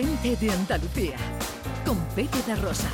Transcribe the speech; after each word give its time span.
Gente 0.00 0.34
de 0.34 0.50
Andalucía, 0.50 1.16
con 1.84 1.98
Pepe 2.14 2.38
de 2.46 2.56
Rosa. 2.56 2.88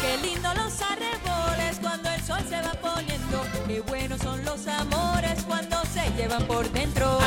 Qué 0.00 0.18
lindo 0.22 0.54
los 0.54 0.80
arreboles 0.82 1.78
cuando 1.82 2.08
el 2.10 2.22
sol 2.22 2.38
se 2.48 2.62
va 2.62 2.74
poniendo. 2.80 3.42
Qué 3.66 3.80
buenos 3.80 4.20
son 4.20 4.44
los 4.44 4.68
amores 4.68 5.42
cuando 5.48 5.84
se 5.86 6.08
llevan 6.16 6.46
por 6.46 6.70
dentro. 6.70 7.18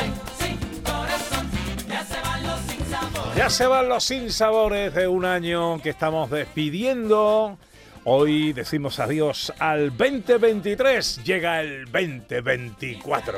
Ya 3.40 3.50
se 3.50 3.66
van 3.68 3.88
los 3.88 4.04
sinsabores 4.04 4.94
de 4.94 5.08
un 5.08 5.24
año 5.24 5.82
que 5.82 5.92
estamos 5.92 6.30
despidiendo. 6.30 7.58
Hoy 8.04 8.52
decimos 8.52 9.00
adiós 9.00 9.54
al 9.60 9.96
2023. 9.96 11.24
Llega 11.24 11.62
el 11.62 11.86
2024. 11.86 13.38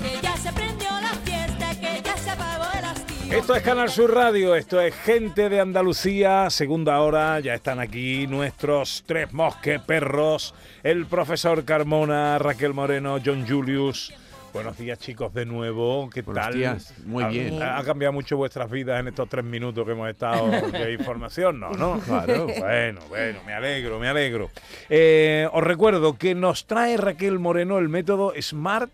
Que 0.00 0.20
ya 0.20 0.36
se 0.36 0.52
prendió 0.52 0.88
la 1.00 1.14
fiesta, 1.24 1.80
que 1.80 2.02
ya 2.02 2.16
se 2.16 2.30
apagó 2.30 2.64
el 2.76 2.84
hastío. 2.86 3.38
Esto 3.38 3.54
es 3.54 3.62
Canal 3.62 3.88
Sur 3.88 4.12
Radio, 4.12 4.56
esto 4.56 4.80
es 4.80 4.92
Gente 4.96 5.48
de 5.48 5.60
Andalucía, 5.60 6.50
segunda 6.50 7.00
hora, 7.02 7.38
ya 7.38 7.54
están 7.54 7.78
aquí 7.78 8.26
nuestros 8.26 9.04
tres 9.06 9.32
mosqueperros, 9.32 10.54
el 10.82 11.06
profesor 11.06 11.64
Carmona, 11.64 12.40
Raquel 12.40 12.74
Moreno, 12.74 13.20
John 13.24 13.46
Julius. 13.46 14.12
Buenos 14.56 14.78
días 14.78 14.98
chicos 14.98 15.34
de 15.34 15.44
nuevo, 15.44 16.08
¿qué 16.08 16.22
Buenos 16.22 16.44
tal? 16.44 16.54
días, 16.54 16.94
muy 17.04 17.22
¿Ha- 17.24 17.28
bien. 17.28 17.62
¿Ha, 17.62 17.84
cambiado 17.84 18.14
mucho 18.14 18.38
vuestras 18.38 18.70
vidas 18.70 18.98
en 19.00 19.08
estos 19.08 19.28
tres 19.28 19.44
minutos 19.44 19.84
que 19.84 19.92
hemos 19.92 20.08
estado 20.08 20.48
de 20.50 20.92
información? 20.98 21.60
No, 21.60 21.72
no. 21.72 22.00
Claro. 22.00 22.46
Bueno, 22.46 23.00
bueno, 23.10 23.40
me 23.44 23.52
alegro, 23.52 23.98
me 23.98 24.08
alegro. 24.08 24.50
Eh, 24.88 25.46
os 25.52 25.62
recuerdo 25.62 26.16
que 26.16 26.34
nos 26.34 26.66
trae 26.66 26.96
Raquel 26.96 27.38
Moreno 27.38 27.76
el 27.76 27.90
método 27.90 28.32
SMART, 28.40 28.90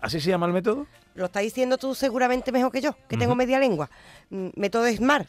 ¿así 0.00 0.20
se 0.20 0.28
llama 0.30 0.46
el 0.46 0.54
método? 0.54 0.88
Lo 1.14 1.26
estás 1.26 1.44
diciendo 1.44 1.78
tú 1.78 1.94
seguramente 1.94 2.50
mejor 2.50 2.72
que 2.72 2.80
yo, 2.80 2.96
que 3.08 3.16
tengo 3.16 3.36
media 3.36 3.60
lengua. 3.60 3.88
Mm, 4.30 4.48
Método 4.56 4.88
Smart. 4.88 5.28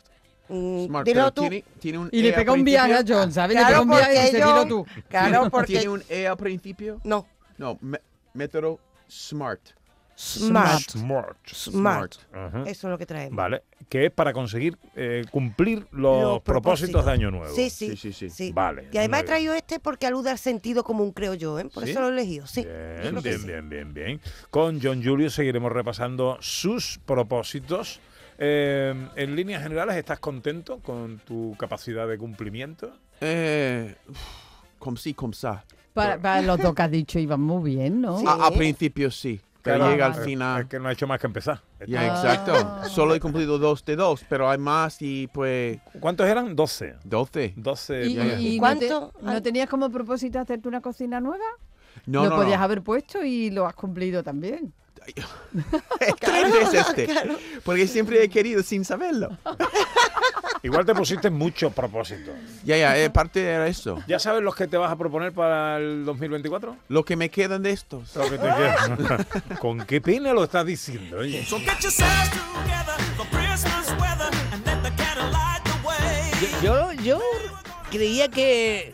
Mm, 0.50 0.86
Smart, 0.88 1.06
dilo 1.06 1.20
pero 1.20 1.32
tú. 1.34 1.42
tiene, 1.42 1.64
tiene 1.80 1.98
un 2.00 2.10
Y 2.12 2.24
le 2.24 2.30
E 2.30 2.32
al 2.32 2.36
pega 2.40 2.54
un 2.54 2.64
viaje 2.64 2.94
a 2.94 2.96
principio. 2.98 3.16
John, 3.20 3.32
¿sabes? 3.32 3.58
le 3.58 3.64
pega 3.66 3.82
un 3.82 3.90
viaje 3.90 4.16
y 4.16 4.22
dice, 4.26 4.40
yo- 4.40 4.48
dilo 4.48 4.66
tú. 4.68 4.86
Claro, 5.08 5.50
porque... 5.52 5.74
¿Tiene 5.74 5.90
un 5.90 6.04
E 6.10 6.26
al 6.28 6.38
principio? 6.38 7.00
No, 7.04 7.28
No, 7.60 7.78
me- 7.82 8.02
método 8.34 8.80
SMART. 9.12 9.62
Smart. 10.16 10.92
Smart. 10.92 11.38
Smart. 11.48 12.16
Eso 12.68 12.68
es 12.68 12.84
lo 12.84 12.98
que 12.98 13.06
traemos. 13.08 13.36
Vale, 13.36 13.64
que 13.90 14.06
es 14.06 14.12
para 14.12 14.34
conseguir 14.34 14.78
eh, 14.96 15.26
cumplir 15.32 15.88
los, 15.92 16.22
Los 16.24 16.42
propósitos 16.44 17.06
de 17.06 17.12
Año 17.12 17.32
Nuevo. 17.32 17.54
Sí, 17.56 17.70
sí, 17.72 17.90
Sí, 17.90 17.98
sí, 17.98 18.14
sí. 18.14 18.30
sí. 18.30 18.52
Vale, 18.54 18.88
Y 18.92 18.98
además 19.00 19.22
he 19.22 19.26
traído 19.26 19.54
este 19.56 19.80
porque 19.80 20.06
alude 20.06 20.30
al 20.30 20.38
sentido 20.38 20.84
común, 20.84 21.12
creo 21.12 21.34
yo, 21.34 21.58
¿eh? 21.60 21.66
Por 21.66 21.86
¿Sí? 21.86 21.92
eso 21.92 22.02
lo 22.02 22.10
he 22.10 22.12
elegido, 22.12 22.46
sí. 22.46 22.64
Bien, 22.64 23.16
bien, 23.22 23.40
sí. 23.40 23.48
bien, 23.48 23.70
bien, 23.70 23.94
bien. 23.94 24.22
Con 24.52 24.80
John 24.82 25.04
Julius 25.04 25.34
seguiremos 25.34 25.72
repasando 25.72 26.38
sus 26.40 27.00
propósitos. 27.06 28.00
Eh, 28.38 28.94
en 29.16 29.36
líneas 29.36 29.64
generales, 29.64 29.96
¿estás 29.96 30.20
contento 30.20 30.80
con 30.80 31.20
tu 31.20 31.56
capacidad 31.58 32.08
de 32.08 32.18
cumplimiento? 32.18 32.94
Eh, 33.22 33.96
como 34.82 34.98
sí, 34.98 35.14
como 35.14 35.32
sa. 35.34 35.64
Para, 35.94 36.18
para 36.22 36.42
los 36.42 36.60
dos 36.60 36.74
que 36.74 36.82
has 36.82 36.92
dicho 36.92 37.20
iban 37.20 37.40
muy 37.42 37.72
bien, 37.76 38.02
¿no? 38.02 38.18
Sí. 38.20 38.26
A- 38.28 38.48
Al 38.48 38.54
principio 38.54 39.12
sí, 39.12 39.40
pero 39.62 39.78
Claro, 39.78 39.92
llega 39.92 40.06
al 40.08 40.12
vale. 40.14 40.22
Es 40.24 40.28
final. 40.28 40.68
que 40.68 40.80
no 40.80 40.88
ha 40.90 40.92
hecho 40.94 41.06
más 41.08 41.20
que 41.20 41.28
empezar. 41.28 41.62
Ya, 41.88 42.02
Ah. 42.02 42.08
exacto. 42.08 42.90
Solo 42.90 43.14
he 43.14 43.20
cumplido 43.20 43.58
dos 43.60 43.84
de 43.86 43.96
dos, 43.96 44.26
pero 44.28 44.50
hay 44.50 44.58
más 44.58 45.02
y 45.02 45.28
pues 45.28 45.80
¿Cuántos 46.00 46.28
eran? 46.28 46.56
12. 46.56 46.96
12. 47.04 47.54
12. 47.58 48.06
¿Y, 48.08 48.14
ya. 48.16 48.26
y- 48.26 48.30
y 48.30 48.56
¿Y 48.56 48.60
no, 48.60 48.78
te- 48.78 48.88
cuánto? 48.88 49.14
¿no 49.22 49.42
tenías 49.42 49.70
como 49.70 49.90
propósito 49.90 50.40
hacerte 50.40 50.68
una 50.68 50.82
cocina 50.82 51.20
nueva? 51.20 51.44
No, 52.06 52.24
lo 52.24 52.30
no, 52.32 52.36
podías 52.38 52.58
no. 52.60 52.64
haber 52.66 52.82
puesto 52.82 53.24
y 53.24 53.50
lo 53.52 53.68
has 53.68 53.76
cumplido 53.76 54.24
también. 54.24 54.74
Tres 56.20 56.54
veces 56.54 56.86
este. 56.88 57.10
Porque 57.64 57.88
siempre 57.88 58.24
he 58.24 58.30
querido 58.30 58.64
sin 58.64 58.86
saberlo. 58.86 59.38
Igual 60.64 60.86
te 60.86 60.94
pusiste 60.94 61.30
muchos 61.30 61.74
propósitos. 61.74 62.36
Ya, 62.64 62.78
ya, 62.78 62.98
eh, 62.98 63.10
parte 63.10 63.44
era 63.44 63.68
eso. 63.68 64.02
¿Ya 64.08 64.20
sabes 64.20 64.44
los 64.44 64.56
que 64.56 64.68
te 64.68 64.78
vas 64.78 64.92
a 64.92 64.96
proponer 64.96 65.34
para 65.34 65.78
el 65.78 66.06
2024? 66.06 66.78
Lo 66.88 67.04
que 67.04 67.16
me 67.16 67.30
quedan 67.30 67.64
de 67.64 67.72
estos. 67.72 68.16
Lo 68.16 68.30
que 68.30 68.38
te 68.38 68.44
queda. 68.44 69.28
¿Con 69.60 69.86
qué 69.86 70.02
pena 70.02 70.34
lo 70.34 70.44
estás 70.44 70.66
diciendo? 70.66 71.18
oye? 71.18 71.46
Yo, 76.62 76.92
yo 76.94 77.20
creía 77.90 78.28
que 78.30 78.94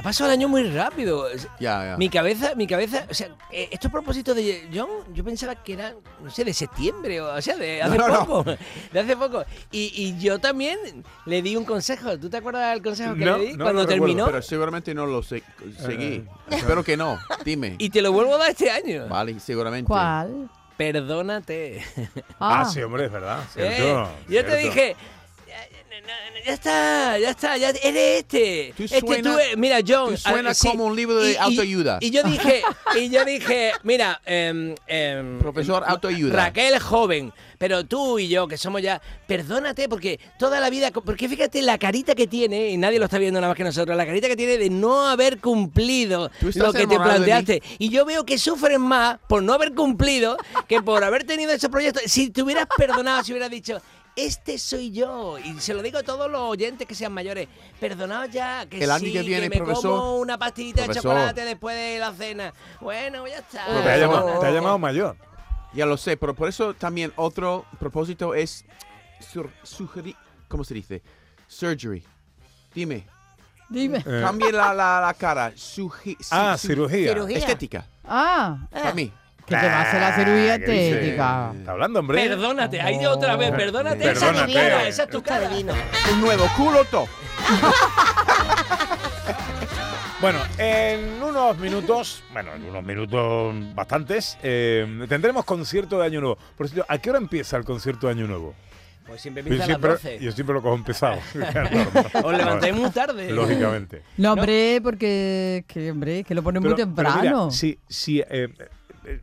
ha 0.00 0.02
pasado 0.02 0.30
el 0.30 0.38
año 0.38 0.48
muy 0.48 0.62
rápido. 0.70 1.26
Ya, 1.60 1.84
ya. 1.84 1.96
Mi 1.98 2.08
cabeza, 2.08 2.54
mi 2.54 2.66
cabeza, 2.66 3.06
o 3.10 3.14
sea, 3.14 3.28
eh, 3.52 3.68
estos 3.70 3.90
propósitos 3.90 4.34
de 4.34 4.68
John, 4.74 4.88
yo 5.12 5.22
pensaba 5.22 5.54
que 5.54 5.74
eran, 5.74 5.96
no 6.22 6.30
sé, 6.30 6.42
de 6.42 6.54
septiembre, 6.54 7.20
o, 7.20 7.40
sea, 7.42 7.56
de 7.56 7.82
hace 7.82 7.98
No, 7.98 8.08
no, 8.08 8.14
no. 8.14 8.26
poco, 8.26 8.56
de 8.92 9.00
hace 9.00 9.16
poco. 9.16 9.44
Y, 9.70 9.92
y 9.94 10.18
yo 10.18 10.38
también 10.38 10.78
le 11.26 11.42
di 11.42 11.54
un 11.54 11.64
consejo. 11.66 12.18
¿Tú 12.18 12.30
te 12.30 12.38
acuerdas 12.38 12.72
del 12.72 12.82
consejo 12.82 13.14
que 13.14 13.24
No, 13.26 13.36
le 13.36 13.44
di 13.48 13.52
no 13.52 13.64
cuando 13.64 13.82
lo 13.82 13.88
recuerdo, 13.88 14.04
terminó? 14.06 14.26
Pero 14.26 14.42
seguramente 14.42 14.94
no 14.94 15.04
lo 15.06 15.22
se- 15.22 15.42
seguí. 15.78 16.24
Espero 16.50 16.82
que 16.82 16.96
no. 16.96 17.18
Dime. 17.44 17.76
Y 17.78 17.90
te 17.90 18.00
lo 18.00 18.10
vuelvo 18.12 18.36
a 18.36 18.38
dar 18.38 18.50
este 18.50 18.70
año. 18.70 19.06
Vale, 19.06 19.38
seguramente. 19.38 19.86
¿Cuál? 19.86 20.48
Perdónate. 20.78 21.84
Ah, 22.40 22.64
sí, 22.64 22.80
hombre, 22.82 23.04
es 23.04 23.12
verdad. 23.12 23.40
Eh, 23.54 23.74
cierto, 23.76 24.10
yo 24.30 24.44
te 24.46 24.56
dije, 24.56 24.96
ya, 26.46 26.52
está, 26.52 27.18
ya 27.18 27.30
está, 27.30 27.56
ya 27.56 27.70
eres 27.70 28.20
este. 28.20 28.72
Tú 28.76 28.84
este 28.84 29.00
suena- 29.00 29.22
tú 29.22 29.38
eres- 29.38 29.56
mira, 29.56 29.78
John. 29.86 30.10
tú 30.10 30.16
suena 30.16 30.50
ah, 30.50 30.54
sí. 30.54 30.68
como 30.68 30.84
un 30.84 30.96
libro 30.96 31.16
de 31.20 31.32
Y- 31.32 31.36
autoayuda. 31.36 31.98
Y, 32.00 32.10
yo 32.10 32.22
dije, 32.22 32.62
y 33.00 33.10
yo 33.10 33.24
dije, 33.24 33.72
mira, 33.82 34.20
em, 34.24 34.74
em, 34.86 35.38
Profesor 35.38 35.82
autoayuda. 35.86 36.34
Raquel 36.36 36.78
joven, 36.80 37.32
pero 37.58 37.84
tú 37.84 38.18
y 38.18 38.28
yo, 38.28 38.46
que 38.48 38.56
somos 38.56 38.82
ya, 38.82 39.00
perdónate, 39.26 39.88
porque 39.88 40.20
toda 40.38 40.60
la 40.60 40.70
vida, 40.70 40.90
porque 40.90 41.28
fíjate 41.28 41.62
la 41.62 41.78
carita 41.78 42.14
que 42.14 42.26
tiene, 42.26 42.68
y 42.70 42.76
nadie 42.76 42.98
lo 42.98 43.06
está 43.06 43.18
viendo 43.18 43.40
nada 43.40 43.50
más 43.50 43.56
que 43.56 43.64
nosotros, 43.64 43.96
la 43.96 44.06
carita 44.06 44.28
que 44.28 44.36
tiene 44.36 44.56
de 44.58 44.70
no 44.70 45.06
haber 45.08 45.40
cumplido 45.40 46.30
lo 46.54 46.72
que 46.72 46.86
te 46.86 46.96
planteaste. 46.98 47.62
Y 47.78 47.88
yo 47.90 48.04
veo 48.04 48.24
que 48.24 48.38
sufren 48.38 48.80
más 48.80 49.18
por 49.28 49.42
no 49.42 49.52
haber 49.52 49.74
cumplido 49.74 50.36
que 50.68 50.80
por 50.82 51.04
haber 51.04 51.24
tenido 51.24 51.52
ese 51.52 51.68
proyecto. 51.68 52.00
Si 52.06 52.30
te 52.30 52.42
hubieras 52.42 52.66
perdonado, 52.76 53.22
si 53.24 53.32
hubieras 53.32 53.50
dicho, 53.50 53.80
este 54.16 54.58
soy 54.58 54.90
yo. 54.90 55.38
Y 55.38 55.58
se 55.60 55.74
lo 55.74 55.82
digo 55.82 55.98
a 55.98 56.02
todos 56.02 56.30
los 56.30 56.40
oyentes 56.40 56.86
que 56.86 56.94
sean 56.94 57.12
mayores. 57.12 57.48
Perdonaos 57.78 58.30
ya, 58.30 58.66
que 58.66 58.82
El 58.82 58.90
año 58.90 59.04
sí, 59.06 59.12
que 59.12 59.22
viene, 59.22 59.48
me 59.48 59.56
profesor. 59.56 59.82
como 59.98 60.16
una 60.18 60.38
pastillita 60.38 60.86
de 60.86 60.94
chocolate 60.94 61.44
después 61.44 61.76
de 61.76 61.98
la 61.98 62.12
cena. 62.12 62.52
Bueno, 62.80 63.26
ya 63.26 63.38
está. 63.38 63.64
Pero 63.66 63.80
te, 63.82 63.90
ha 63.90 63.96
llamado, 63.96 64.38
te 64.40 64.46
ha 64.46 64.50
llamado 64.50 64.78
mayor. 64.78 65.16
Ya 65.72 65.86
lo 65.86 65.96
sé, 65.96 66.16
pero 66.16 66.34
por 66.34 66.48
eso 66.48 66.74
también 66.74 67.12
otro 67.16 67.64
propósito 67.78 68.34
es 68.34 68.64
sur- 69.20 69.52
sugerir, 69.62 70.16
¿cómo 70.48 70.64
se 70.64 70.74
dice? 70.74 71.02
Surgery. 71.46 72.02
Dime, 72.74 73.06
Dime. 73.68 73.98
Eh, 73.98 74.20
cambie 74.22 74.50
la, 74.50 74.74
la, 74.74 75.00
la 75.00 75.14
cara. 75.14 75.52
Sugi- 75.54 76.16
ah, 76.32 76.56
su- 76.58 76.66
cirugía. 76.68 77.12
Cirugía. 77.12 77.38
Estética, 77.38 77.86
Ah, 78.04 78.66
para 78.72 78.92
mí. 78.94 79.12
Que 79.50 79.56
te 79.56 79.66
va 79.68 79.78
a 79.78 79.82
hacer 79.82 80.00
la 80.00 80.14
cirugía 80.16 80.52
Ah, 80.52 80.56
estética. 80.56 81.52
Está 81.58 81.70
hablando, 81.72 82.00
hombre. 82.00 82.28
Perdónate, 82.28 82.80
ahí 82.80 83.04
otra 83.04 83.36
vez, 83.36 83.50
perdónate. 83.50 84.10
Esa 84.10 84.30
es 84.30 84.46
tu 84.46 84.52
cara, 84.52 84.88
esa 84.88 85.02
es 85.04 85.10
tu 85.10 85.22
cara. 85.22 85.50
Un 86.12 86.20
nuevo 86.20 86.46
culo 86.56 86.84
top. 86.86 87.08
Bueno, 90.20 90.38
en 90.58 91.22
unos 91.22 91.56
minutos, 91.56 92.22
bueno, 92.34 92.52
en 92.54 92.62
unos 92.66 92.84
minutos 92.84 93.54
bastantes, 93.74 94.36
eh, 94.42 94.86
tendremos 95.08 95.46
concierto 95.46 95.98
de 95.98 96.04
Año 96.04 96.20
Nuevo. 96.20 96.36
Por 96.58 96.68
cierto, 96.68 96.84
¿a 96.92 96.98
qué 96.98 97.08
hora 97.08 97.18
empieza 97.18 97.56
el 97.56 97.64
concierto 97.64 98.06
de 98.06 98.12
Año 98.12 98.26
Nuevo? 98.26 98.54
Pues 99.06 99.22
siempre 99.22 99.42
Yo 99.42 99.48
empieza 99.48 99.64
a 99.64 99.78
las 99.78 99.80
siempre, 99.80 99.90
12. 100.18 100.24
yo 100.26 100.32
siempre 100.32 100.54
lo 100.54 100.60
cojo 100.60 100.74
empezado. 100.74 101.18
Os 102.22 102.36
levantáis 102.36 102.74
muy 102.74 102.90
tarde. 102.90 103.30
Lógicamente. 103.32 104.02
No, 104.18 104.34
hombre, 104.34 104.80
porque 104.82 105.64
que, 105.66 105.90
hombre, 105.90 106.22
que 106.22 106.34
lo 106.34 106.42
ponen 106.42 106.62
muy 106.62 106.74
Pero- 106.74 106.84
temprano. 106.86 107.20
mira, 107.22 107.50
si 107.50 107.78
si 107.88 108.20
eh, 108.20 108.48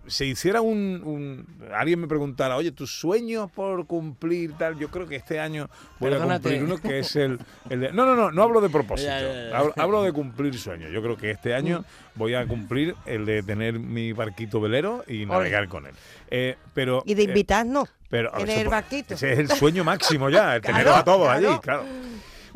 se 0.08 0.26
hiciera 0.26 0.62
un, 0.62 1.02
un- 1.04 1.72
Alguien 1.74 2.00
me 2.00 2.08
preguntara, 2.08 2.56
oye, 2.58 2.72
tus 2.72 2.92
sueños 3.00 3.52
por 3.52 3.86
cumplir 3.88 4.54
tal, 4.54 4.78
yo 4.78 4.90
creo 4.90 5.08
que 5.08 5.16
este 5.16 5.40
año 5.40 5.70
voy 6.00 6.12
Perdónate. 6.12 6.34
a 6.34 6.52
cumplir 6.60 6.64
uno 6.64 6.78
que 6.82 7.00
es 7.00 7.16
el, 7.16 7.40
el 7.70 7.80
de- 7.80 7.92
No, 7.94 8.06
no, 8.06 8.16
no, 8.16 8.32
no 8.32 8.44
hablo 8.44 8.62
de 8.62 8.70
propósito. 8.70 9.10
Ya, 9.10 9.20
ya, 9.22 9.50
ya. 9.50 9.58
Hablo, 9.58 9.74
hablo 9.78 10.04
de 10.04 10.12
cumplir 10.14 10.58
sueños. 10.58 10.92
Yo 10.92 11.02
creo 11.02 11.18
que 11.18 11.32
este 11.32 11.54
año 11.54 11.84
voy 12.16 12.34
a 12.36 12.46
cumplir 12.48 12.96
el 13.06 13.26
de 13.26 13.44
tener 13.44 13.80
mi 13.80 14.14
barquito 14.14 14.60
velero 14.62 15.04
y 15.08 15.26
navegar 15.26 15.68
con 15.68 15.86
él. 15.86 15.94
Eh, 16.30 16.56
pero, 16.74 17.04
Y 17.06 17.14
de 17.14 17.24
eh, 17.24 17.26
invitarnos. 17.26 17.90
pero, 18.10 18.32
en 18.38 18.50
eso 18.50 18.62
el 18.62 18.68
barquito. 18.70 19.14
Ese 19.14 19.34
es 19.34 19.40
el 19.40 19.50
sueño 19.50 19.84
máximo 19.84 20.30
ya, 20.30 20.56
el 20.58 20.62
Claro, 20.62 20.96
a 20.96 21.04
todos 21.04 21.28
claro. 21.28 21.50
allí, 21.52 21.60
claro. 21.60 21.84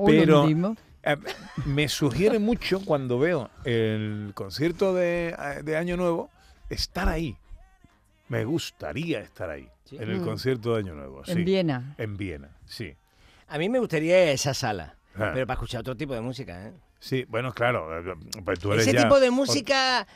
Pero- 0.06 0.46
mismo. 0.46 0.76
Eh, 1.04 1.18
me 1.66 1.90
sugiere 1.90 2.38
mucho 2.38 2.80
cuando 2.86 3.18
veo 3.18 3.50
el 3.66 4.34
concierto 4.36 4.94
de, 4.94 5.36
de 5.64 5.76
Año 5.76 5.98
Nuevo 5.98 6.30
estar 6.74 7.08
ahí. 7.10 7.38
Me 8.30 8.46
gustaría 8.46 9.20
estar 9.20 9.50
ahí, 9.50 9.68
en 9.92 10.10
el 10.10 10.22
Mm. 10.22 10.26
concierto 10.26 10.74
de 10.74 10.80
Año 10.80 10.94
Nuevo. 10.96 11.22
En 11.28 11.36
sí. 11.38 11.44
Viena. 11.44 11.96
En 11.98 12.16
Viena, 12.18 12.50
sí. 12.66 12.96
A 13.50 13.58
mí 13.58 13.68
me 13.68 13.80
gustaría 13.80 14.32
esa 14.32 14.54
sala. 14.54 14.96
Ah. 15.14 15.32
pero 15.34 15.46
para 15.46 15.56
escuchar 15.56 15.82
otro 15.82 15.98
tipo 15.98 16.14
de 16.14 16.22
música, 16.22 16.68
¿eh? 16.70 16.72
Sí, 16.98 17.26
bueno, 17.28 17.52
claro. 17.54 18.00
eh, 18.00 18.16
Pues 18.46 18.60
tú 18.60 18.72
eres 18.72 18.88
Ese 18.88 18.96
ya- 18.96 19.04
tipo 19.04 19.20
de 19.20 19.30
música. 19.30 20.08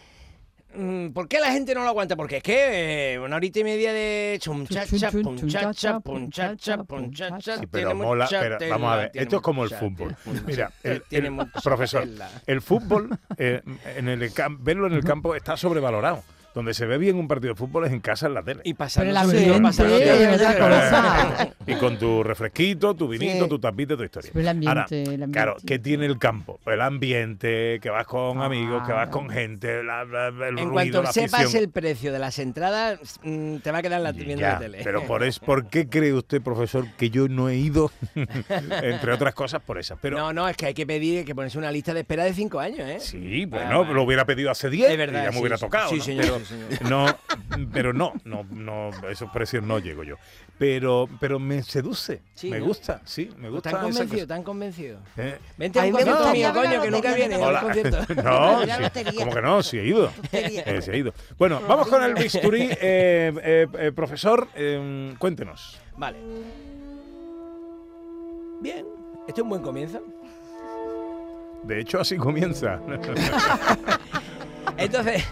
mm, 0.74 1.10
¿Por 1.10 1.28
qué 1.28 1.42
la 1.42 1.52
gente 1.52 1.76
no 1.76 1.84
lo 1.84 1.90
aguanta? 1.90 2.16
Porque 2.16 2.38
es 2.38 2.44
que 2.44 3.14
eh, 3.16 3.20
una 3.20 3.36
horita 3.36 3.60
y 3.60 3.64
media 3.66 3.92
de 3.92 4.38
chunchacha, 4.40 5.12
chun, 5.12 5.22
punchacha, 5.24 6.00
punchacha, 6.00 6.84
punchacha. 6.86 7.56
Sí, 7.58 7.68
tiene 7.68 7.68
pero 7.72 7.96
mola. 7.96 8.24
mucha 8.24 8.40
pero 8.40 8.58
tela, 8.58 8.76
vamos 8.78 8.94
a 8.94 8.96
ver, 8.96 9.12
esto 9.14 9.36
es 9.36 9.42
como 9.42 9.66
el 9.66 9.70
fútbol. 9.72 10.16
Mira, 10.48 10.72
el, 10.82 11.02
tiene 11.04 11.28
el- 11.28 11.34
mucha 11.34 11.60
profesor, 11.62 12.04
tela. 12.04 12.30
el 12.48 12.62
fútbol, 12.62 13.10
eh, 13.38 13.62
en 13.98 14.08
el 14.08 14.32
verlo 14.60 14.88
en 14.88 14.94
el 14.94 15.04
campo 15.04 15.36
está 15.36 15.58
sobrevalorado. 15.58 16.24
Donde 16.56 16.74
se 16.74 16.86
ve 16.86 16.98
bien 16.98 17.18
un 17.18 17.28
partido 17.28 17.54
de 17.54 17.58
fútbol 17.58 17.86
es 17.86 17.92
en 17.92 18.00
casa, 18.00 18.28
en 18.28 18.34
la 18.34 18.42
tele. 18.42 18.62
Y 18.64 18.72
otra 18.72 20.58
cosa. 20.58 21.50
y 21.68 21.74
con 21.76 21.98
tu 21.98 22.24
refresquito, 22.24 22.94
tu 22.96 23.08
vinito, 23.08 23.44
Sí. 23.44 23.50
tu 23.50 23.60
tapita, 23.60 23.98
tu 23.98 24.04
historia. 24.04 24.32
Pero 24.34 24.42
el 24.42 24.48
ambiente, 24.48 24.70
Ahora, 24.80 24.88
el 24.92 25.06
ambiente. 25.24 25.32
Claro, 25.34 25.58
¿qué 25.66 25.80
tiene 25.80 26.06
el 26.06 26.18
campo? 26.18 26.60
El 26.66 26.82
ambiente, 26.82 27.80
que 27.82 27.90
vas 27.90 28.06
con 28.08 28.42
Ah. 28.42 28.46
amigos, 28.46 28.84
que 28.88 28.94
vas 28.94 29.10
con 29.10 29.30
gente, 29.30 29.84
la- 29.84 30.06
la- 30.06 30.28
el 30.28 30.34
En 30.44 30.56
ruido, 30.56 30.72
cuanto 30.72 31.04
la 31.04 31.12
sepas 31.12 31.42
afición. 31.42 31.64
el 31.64 31.70
precio 31.70 32.14
de 32.14 32.20
las 32.20 32.40
entradas, 32.40 33.20
mm, 33.24 33.58
te 33.58 33.72
va 33.72 33.80
a 33.80 33.82
quedar 33.82 34.02
la, 34.02 34.12
viendo 34.12 34.40
Ya, 34.42 34.54
la 34.54 34.60
tele. 34.60 34.80
pero 34.84 35.04
por, 35.04 35.24
es, 35.24 35.40
¿por 35.46 35.68
qué 35.68 35.88
cree 35.90 36.14
usted, 36.14 36.42
profesor, 36.42 36.88
que 36.98 37.10
yo 37.10 37.28
no 37.28 37.50
he 37.50 37.58
ido? 37.58 37.92
Entre 38.16 39.12
otras 39.12 39.34
cosas, 39.34 39.62
por 39.62 39.78
esas. 39.78 39.98
Pero 40.02 40.18
no, 40.18 40.34
no, 40.34 40.48
es 40.48 40.56
que 40.58 40.68
hay 40.68 40.74
que 40.74 40.86
pedir, 40.86 41.20
hay 41.20 41.26
que 41.26 41.36
ponerse 41.36 41.58
una 41.58 41.72
lista 41.72 41.94
de 41.94 42.02
espera 42.02 42.24
de 42.24 42.34
cinco 42.34 42.60
años, 42.60 42.88
¿eh? 42.88 43.00
Sí, 43.00 43.44
Ah, 43.46 43.48
bueno, 43.50 43.80
vale. 43.82 43.94
lo 43.94 44.04
hubiera 44.04 44.26
pedido 44.26 44.52
hace 44.52 44.70
10 44.70 44.90
Es 44.92 44.98
verdad, 44.98 45.22
y 45.22 45.24
ya 45.24 45.30
me 45.30 45.34
sí, 45.36 45.40
hubiera 45.42 45.58
tocado. 45.58 45.90
Sí, 45.90 45.98
¿no? 45.98 46.04
señor, 46.04 46.24
Pero, 46.26 46.45
sí, 46.46 46.56
señor. 46.78 46.82
no, 46.90 47.06
pero 47.74 47.94
no, 47.94 48.14
no, 48.24 48.44
no, 48.50 48.90
esos 49.10 49.30
precios 49.32 49.64
no 49.64 49.80
llego 49.80 50.04
yo. 50.04 50.16
Pero, 50.58 51.10
pero 51.20 51.38
me 51.38 51.62
seduce, 51.64 52.22
Sí, 52.34 52.50
me 52.50 52.60
¿no? 52.60 52.66
gusta, 52.68 53.02
sí, 53.04 53.30
me 53.38 53.50
gusta. 53.50 53.72
¿Tan 53.72 53.80
esa 53.90 54.00
convencido, 54.00 54.28
tan 54.28 54.44
convencido? 54.44 55.00
Eh, 55.18 55.38
Vente 55.58 55.80
a 55.80 55.84
un 55.84 55.92
concierto 55.92 56.32
mío, 56.32 56.54
coño, 56.54 56.82
que 56.82 56.92
nunca 56.92 57.14
viene 57.14 57.38
¿no? 57.38 57.44
a 57.44 57.48
un 57.48 57.50
Hola. 57.50 57.62
concierto. 57.62 58.14
No, 58.24 58.66
La 58.66 58.76
sí, 58.78 58.82
lotería. 58.84 59.12
como 59.20 59.34
que 59.34 59.42
no, 59.42 59.64
sí 59.64 59.78
he 59.80 59.86
ido. 59.86 60.12
Eh, 60.32 60.82
sí 60.82 60.92
he 60.92 60.98
ido. 60.98 61.14
Bueno, 61.38 61.62
vamos 61.68 61.88
con 61.88 62.02
el 62.04 62.14
bisturí. 62.14 62.70
Eh, 62.72 63.34
eh, 63.44 63.68
eh, 63.80 63.92
profesor, 63.94 64.48
eh, 64.56 65.14
cuéntenos. 65.18 65.78
Vale. 65.98 66.18
Bien, 68.62 68.86
este 69.28 69.42
es 69.42 69.44
un 69.44 69.50
buen 69.50 69.62
comienzo. 69.62 70.02
De 71.64 71.80
hecho, 71.82 72.00
así 72.00 72.16
comienza. 72.16 72.80
Entonces, 74.78 75.24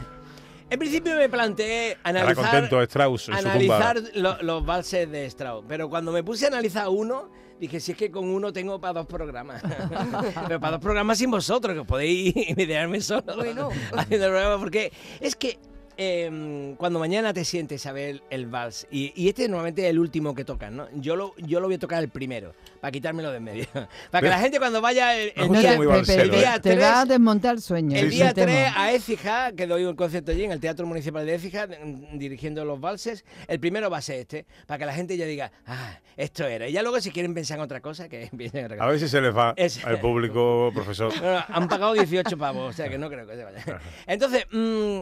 en 0.73 0.79
principio 0.79 1.15
me 1.15 1.29
planteé 1.29 1.97
analizar, 2.03 2.35
contento 2.35 2.81
Strauss 2.81 3.29
en 3.29 3.35
su 3.37 3.47
analizar 3.47 3.95
tumba. 4.01 4.11
lo- 4.15 4.41
los 4.41 4.65
valses 4.65 5.09
de 5.11 5.25
Strauss. 5.27 5.63
Pero 5.67 5.89
cuando 5.89 6.11
me 6.11 6.23
puse 6.23 6.45
a 6.45 6.47
analizar 6.49 6.89
uno, 6.89 7.29
dije, 7.59 7.79
si 7.79 7.91
es 7.93 7.97
que 7.97 8.09
con 8.11 8.27
uno 8.27 8.51
tengo 8.51 8.79
para 8.81 8.93
dos 8.93 9.05
programas. 9.07 9.61
pero 10.47 10.59
para 10.59 10.71
dos 10.71 10.81
programas 10.81 11.17
sin 11.17 11.31
vosotros, 11.31 11.73
que 11.73 11.79
os 11.81 11.87
podéis 11.87 12.33
idearme 12.57 13.01
solo 13.01 13.35
Bueno. 13.35 13.69
haciendo 13.97 14.25
el 14.27 14.31
programa. 14.31 14.59
Porque 14.59 14.91
es 15.19 15.35
que 15.35 15.59
eh, 15.97 16.75
cuando 16.77 16.99
mañana 16.99 17.33
te 17.33 17.45
sientes 17.45 17.85
a 17.85 17.91
ver 17.91 18.21
el 18.29 18.47
vals, 18.47 18.87
y, 18.91 19.11
y 19.15 19.29
este 19.29 19.47
normalmente 19.47 19.83
es 19.83 19.89
el 19.89 19.99
último 19.99 20.33
que 20.35 20.43
tocas, 20.45 20.71
¿no? 20.71 20.87
Yo 20.95 21.15
lo, 21.15 21.33
yo 21.37 21.59
lo 21.59 21.67
voy 21.67 21.75
a 21.75 21.79
tocar 21.79 22.01
el 22.03 22.09
primero, 22.09 22.53
para 22.81 22.91
quitármelo 22.91 23.31
de 23.31 23.37
en 23.37 23.43
medio. 23.43 23.65
para 24.11 24.21
que 24.21 24.29
la 24.29 24.39
gente 24.39 24.59
cuando 24.59 24.81
vaya 24.81 25.15
el, 25.17 25.33
el 25.35 25.49
día, 25.51 25.77
balsero, 25.77 26.23
el 26.23 26.31
día 26.31 26.55
¿eh? 26.55 26.59
te 26.59 26.75
va 26.77 27.01
a 27.01 27.03
tres- 27.03 27.09
desmontar 27.09 27.55
el 27.55 27.61
sueño. 27.61 27.97
el 27.97 28.09
día 28.09 28.33
temo. 28.33 28.47
3 28.47 28.71
a 28.75 28.91
Écija, 28.91 29.51
que 29.53 29.67
doy 29.67 29.85
un 29.85 29.95
concierto 29.95 30.31
allí 30.31 30.43
en 30.43 30.51
el 30.51 30.59
Teatro 30.59 30.85
Municipal 30.85 31.25
de 31.25 31.35
Écija, 31.35 31.67
mm, 31.67 32.17
dirigiendo 32.17 32.65
los 32.65 32.79
valses. 32.79 33.25
El 33.47 33.59
primero 33.59 33.89
va 33.89 33.97
a 33.97 34.01
ser 34.01 34.19
este, 34.19 34.45
para 34.67 34.79
que 34.79 34.85
la 34.85 34.93
gente 34.93 35.15
ya 35.17 35.25
diga, 35.25 35.51
ah, 35.65 35.99
esto 36.17 36.45
era. 36.45 36.67
Y 36.67 36.71
ya 36.73 36.81
luego, 36.81 36.99
si 37.01 37.11
quieren 37.11 37.33
pensar 37.33 37.57
en 37.57 37.63
otra 37.63 37.81
cosa, 37.81 38.09
que 38.09 38.29
piensen 38.37 38.65
en 38.65 38.71
otra 38.71 38.83
A 38.83 38.87
ver 38.87 38.99
si 38.99 39.07
se 39.07 39.21
les 39.21 39.35
va 39.35 39.53
Es- 39.55 39.83
al 39.85 39.99
público, 39.99 40.71
profesor. 40.73 41.11
Han 41.49 41.67
pagado 41.67 41.93
18 41.93 42.37
pavos, 42.37 42.69
o 42.69 42.73
sea 42.73 42.89
que 42.89 42.97
no 42.97 43.09
creo 43.09 43.25
que 43.27 43.35
se 43.35 43.43
vaya. 43.43 43.79
Entonces, 44.07 44.45
mm, 44.51 44.99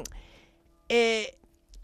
eh, 0.94 1.38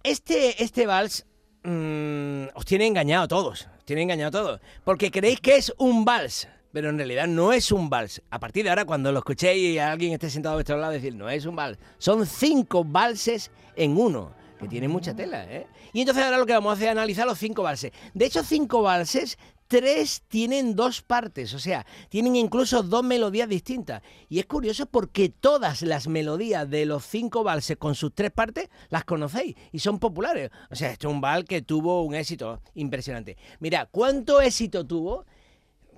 este, 0.03 0.61
este 0.61 0.85
vals 0.85 1.25
mm, 1.63 2.47
os 2.53 2.65
tiene 2.65 2.87
engañado 2.87 3.23
a 3.23 3.27
todos. 3.29 3.69
Os 3.77 3.85
tiene 3.85 4.01
engañado 4.01 4.27
a 4.27 4.43
todos. 4.43 4.61
Porque 4.83 5.11
creéis 5.11 5.39
que 5.39 5.55
es 5.55 5.73
un 5.77 6.03
vals. 6.03 6.49
Pero 6.73 6.89
en 6.89 6.97
realidad 6.97 7.25
no 7.25 7.53
es 7.53 7.71
un 7.71 7.89
vals. 7.89 8.21
A 8.29 8.37
partir 8.37 8.65
de 8.65 8.69
ahora, 8.69 8.83
cuando 8.83 9.13
lo 9.13 9.19
escuchéis 9.19 9.75
y 9.75 9.79
alguien 9.79 10.11
esté 10.11 10.29
sentado 10.29 10.53
a 10.53 10.55
vuestro 10.57 10.75
lado, 10.77 10.91
decir, 10.91 11.15
no 11.15 11.29
es 11.29 11.45
un 11.45 11.55
vals. 11.55 11.77
Son 11.97 12.25
cinco 12.25 12.83
valses 12.83 13.49
en 13.77 13.97
uno. 13.97 14.35
Que 14.59 14.67
tiene 14.67 14.89
mucha 14.89 15.15
tela, 15.15 15.45
¿eh? 15.45 15.67
Y 15.93 16.01
entonces 16.01 16.25
ahora 16.25 16.37
lo 16.37 16.45
que 16.45 16.53
vamos 16.53 16.71
a 16.71 16.73
hacer 16.73 16.87
es 16.87 16.91
analizar 16.91 17.25
los 17.25 17.37
cinco 17.37 17.63
valses. 17.63 17.93
De 18.13 18.25
hecho, 18.25 18.43
cinco 18.43 18.81
valses, 18.81 19.37
tres 19.67 20.23
tienen 20.27 20.75
dos 20.75 21.01
partes. 21.01 21.53
O 21.53 21.59
sea, 21.59 21.85
tienen 22.09 22.35
incluso 22.35 22.83
dos 22.83 23.03
melodías 23.03 23.49
distintas. 23.49 24.01
Y 24.29 24.39
es 24.39 24.45
curioso 24.45 24.85
porque 24.85 25.29
todas 25.29 25.81
las 25.81 26.07
melodías 26.07 26.69
de 26.69 26.85
los 26.85 27.05
cinco 27.05 27.43
valses 27.43 27.77
con 27.77 27.95
sus 27.95 28.13
tres 28.13 28.31
partes 28.31 28.69
las 28.89 29.05
conocéis 29.05 29.55
y 29.71 29.79
son 29.79 29.99
populares. 29.99 30.51
O 30.69 30.75
sea, 30.75 30.91
esto 30.91 31.09
es 31.09 31.13
un 31.13 31.21
vals 31.21 31.45
que 31.45 31.61
tuvo 31.61 32.03
un 32.03 32.15
éxito 32.15 32.61
impresionante. 32.75 33.37
Mira, 33.59 33.85
¿cuánto 33.85 34.41
éxito 34.41 34.85
tuvo? 34.85 35.25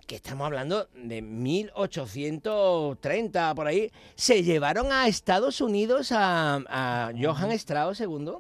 que 0.10 0.16
estamos 0.16 0.48
hablando 0.48 0.90
de 0.96 1.22
1830 1.22 3.54
por 3.54 3.68
ahí, 3.68 3.92
se 4.16 4.42
llevaron 4.42 4.92
a 4.92 5.08
Estados 5.08 5.62
Unidos 5.62 6.12
a, 6.12 6.64
a 6.68 7.12
Johann 7.16 7.52
Strauss 7.52 8.02
II 8.02 8.38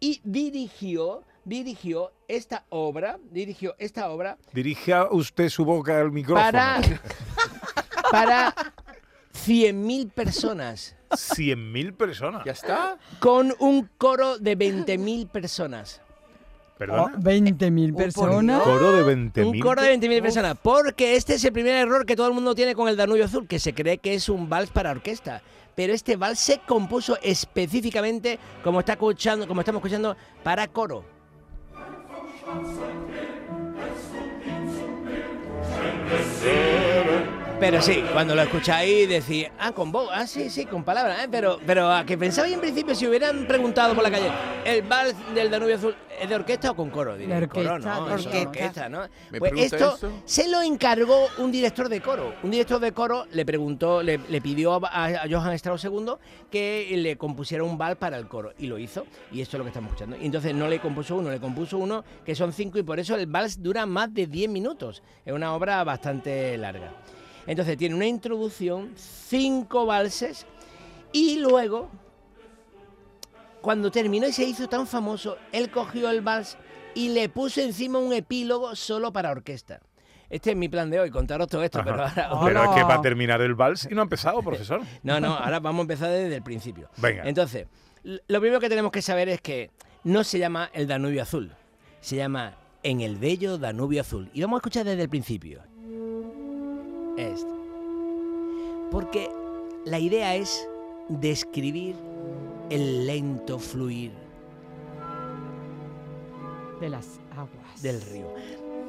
y 0.00 0.20
dirigió, 0.24 1.22
dirigió 1.44 2.12
esta 2.28 2.64
obra, 2.70 3.18
dirigió 3.30 3.74
esta 3.78 4.08
obra 4.10 4.38
Dirija 4.52 5.08
usted 5.10 5.48
su 5.48 5.64
boca 5.64 6.00
al 6.00 6.10
micrófono. 6.10 6.44
para, 6.44 6.80
para 8.10 8.54
100.000 9.34 10.10
personas, 10.10 10.96
100.000 11.10 11.96
personas. 11.96 12.44
¿Ya 12.44 12.52
está? 12.52 12.98
con 13.18 13.54
un 13.58 13.88
coro 13.98 14.38
de 14.38 14.56
20.000 14.56 15.28
personas. 15.28 16.00
¿Perdona? 16.78 17.16
20.000 17.18 17.92
por 17.92 18.02
personas. 18.02 18.62
Coro 18.62 18.92
de 18.92 19.16
20.000. 19.16 19.46
Un 19.46 19.60
coro 19.60 19.82
de 19.82 19.96
20.000 19.96 20.22
personas. 20.22 20.56
Porque 20.60 21.14
este 21.14 21.34
es 21.34 21.44
el 21.44 21.52
primer 21.52 21.76
error 21.76 22.04
que 22.04 22.16
todo 22.16 22.26
el 22.26 22.34
mundo 22.34 22.54
tiene 22.54 22.74
con 22.74 22.88
el 22.88 22.96
Danubio 22.96 23.24
Azul, 23.24 23.46
que 23.46 23.60
se 23.60 23.74
cree 23.74 23.98
que 23.98 24.14
es 24.14 24.28
un 24.28 24.48
vals 24.48 24.70
para 24.70 24.90
orquesta. 24.90 25.40
Pero 25.76 25.92
este 25.92 26.16
vals 26.16 26.38
se 26.38 26.58
compuso 26.58 27.16
específicamente, 27.22 28.38
como, 28.62 28.80
está 28.80 28.94
escuchando, 28.94 29.46
como 29.46 29.60
estamos 29.60 29.80
escuchando, 29.80 30.16
para 30.42 30.66
coro. 30.66 31.13
Sing 36.44 36.83
Pero 37.64 37.80
sí, 37.80 38.04
cuando 38.12 38.34
lo 38.34 38.42
escucháis 38.42 39.08
decís, 39.08 39.46
ah, 39.58 39.72
con 39.72 39.90
voz, 39.90 40.10
ah, 40.12 40.26
sí, 40.26 40.50
sí, 40.50 40.66
con 40.66 40.84
palabras, 40.84 41.24
¿eh? 41.24 41.28
pero, 41.30 41.58
pero 41.66 41.90
a 41.90 42.04
que 42.04 42.18
pensabais 42.18 42.52
en 42.52 42.60
principio, 42.60 42.94
si 42.94 43.06
hubieran 43.06 43.46
preguntado 43.46 43.94
por 43.94 44.04
la 44.04 44.10
calle, 44.10 44.30
¿el 44.66 44.82
vals 44.82 45.14
del 45.34 45.50
Danubio 45.50 45.76
Azul 45.76 45.96
es 46.20 46.28
de 46.28 46.34
orquesta 46.34 46.72
o 46.72 46.76
con 46.76 46.90
coro? 46.90 47.16
Diréis, 47.16 47.40
De 47.40 47.48
coro, 47.48 47.72
orquesta, 47.72 47.98
no, 48.00 48.06
es 48.06 48.26
orquesta. 48.26 48.48
orquesta, 48.50 48.88
¿no? 48.90 49.08
¿Me 49.30 49.38
Pues 49.38 49.52
esto 49.56 49.94
eso? 49.96 50.12
se 50.26 50.46
lo 50.48 50.60
encargó 50.60 51.26
un 51.38 51.50
director 51.50 51.88
de 51.88 52.02
coro. 52.02 52.34
Un 52.42 52.50
director 52.50 52.78
de 52.80 52.92
coro 52.92 53.26
le 53.32 53.46
preguntó, 53.46 54.02
le, 54.02 54.18
le 54.28 54.42
pidió 54.42 54.74
a, 54.84 55.06
a 55.06 55.26
Johann 55.26 55.54
Strauss 55.54 55.84
II 55.84 56.16
que 56.50 56.94
le 56.98 57.16
compusiera 57.16 57.64
un 57.64 57.78
vals 57.78 57.96
para 57.96 58.18
el 58.18 58.28
coro. 58.28 58.52
Y 58.58 58.66
lo 58.66 58.78
hizo. 58.78 59.06
Y 59.32 59.40
esto 59.40 59.56
es 59.56 59.58
lo 59.60 59.64
que 59.64 59.68
estamos 59.70 59.88
escuchando. 59.88 60.18
Y 60.20 60.26
entonces 60.26 60.54
no 60.54 60.68
le 60.68 60.80
compuso 60.80 61.16
uno, 61.16 61.30
le 61.30 61.40
compuso 61.40 61.78
uno 61.78 62.04
que 62.26 62.34
son 62.34 62.52
cinco 62.52 62.78
y 62.78 62.82
por 62.82 63.00
eso 63.00 63.16
el 63.16 63.26
vals 63.26 63.62
dura 63.62 63.86
más 63.86 64.12
de 64.12 64.26
10 64.26 64.50
minutos. 64.50 65.02
Es 65.24 65.32
una 65.32 65.54
obra 65.54 65.82
bastante 65.82 66.58
larga. 66.58 66.92
Entonces 67.46 67.76
tiene 67.76 67.94
una 67.94 68.06
introducción, 68.06 68.92
cinco 68.96 69.86
valses 69.86 70.46
y 71.12 71.38
luego, 71.38 71.90
cuando 73.60 73.90
terminó 73.90 74.26
y 74.26 74.32
se 74.32 74.44
hizo 74.44 74.68
tan 74.68 74.86
famoso, 74.86 75.36
él 75.52 75.70
cogió 75.70 76.10
el 76.10 76.22
vals 76.22 76.56
y 76.94 77.10
le 77.10 77.28
puso 77.28 77.60
encima 77.60 77.98
un 77.98 78.12
epílogo 78.12 78.74
solo 78.74 79.12
para 79.12 79.30
orquesta. 79.30 79.80
Este 80.30 80.50
es 80.50 80.56
mi 80.56 80.68
plan 80.68 80.90
de 80.90 80.98
hoy, 80.98 81.10
contaros 81.10 81.48
todo 81.48 81.62
esto, 81.62 81.80
pero 81.84 82.02
ahora... 82.02 82.30
Pero 82.44 82.64
es 82.64 82.70
que 82.70 82.82
va 82.82 82.94
a 82.94 83.02
terminar 83.02 83.40
el 83.42 83.54
vals 83.54 83.86
y 83.90 83.94
no 83.94 84.00
ha 84.00 84.04
empezado, 84.04 84.42
profesor. 84.42 84.80
No, 85.02 85.20
no, 85.20 85.34
ahora 85.34 85.60
vamos 85.60 85.80
a 85.80 85.82
empezar 85.82 86.10
desde 86.10 86.34
el 86.34 86.42
principio. 86.42 86.88
Venga. 86.96 87.22
Entonces, 87.24 87.66
lo 88.02 88.40
primero 88.40 88.58
que 88.58 88.68
tenemos 88.68 88.90
que 88.90 89.02
saber 89.02 89.28
es 89.28 89.40
que 89.40 89.70
no 90.02 90.24
se 90.24 90.38
llama 90.38 90.70
el 90.72 90.86
Danubio 90.86 91.22
Azul, 91.22 91.52
se 92.00 92.16
llama 92.16 92.56
En 92.82 93.00
el 93.00 93.16
bello 93.16 93.58
Danubio 93.58 94.00
Azul. 94.00 94.30
Y 94.34 94.40
vamos 94.40 94.56
a 94.56 94.58
escuchar 94.58 94.84
desde 94.84 95.02
el 95.02 95.08
principio. 95.08 95.62
Este. 97.16 97.50
Porque 98.90 99.30
la 99.84 99.98
idea 99.98 100.34
es 100.34 100.66
describir 101.08 101.94
el 102.70 103.06
lento 103.06 103.58
fluir 103.58 104.12
De 106.80 106.88
las 106.88 107.20
aguas. 107.32 107.82
del 107.82 108.00
río. 108.00 108.26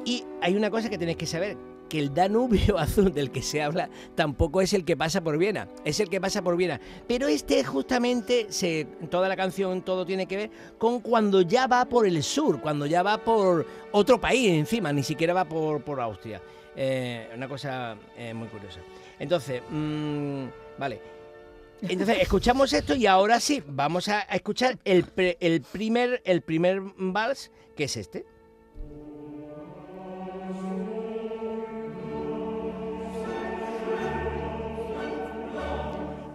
Y 0.04 0.24
hay 0.40 0.56
una 0.56 0.70
cosa 0.70 0.88
que 0.88 0.98
tenéis 0.98 1.18
que 1.18 1.26
saber, 1.26 1.56
que 1.88 1.98
el 1.98 2.14
Danubio 2.14 2.78
azul 2.78 3.12
del 3.12 3.30
que 3.30 3.42
se 3.42 3.62
habla 3.62 3.90
tampoco 4.14 4.60
es 4.60 4.72
el 4.72 4.84
que 4.84 4.96
pasa 4.96 5.20
por 5.20 5.38
Viena, 5.38 5.68
es 5.84 6.00
el 6.00 6.08
que 6.08 6.20
pasa 6.20 6.42
por 6.42 6.56
Viena. 6.56 6.80
Pero 7.06 7.28
este 7.28 7.64
justamente, 7.64 8.46
se, 8.50 8.86
toda 9.10 9.28
la 9.28 9.36
canción, 9.36 9.82
todo 9.82 10.06
tiene 10.06 10.26
que 10.26 10.36
ver 10.36 10.50
con 10.78 11.00
cuando 11.00 11.42
ya 11.42 11.66
va 11.66 11.84
por 11.84 12.06
el 12.06 12.22
sur, 12.22 12.60
cuando 12.60 12.86
ya 12.86 13.02
va 13.02 13.18
por 13.18 13.66
otro 13.92 14.20
país 14.20 14.50
encima, 14.50 14.92
ni 14.92 15.02
siquiera 15.02 15.34
va 15.34 15.44
por, 15.44 15.82
por 15.82 16.00
Austria. 16.00 16.40
Eh, 16.76 17.30
una 17.34 17.48
cosa 17.48 17.96
eh, 18.16 18.34
muy 18.34 18.48
curiosa. 18.48 18.80
Entonces, 19.18 19.62
mm, 19.68 20.44
vale. 20.78 21.00
Entonces, 21.82 22.18
escuchamos 22.20 22.72
esto 22.72 22.94
y 22.94 23.06
ahora 23.06 23.40
sí, 23.40 23.62
vamos 23.66 24.08
a, 24.08 24.20
escuchar 24.22 24.78
el, 24.84 25.06
el, 25.40 25.62
primer, 25.62 26.22
el 26.24 26.42
primer 26.42 26.80
vals, 26.96 27.50
que 27.76 27.84
es 27.84 27.96
este. 27.96 28.26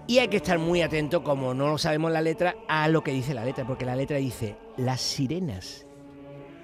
Y 0.07 0.19
hay 0.19 0.27
que 0.27 0.37
estar 0.37 0.59
muy 0.59 0.81
atento, 0.81 1.23
como 1.23 1.53
no 1.53 1.69
lo 1.69 1.77
sabemos 1.77 2.11
la 2.11 2.21
letra, 2.21 2.55
a 2.67 2.89
lo 2.89 3.01
que 3.01 3.11
dice 3.11 3.33
la 3.33 3.45
letra, 3.45 3.65
porque 3.65 3.85
la 3.85 3.95
letra 3.95 4.17
dice, 4.17 4.57
las 4.75 4.99
sirenas 4.99 5.85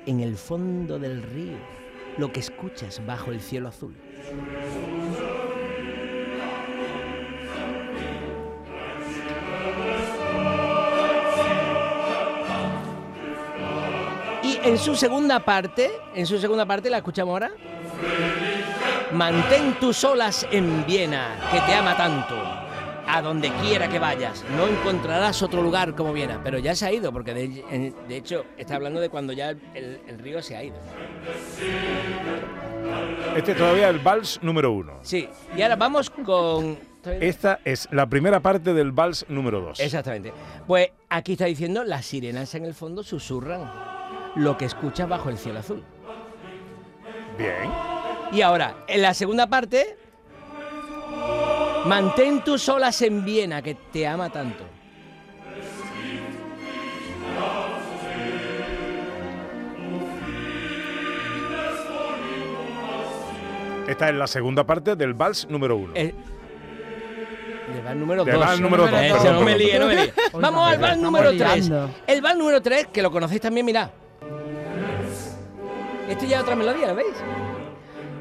en 0.05 0.19
el 0.19 0.35
fondo 0.35 0.99
del 0.99 1.23
río, 1.23 1.57
lo 2.17 2.31
que 2.31 2.39
escuchas 2.39 3.05
bajo 3.05 3.31
el 3.31 3.41
cielo 3.41 3.69
azul. 3.69 3.95
Y 14.43 14.59
en 14.63 14.77
su 14.77 14.95
segunda 14.95 15.39
parte, 15.39 15.91
en 16.15 16.25
su 16.25 16.39
segunda 16.39 16.65
parte, 16.65 16.89
¿la 16.89 16.97
escuchamos 16.97 17.33
ahora? 17.33 17.51
Mantén 19.11 19.73
tus 19.79 20.03
olas 20.03 20.45
en 20.51 20.85
Viena, 20.85 21.35
que 21.51 21.61
te 21.61 21.73
ama 21.73 21.95
tanto. 21.95 22.66
A 23.09 23.21
donde 23.21 23.49
quiera 23.61 23.87
que 23.87 23.99
vayas, 23.99 24.43
no 24.55 24.67
encontrarás 24.67 25.41
otro 25.41 25.61
lugar 25.61 25.95
como 25.95 26.11
Viena. 26.13 26.41
Pero 26.43 26.59
ya 26.59 26.75
se 26.75 26.85
ha 26.85 26.91
ido, 26.91 27.11
porque 27.13 27.33
de, 27.33 27.93
hecho 28.09 28.45
está 28.57 28.75
hablando 28.75 28.99
de 28.99 29.09
cuando 29.09 29.31
ya 29.33 29.49
el, 29.51 29.59
el- 29.73 30.01
el 30.07 30.19
río 30.19 30.41
se 30.41 30.55
ha 30.57 30.63
ido. 30.63 30.75
Este 33.35 33.51
es 33.51 33.57
todavía 33.57 33.89
el 33.89 33.99
vals 33.99 34.39
número 34.41 34.71
uno. 34.71 34.99
Sí, 35.03 35.27
y 35.55 35.61
ahora 35.61 35.75
vamos 35.75 36.09
con... 36.09 36.77
Esta 37.05 37.59
es 37.63 37.87
la 37.91 38.05
primera 38.07 38.41
parte 38.41 38.73
del 38.73 38.91
vals 38.91 39.25
número 39.29 39.61
dos. 39.61 39.79
Exactamente. 39.79 40.33
Pues 40.65 40.89
aquí 41.09 41.33
está 41.33 41.45
diciendo, 41.45 41.85
las 41.85 42.05
sirenas 42.05 42.53
en 42.55 42.65
el 42.65 42.73
fondo 42.73 43.03
susurran 43.03 43.61
lo 44.35 44.57
que 44.57 44.65
escuchas 44.65 45.07
bajo 45.07 45.29
el 45.29 45.37
cielo 45.37 45.59
azul. 45.59 45.83
Bien. 47.37 47.71
Y 48.33 48.41
ahora, 48.41 48.75
en 48.87 49.01
la 49.01 49.13
segunda 49.13 49.47
parte, 49.47 49.95
mantén 51.85 52.43
tus 52.43 52.67
olas 52.69 53.01
en 53.01 53.23
Viena, 53.23 53.61
que 53.61 53.75
te 53.75 54.07
ama 54.07 54.29
tanto. 54.29 54.63
Esta 63.87 64.09
es 64.09 64.15
la 64.15 64.27
segunda 64.27 64.65
parte 64.65 64.95
del 64.95 65.13
vals 65.13 65.47
número 65.49 65.77
uno. 65.77 65.93
Eh, 65.95 66.13
del 67.73 67.83
vals 67.83 67.97
número 67.97 68.25
Del 68.25 68.35
2. 68.35 68.45
vals 68.45 68.61
número 68.61 68.83
dos, 68.87 68.93
Eh, 69.01 69.13
perdón, 69.13 69.33
no 69.35 69.41
me 69.41 69.57
líe, 69.57 69.79
no 69.79 69.87
me 69.87 69.95
líe. 69.95 70.13
Vamos 70.33 70.69
al 70.69 70.77
vals 70.79 70.97
número 70.97 71.29
3. 71.29 71.39
liando. 71.69 71.89
El 72.05 72.21
vals 72.21 72.37
número 72.37 72.61
3, 72.61 72.87
que 72.87 73.01
lo 73.01 73.11
conocéis 73.11 73.41
también, 73.41 73.65
mirad. 73.65 73.89
Esto 76.09 76.25
ya 76.25 76.37
es 76.37 76.43
otra 76.43 76.55
melodía, 76.55 76.87
¿lo 76.87 76.95
veis? 76.95 77.07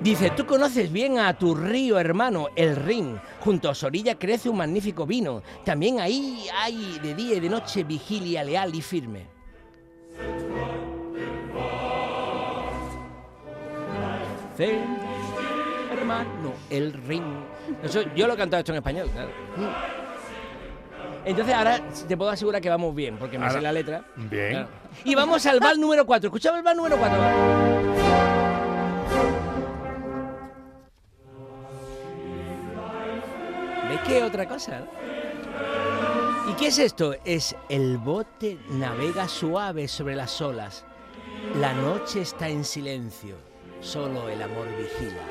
Dice, 0.02 0.30
tú 0.30 0.46
conoces 0.46 0.92
bien 0.92 1.18
a 1.18 1.36
tu 1.36 1.54
río 1.54 1.98
hermano, 1.98 2.48
el 2.54 2.76
Rin. 2.76 3.18
Junto 3.40 3.68
a 3.70 3.74
su 3.74 3.86
orilla 3.86 4.16
crece 4.18 4.48
un 4.48 4.56
magnífico 4.58 5.06
vino. 5.06 5.42
También 5.64 6.00
ahí 6.00 6.46
hay 6.54 6.98
de 7.02 7.14
día 7.14 7.36
y 7.36 7.40
de 7.40 7.48
noche 7.48 7.82
vigilia 7.82 8.44
leal 8.44 8.74
y 8.74 8.82
firme. 8.82 9.26
Hermano, 15.92 16.52
el 16.70 16.92
Rin. 16.92 17.22
Eso, 17.82 18.02
yo 18.14 18.26
lo 18.26 18.34
he 18.34 18.36
cantado 18.36 18.60
esto 18.60 18.72
en 18.72 18.76
español, 18.78 19.08
claro. 19.12 19.30
Entonces 21.24 21.54
ahora 21.54 21.80
te 22.06 22.16
puedo 22.16 22.30
asegurar 22.30 22.60
que 22.62 22.68
vamos 22.68 22.94
bien, 22.94 23.16
porque 23.18 23.38
me 23.38 23.44
Ahora- 23.46 23.56
sé 23.58 23.62
la 23.62 23.72
letra. 23.72 24.04
Bien. 24.16 24.50
Claro. 24.50 24.68
Y 25.04 25.14
vamos 25.14 25.44
al 25.46 25.58
bal 25.58 25.80
número 25.80 26.06
4. 26.06 26.28
Escuchamos 26.28 26.58
el 26.58 26.64
bal 26.64 26.76
número 26.76 26.96
4. 26.96 28.45
¿Ves 33.88 34.00
que 34.00 34.22
otra 34.22 34.48
cosa? 34.48 34.82
¿Y 36.48 36.52
qué 36.54 36.68
es 36.68 36.78
esto? 36.78 37.14
Es 37.24 37.54
el 37.68 37.98
bote 37.98 38.58
navega 38.70 39.28
suave 39.28 39.88
sobre 39.88 40.16
las 40.16 40.40
olas. 40.40 40.84
La 41.60 41.72
noche 41.72 42.22
está 42.22 42.48
en 42.48 42.64
silencio. 42.64 43.36
Solo 43.80 44.28
el 44.28 44.42
amor 44.42 44.66
vigila. 44.76 45.22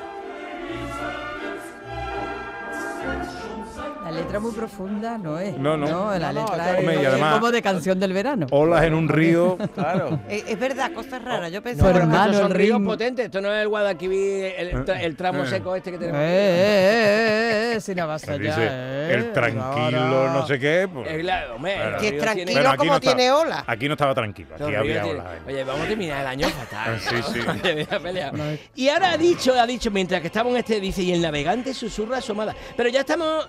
La 4.16 4.22
letra 4.22 4.40
muy 4.40 4.52
profunda 4.52 5.18
no 5.18 5.38
es. 5.38 5.56
No, 5.58 5.76
no. 5.76 5.86
la 6.18 6.32
No, 6.32 6.40
no, 6.46 6.50
letra 6.56 6.78
es, 6.78 6.84
y 6.84 6.88
es 7.02 7.06
además- 7.06 7.34
como 7.34 7.50
de 7.50 7.62
canción 7.62 8.00
del 8.00 8.12
verano. 8.12 8.46
Olas 8.50 8.84
en 8.84 8.94
un 8.94 9.08
río. 9.08 9.56
Claro. 9.74 10.18
Es, 10.28 10.44
es 10.48 10.58
verdad, 10.58 10.90
cosas 10.92 11.22
raras. 11.22 11.52
Yo 11.52 11.62
pensaba. 11.62 11.92
pero 11.92 12.04
hermano, 12.04 12.24
estos 12.32 12.40
son 12.42 12.50
ríos 12.52 12.80
potentes. 12.82 13.26
Esto 13.26 13.40
no 13.40 13.52
es 13.52 13.62
el 13.62 13.68
Guadalquivir, 13.68 14.52
el, 14.58 14.84
tra- 14.84 15.00
el 15.00 15.16
tramo 15.16 15.44
Eh. 15.44 15.48
seco 15.48 15.76
este 15.76 15.90
que 15.90 15.96
Eh, 15.96 16.00
tenemos. 16.00 16.20
eh, 16.20 16.26
eh, 16.28 17.72
eh, 17.76 17.80
sin 17.80 18.00
avasallar, 18.00 18.40
Dice, 18.40 18.68
eh, 18.70 19.10
el 19.14 19.32
tranquilo, 19.32 20.30
no 20.32 20.46
sé 20.46 20.58
qué. 20.58 20.88
pues, 20.92 21.08
Eh, 21.10 21.18
claro, 21.20 21.56
hombre, 21.56 21.76
que 22.00 22.08
es 22.08 22.18
tranquilo 22.18 22.46
tiene- 22.60 22.76
como 22.76 23.00
tiene 23.00 23.30
ola. 23.30 23.64
Aquí 23.66 23.86
no 23.88 23.94
estaba 23.94 24.14
tranquilo, 24.14 24.54
aquí 24.54 24.74
había 24.74 25.04
olas. 25.06 25.26
eh. 25.26 25.40
Oye, 25.46 25.64
vamos 25.64 25.82
a 25.84 25.88
terminar 25.88 26.20
el 26.22 26.26
año 26.26 26.48
fatal. 26.48 26.98
Sí, 27.06 27.16
sí. 27.32 27.40
Y 28.74 28.88
ahora 28.88 29.12
ha 29.12 29.16
dicho, 29.18 29.52
ha 29.58 29.66
dicho, 29.66 29.90
mientras 29.90 30.20
que 30.20 30.26
estamos 30.28 30.52
en 30.52 30.58
este, 30.58 30.80
dice, 30.80 31.02
y 31.02 31.12
el 31.12 31.20
navegante 31.22 31.74
susurra 31.74 32.18
asomada. 32.18 32.54
Pero 32.76 32.88
ya 32.88 33.00
estamos 33.00 33.48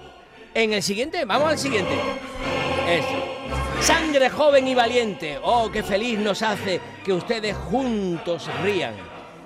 en 0.63 0.73
el 0.73 0.81
siguiente, 0.81 1.23
vamos 1.25 1.49
al 1.49 1.57
siguiente. 1.59 1.93
Sangre 3.79 4.27
joven 4.29 4.67
y 4.67 4.73
valiente. 4.73 5.39
Oh, 5.43 5.69
qué 5.71 5.83
feliz 5.83 6.17
nos 6.17 6.41
hace 6.41 6.81
que 7.05 7.13
ustedes 7.13 7.55
juntos 7.55 8.49
rían. 8.63 8.95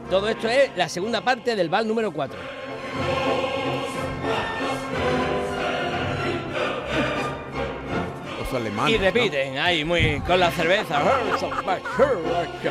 Todo 0.10 0.30
esto 0.30 0.48
es 0.48 0.72
la 0.78 0.88
segunda 0.88 1.20
parte 1.20 1.56
del 1.56 1.68
bal 1.68 1.86
número 1.86 2.14
4. 2.14 2.40
Los 8.40 8.54
alemanes. 8.54 8.96
Y 8.96 8.98
¿no? 8.98 9.04
repiten, 9.04 9.58
ahí 9.58 9.84
muy 9.84 10.22
con 10.22 10.40
la 10.40 10.50
cerveza. 10.50 11.02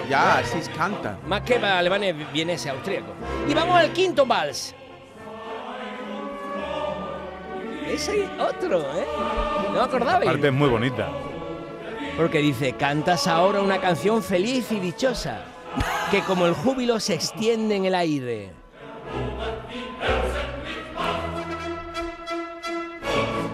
Ya, 0.09 0.39
así 0.39 0.59
cantan. 0.75 1.19
Más 1.27 1.43
que 1.43 1.57
para 1.57 1.79
alemanes 1.79 2.15
viene 2.33 2.55
ese 2.55 2.71
austríaco. 2.71 3.13
Y 3.47 3.53
vamos 3.53 3.77
al 3.77 3.93
quinto 3.93 4.25
vals. 4.25 4.75
Ese 7.91 8.29
otro, 8.39 8.81
¿eh? 8.81 9.07
No 9.73 9.83
acordabais. 9.83 10.25
La 10.25 10.33
parte 10.33 10.47
es 10.47 10.53
muy 10.53 10.69
bonita. 10.69 11.09
Porque 12.17 12.39
dice, 12.39 12.75
cantas 12.75 13.27
ahora 13.27 13.61
una 13.61 13.81
canción 13.81 14.23
feliz 14.23 14.71
y 14.71 14.79
dichosa, 14.79 15.43
que 16.11 16.23
como 16.23 16.47
el 16.47 16.55
júbilo 16.55 17.01
se 17.01 17.15
extiende 17.15 17.75
en 17.75 17.87
el 17.87 17.95
aire. 17.97 18.53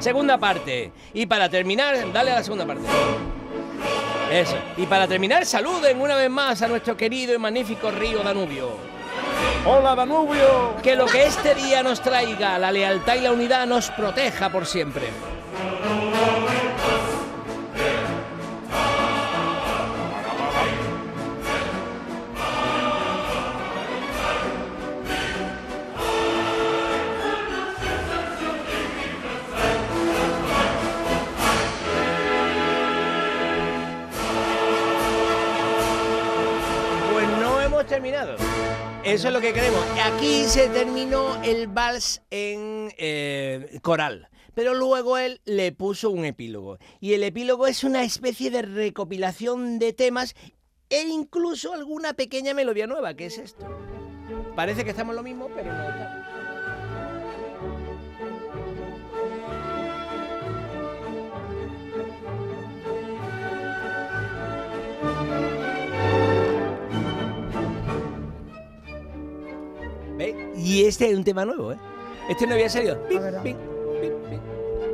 Segunda 0.01 0.37
parte. 0.37 0.93
Y 1.15 1.25
para 1.27 1.49
terminar, 1.49 2.13
dale 2.13 2.33
a 2.33 2.35
la 2.37 2.43
segunda 2.43 2.67
parte. 2.67 2.85
Eso. 4.31 4.57
Y 4.77 4.85
para 4.87 5.09
terminar, 5.09 5.47
saluden 5.47 6.01
una 6.01 6.15
vez 6.15 6.29
más 6.29 6.61
a 6.61 6.69
nuestro 6.69 6.97
querido 6.97 7.35
y 7.35 7.39
magnífico 7.39 7.91
río 7.91 8.23
Danubio. 8.23 8.86
¡Hola, 9.69 9.97
Danubio! 9.97 10.77
Que 10.81 10.95
lo 10.95 11.07
que 11.07 11.27
este 11.27 11.53
día 11.57 11.83
nos 11.83 12.01
traiga, 12.01 12.57
la 12.57 12.71
lealtad 12.71 13.17
y 13.17 13.23
la 13.23 13.33
unidad 13.33 13.67
nos 13.67 13.91
proteja 13.91 14.49
por 14.49 14.65
siempre. 14.65 15.09
Pues 37.13 37.29
no 37.41 37.61
hemos 37.61 37.85
terminado. 37.87 38.37
Eso 39.07 39.29
es 39.29 39.35
lo 39.35 39.41
que 39.41 39.53
queremos. 39.53 39.81
Aquí 40.03 40.43
se 40.47 40.69
terminó 40.69 41.41
el 41.45 41.69
vals 41.69 42.23
en 42.31 42.93
eh, 42.99 43.79
coral. 43.81 44.29
Pero 44.53 44.75
luego 44.75 45.17
él 45.17 45.41
le 45.45 45.71
puso 45.71 46.11
un 46.11 46.25
epílogo. 46.25 46.79
Y 46.99 47.13
el 47.13 47.23
epílogo 47.23 47.69
es 47.69 47.85
una 47.85 48.03
especie 48.03 48.51
de 48.51 48.63
recopilación 48.63 49.79
de 49.79 49.93
temas 49.93 50.35
e 50.91 51.03
incluso 51.03 51.73
alguna 51.73 52.15
pequeña 52.15 52.53
melodía 52.53 52.89
nueva, 52.89 53.15
que 53.15 53.27
es 53.27 53.39
esto. 53.39 53.65
Parece 54.57 54.83
que 54.83 54.91
estamos 54.91 55.15
lo 55.15 55.23
mismo, 55.23 55.49
pero 55.55 55.73
no 55.73 55.89
estamos. 55.89 56.16
Y 70.67 70.85
este 70.85 71.11
es 71.11 71.17
un 71.17 71.25
tema 71.25 71.45
nuevo, 71.45 71.73
¿eh? 71.73 71.77
Este 72.29 72.47
no 72.47 72.55
había 72.55 72.69
salido. 72.69 73.01
Pim, 73.09 73.21
verá. 73.23 73.43
pim, 73.43 73.57
pim, 74.01 74.13
pim. 74.31 74.41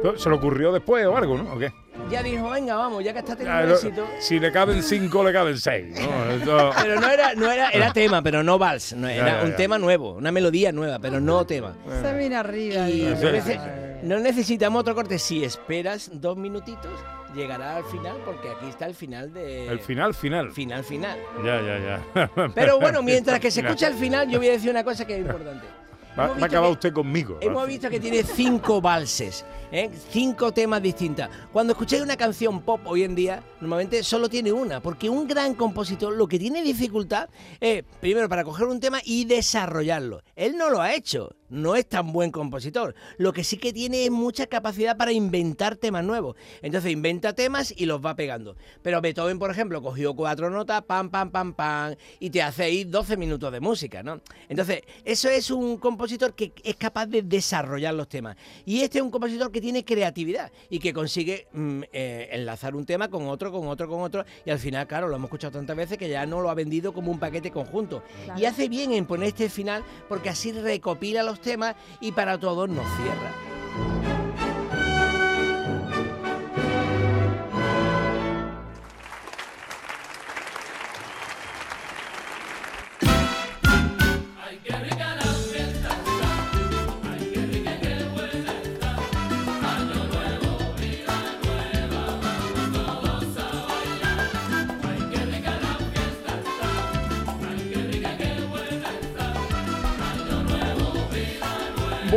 Pero 0.03 0.19
¿Se 0.19 0.29
le 0.29 0.35
ocurrió 0.37 0.73
después 0.73 1.07
o 1.07 1.17
algo, 1.17 1.39
no? 1.39 1.55
¿O 1.55 1.59
qué? 1.59 1.73
Ya 2.11 2.23
dijo, 2.23 2.51
venga, 2.51 2.75
vamos, 2.75 3.03
ya 3.05 3.13
que 3.13 3.21
está 3.21 3.33
Ya, 3.33 3.39
teniendo 3.39 3.67
lo- 3.69 3.75
éxito. 3.75 4.07
si 4.19 4.39
le 4.41 4.51
caben 4.53 4.83
cinco, 4.83 5.23
le 5.25 5.33
caben 5.33 5.57
seis. 5.57 5.99
¿no? 5.99 6.31
Esto- 6.33 6.71
Pero 6.83 7.01
no 7.01 7.09
era, 7.09 7.35
no 7.35 7.51
era, 7.51 7.71
era 7.71 7.93
tema, 7.93 8.21
pero 8.23 8.43
no 8.43 8.59
vals. 8.59 8.93
No, 8.95 9.09
era 9.09 9.39
ya, 9.39 9.45
un 9.45 9.51
ya. 9.51 9.57
tema 9.57 9.79
nuevo, 9.79 10.13
una 10.15 10.33
melodía 10.33 10.73
nueva, 10.73 10.99
pero 10.99 11.21
no 11.21 11.47
tema. 11.47 11.75
Se 12.03 12.13
viene 12.19 12.37
arriba. 12.37 12.89
Y 12.91 13.03
no, 14.03 14.17
no 14.17 14.21
necesitamos 14.21 14.81
otro 14.81 14.95
corte. 14.95 15.19
Si 15.19 15.45
esperas 15.45 16.11
dos 16.13 16.37
minutitos, 16.37 16.91
llegará 17.35 17.77
al 17.77 17.85
final, 17.85 18.17
porque 18.25 18.51
aquí 18.51 18.67
está 18.69 18.87
el 18.87 18.95
final 18.95 19.33
de. 19.33 19.69
el 19.69 19.81
final, 19.81 20.15
final. 20.15 20.53
Final, 20.53 20.85
final. 20.85 21.19
Ya, 21.45 21.61
ya, 21.61 21.79
ya. 22.15 22.31
Pero 22.55 22.79
bueno, 22.81 23.03
mientras 23.05 23.41
que 23.41 23.51
se 23.51 23.61
escucha 23.61 23.89
el 23.89 23.95
final, 23.95 24.29
yo 24.29 24.39
voy 24.39 24.49
a 24.49 24.53
decir 24.53 24.71
una 24.71 24.85
cosa 24.85 25.07
que 25.07 25.15
es 25.15 25.21
importante. 25.21 25.67
Va, 26.19 26.25
a 26.25 26.45
acabar 26.45 26.69
que- 26.69 26.73
usted 26.75 26.93
conmigo. 26.93 27.39
Hemos 27.41 27.67
visto 27.67 27.89
que 27.89 27.99
tiene 27.99 28.23
cinco 28.23 28.83
valses, 28.83 29.47
¿eh? 29.71 29.91
cinco 30.11 30.53
temas 30.53 30.83
distintas. 30.83 31.31
Cuando 31.51 31.73
escucháis 31.73 32.03
una 32.03 32.19
canción 32.19 32.61
pop 32.61 32.83
hoy 32.85 33.03
en 33.05 33.15
día, 33.15 33.43
normalmente 33.63 34.03
solo 34.03 34.29
tiene 34.29 34.53
una, 34.53 34.81
porque 34.81 35.09
un 35.09 35.27
gran 35.27 35.55
compositor 35.55 36.15
lo 36.15 36.29
que 36.29 36.39
tiene 36.39 36.63
dificultad 36.63 37.31
es, 37.61 37.83
primero, 38.01 38.29
para 38.29 38.45
coger 38.45 38.67
un 38.67 38.79
tema 38.79 39.01
y 39.03 39.25
desarrollarlo. 39.25 40.23
Él 40.37 40.59
no 40.59 40.69
lo 40.69 40.83
ha 40.83 40.93
hecho, 40.93 41.35
no 41.53 41.77
es 41.77 41.87
tan 41.87 42.13
buen 42.13 42.31
compositor. 42.31 42.95
Lo 43.19 43.33
que 43.33 43.45
sí 43.45 43.59
que 43.59 43.73
tiene 43.73 44.05
es 44.05 44.11
mucha 44.11 44.47
capacidad 44.47 44.97
para 44.97 45.13
inventar 45.13 45.77
temas 45.77 46.05
nuevos. 46.05 46.37
Entonces 46.63 46.91
inventa 46.91 47.35
temas 47.35 47.73
y 47.77 47.87
los 47.87 48.05
va 48.05 48.17
pegando. 48.17 48.57
Pero 48.83 49.01
Beethoven, 49.01 49.39
por 49.39 49.51
ejemplo, 49.51 49.83
cogió 49.83 50.15
cuatro 50.15 50.49
notas, 50.51 50.83
pam, 50.83 51.11
pam, 51.11 51.31
pam, 51.31 51.53
pam, 51.53 51.95
y 52.19 52.31
te 52.31 52.43
hace 52.43 52.65
ahí 52.65 52.85
12 52.85 53.17
minutos 53.17 53.53
de 53.53 53.61
música, 53.61 54.03
¿no? 54.03 54.21
Entonces, 54.49 54.83
eso 55.05 55.29
es 55.29 55.51
un 55.51 55.77
compositor 55.77 56.35
que 56.35 56.53
es 56.65 56.77
capaz 56.77 57.07
de 57.07 57.23
desarrollar 57.23 57.95
los 57.95 58.09
temas. 58.09 58.37
Y 58.65 58.81
este 58.81 58.99
es 58.99 59.05
un 59.05 59.11
compositor 59.11 59.53
que 59.53 59.61
tiene 59.61 59.85
creatividad 59.85 60.51
y 60.71 60.79
que 60.79 60.95
consigue 60.95 61.49
mm, 61.53 61.83
eh, 61.93 62.29
enlazar 62.33 62.75
un 62.75 62.87
tema 62.87 63.09
con 63.09 63.27
otro, 63.27 63.53
con 63.53 63.69
otro, 63.69 63.89
con 63.89 64.01
otro. 64.01 64.25
Y 64.47 64.51
al 64.51 64.59
final, 64.59 64.87
claro, 64.87 65.09
lo 65.09 65.17
hemos 65.17 65.29
escuchado 65.29 65.53
tantas 65.53 65.77
veces 65.77 65.99
que 65.99 66.09
ya 66.09 66.25
no 66.25 66.41
lo 66.41 66.49
ha 66.49 66.55
vendido 66.55 66.95
como 66.95 67.11
un 67.11 67.19
paquete 67.19 67.51
conjunto. 67.51 68.03
Y 68.37 68.47
hace 68.47 68.71
bien 68.71 68.93
en 68.93 69.05
poner 69.05 69.29
este 69.29 69.51
final 69.51 69.85
porque 70.09 70.31
así 70.31 70.53
recopila 70.53 71.23
los 71.23 71.42
y 72.01 72.13
para 72.13 72.39
todos 72.39 72.69
nos 72.69 72.87
cierra. 72.97 73.52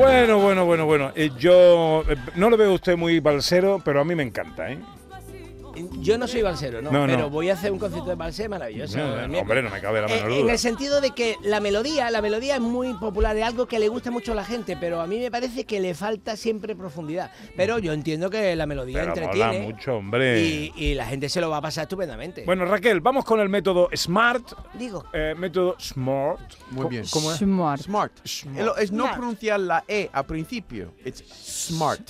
Bueno, 0.05 0.37
bueno, 0.39 0.65
bueno, 0.65 0.85
bueno. 0.85 1.11
Eh, 1.15 1.31
yo 1.39 2.03
eh, 2.07 2.15
no 2.35 2.51
lo 2.51 2.57
veo 2.57 2.73
usted 2.73 2.95
muy 2.95 3.19
balsero, 3.19 3.81
pero 3.83 4.01
a 4.01 4.05
mí 4.05 4.13
me 4.13 4.21
encanta, 4.21 4.71
¿eh? 4.71 4.77
Yo 5.99 6.17
no 6.17 6.27
soy 6.27 6.41
balsero, 6.41 6.81
¿no? 6.81 6.91
No, 6.91 7.05
no. 7.07 7.13
pero 7.13 7.29
voy 7.29 7.49
a 7.49 7.53
hacer 7.53 7.71
un 7.71 7.79
concierto 7.79 8.09
de 8.09 8.15
balsé 8.15 8.47
maravilloso. 8.49 8.97
No, 8.97 9.19
el 9.19 9.31
no, 9.31 9.39
hombre, 9.39 9.61
no 9.61 9.69
me 9.69 9.81
cabe 9.81 10.01
la 10.01 10.07
Eh, 10.07 10.15
menor 10.15 10.31
en 10.31 10.41
duda. 10.43 10.51
el 10.53 10.59
sentido 10.59 11.01
de 11.01 11.11
que 11.11 11.35
la 11.43 11.59
melodía, 11.59 12.09
la 12.11 12.21
melodía 12.21 12.55
es 12.55 12.61
muy 12.61 12.93
popular, 12.93 13.35
es 13.37 13.43
algo 13.43 13.67
que 13.67 13.79
le 13.79 13.87
gusta 13.89 14.11
mucho 14.11 14.31
a 14.31 14.35
la 14.35 14.45
gente, 14.45 14.77
pero 14.79 15.01
a 15.01 15.07
mí 15.07 15.19
me 15.19 15.29
parece 15.31 15.65
que 15.65 15.79
le 15.79 15.93
falta 15.93 16.35
siempre 16.37 16.75
profundidad. 16.75 17.31
Pero 17.55 17.79
yo 17.79 17.93
entiendo 17.93 18.29
que 18.29 18.55
la 18.55 18.65
melodía 18.65 18.99
Pero 19.01 19.11
mola 19.15 19.23
entretiene 19.25 19.59
mucho, 19.73 19.95
hombre. 19.97 20.41
y, 20.41 20.73
y 20.75 20.93
la 20.93 21.05
gente 21.05 21.29
se 21.29 21.41
lo 21.41 21.49
va 21.49 21.57
a 21.57 21.61
pasar 21.61 21.83
estupendamente. 21.83 22.43
Bueno, 22.45 22.65
Raquel, 22.65 23.01
vamos 23.01 23.25
con 23.25 23.39
el 23.39 23.49
método 23.49 23.89
SMART. 23.93 24.53
Digo, 24.75 25.05
eh, 25.13 25.33
método 25.37 25.75
SMART. 25.79 26.39
Muy 26.71 26.87
bien. 26.87 27.05
¿Cómo 27.11 27.31
es? 27.31 27.37
Smart. 27.37 27.81
Smart. 27.81 28.13
Smart. 28.25 28.77
Es, 28.79 28.91
no 28.91 29.03
Smart. 29.03 29.17
pronunciar 29.17 29.59
la 29.59 29.83
E 29.87 30.09
al 30.13 30.25
principio. 30.25 30.93
Es 31.03 31.23
smart. 31.67 32.01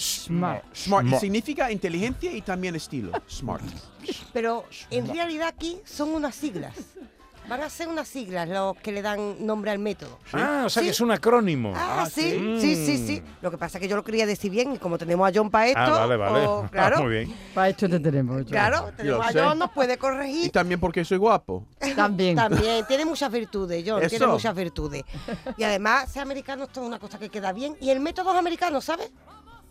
Smart. 0.00 0.64
Smart. 0.74 1.04
Y 1.04 1.08
Smart. 1.08 1.20
significa 1.20 1.70
inteligencia 1.70 2.32
y 2.32 2.40
también 2.42 2.74
estilo. 2.76 3.12
Smart. 3.28 3.62
pero 4.32 4.64
en 4.90 5.06
realidad 5.12 5.48
aquí 5.48 5.78
son 5.84 6.10
unas 6.10 6.34
siglas. 6.34 6.74
Van 7.48 7.62
a 7.62 7.68
ser 7.70 7.88
unas 7.88 8.06
siglas 8.06 8.48
los 8.48 8.76
que 8.76 8.92
le 8.92 9.02
dan 9.02 9.44
nombre 9.44 9.72
al 9.72 9.80
método. 9.80 10.18
Ah, 10.32 10.62
o 10.66 10.70
sea 10.70 10.82
Sí. 10.82 10.86
que 10.86 10.90
es 10.92 11.00
un 11.00 11.10
acrónimo. 11.10 11.72
Ah, 11.74 12.02
Ah, 12.02 12.06
sí, 12.10 12.30
sí. 12.30 12.60
sí, 12.60 12.76
sí, 12.86 13.06
sí. 13.06 13.22
Lo 13.42 13.50
que 13.50 13.58
pasa 13.58 13.78
es 13.78 13.82
que 13.82 13.88
yo 13.88 13.96
lo 13.96 14.04
quería 14.04 14.24
decir 14.24 14.52
bien 14.52 14.74
y 14.74 14.78
como 14.78 14.96
tenemos 14.98 15.28
a 15.28 15.32
John 15.34 15.50
para 15.50 15.66
esto, 15.66 15.80
Ah, 15.80 15.90
vale, 16.06 16.16
vale. 16.16 16.46
o- 16.46 16.62
Ah, 16.64 16.68
claro, 16.72 17.02
muy 17.02 17.10
bien. 17.10 17.34
Para 17.52 17.68
esto 17.70 17.88
te 17.88 17.98
tenemos. 17.98 18.36
John. 18.36 18.44
claro, 18.44 18.92
tenemos 18.96 19.26
a. 19.26 19.32
John, 19.32 19.58
nos 19.58 19.70
puede 19.72 19.94
Y 19.94 19.96
corregir. 19.96 20.50
también 20.52 20.78
porque 20.78 21.04
soy 21.04 21.18
guapo. 21.18 21.66
También. 21.96 22.36
También, 22.36 22.86
tiene 22.86 23.04
muchas 23.04 23.32
virtudes, 23.32 23.82
John, 23.84 23.98
tiene 24.00 24.16
Eso. 24.16 24.28
muchas 24.28 24.54
virtudes. 24.54 25.02
Y 25.56 25.64
además, 25.64 26.12
ser 26.12 26.22
americano 26.22 26.64
esto 26.64 26.82
es 26.82 26.86
una 26.86 27.00
cosa 27.00 27.18
que 27.18 27.30
queda 27.30 27.52
bien. 27.52 27.76
Y 27.80 27.90
el 27.90 27.98
método 27.98 28.30
es 28.32 28.38
americano, 28.38 28.80
¿sabes? 28.80 29.10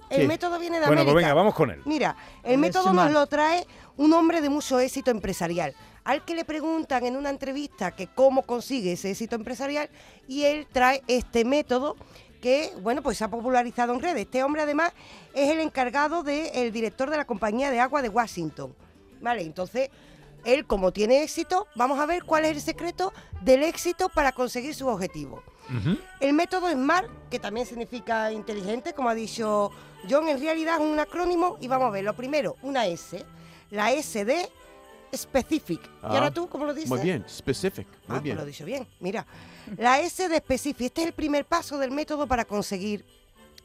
El 0.10 0.22
Sí. 0.22 0.28
método 0.28 0.60
viene 0.60 0.80
de 0.80 0.88
Bueno, 0.88 1.02
América. 1.02 1.14
pues 1.14 1.24
venga, 1.24 1.34
vamos 1.34 1.54
con 1.54 1.70
él. 1.72 1.82
Mira, 1.86 2.16
el 2.44 2.58
método 2.58 2.92
nos 2.94 3.12
lo 3.12 3.28
trae 3.28 3.66
un 3.98 4.12
hombre 4.14 4.42
de 4.42 4.50
mucho 4.50 4.80
éxito 4.80 5.12
empresarial, 5.12 5.76
al 6.04 6.26
que 6.26 6.34
le 6.36 6.46
preguntan 6.46 7.06
en 7.06 7.16
una 7.16 7.30
entrevista 7.30 7.92
que 7.92 8.08
cómo 8.08 8.42
consigue 8.44 8.94
ese 8.94 9.12
éxito 9.12 9.36
empresarial 9.36 9.90
y 10.28 10.44
él 10.46 10.68
trae 10.72 11.04
este 11.08 11.46
método 11.46 11.96
que, 12.42 12.72
bueno, 12.82 13.04
pues 13.04 13.18
se 13.18 13.24
ha 13.26 13.28
popularizado 13.30 13.94
en 13.94 14.00
redes. 14.02 14.22
Este 14.24 14.44
hombre 14.44 14.62
además 14.62 14.94
es 15.34 15.50
el 15.50 15.60
encargado 15.60 16.24
del 16.24 16.72
director 16.72 17.10
de 17.10 17.18
la 17.18 17.26
compañía 17.26 17.70
de 17.70 17.80
agua 17.80 18.02
de 18.02 18.10
Washington. 18.10 18.74
Vale, 19.22 19.42
entonces 19.44 19.90
él 20.46 20.66
como 20.66 20.94
tiene 20.94 21.22
éxito, 21.22 21.68
vamos 21.76 22.00
a 22.00 22.06
ver 22.06 22.24
cuál 22.24 22.46
es 22.46 22.52
el 22.52 22.62
secreto 22.62 23.12
del 23.42 23.62
éxito 23.64 24.08
para 24.10 24.32
conseguir 24.32 24.74
sus 24.74 24.88
objetivos. 24.88 25.44
El 26.20 26.34
método 26.34 26.70
SMART, 26.70 27.10
que 27.30 27.40
también 27.40 27.66
significa 27.66 28.32
inteligente, 28.32 28.94
como 28.94 29.10
ha 29.10 29.16
dicho 29.16 29.72
John, 30.10 30.28
en 30.28 30.40
realidad 30.40 30.76
es 30.76 30.82
un 30.82 31.00
acrónimo 31.00 31.58
y 31.62 31.68
vamos 31.68 31.88
a 31.88 31.92
ver, 31.92 32.04
lo 32.04 32.14
primero, 32.16 32.56
una 32.62 32.86
S, 32.88 33.24
la 33.72 33.92
S 33.92 34.26
de 34.26 34.50
specific. 35.16 35.82
¿Y 35.84 35.90
Ah, 36.04 36.08
ahora 36.10 36.32
tú 36.32 36.48
cómo 36.48 36.66
lo 36.66 36.74
dices? 36.74 36.90
Muy 36.90 37.00
bien. 37.02 37.26
Specific. 37.28 37.88
Muy 37.88 37.96
Ah, 37.98 38.06
pues 38.08 38.24
bien. 38.24 38.38
lo 38.38 38.44
he 38.44 38.46
dicho 38.46 38.66
bien. 38.66 38.88
Mira, 39.00 39.26
la 39.78 40.00
S 40.00 40.28
de 40.30 40.38
specific, 40.38 40.88
este 40.88 41.02
es 41.02 41.08
el 41.08 41.14
primer 41.14 41.46
paso 41.46 41.78
del 41.78 41.92
método 41.92 42.28
para 42.28 42.46
conseguir 42.46 43.04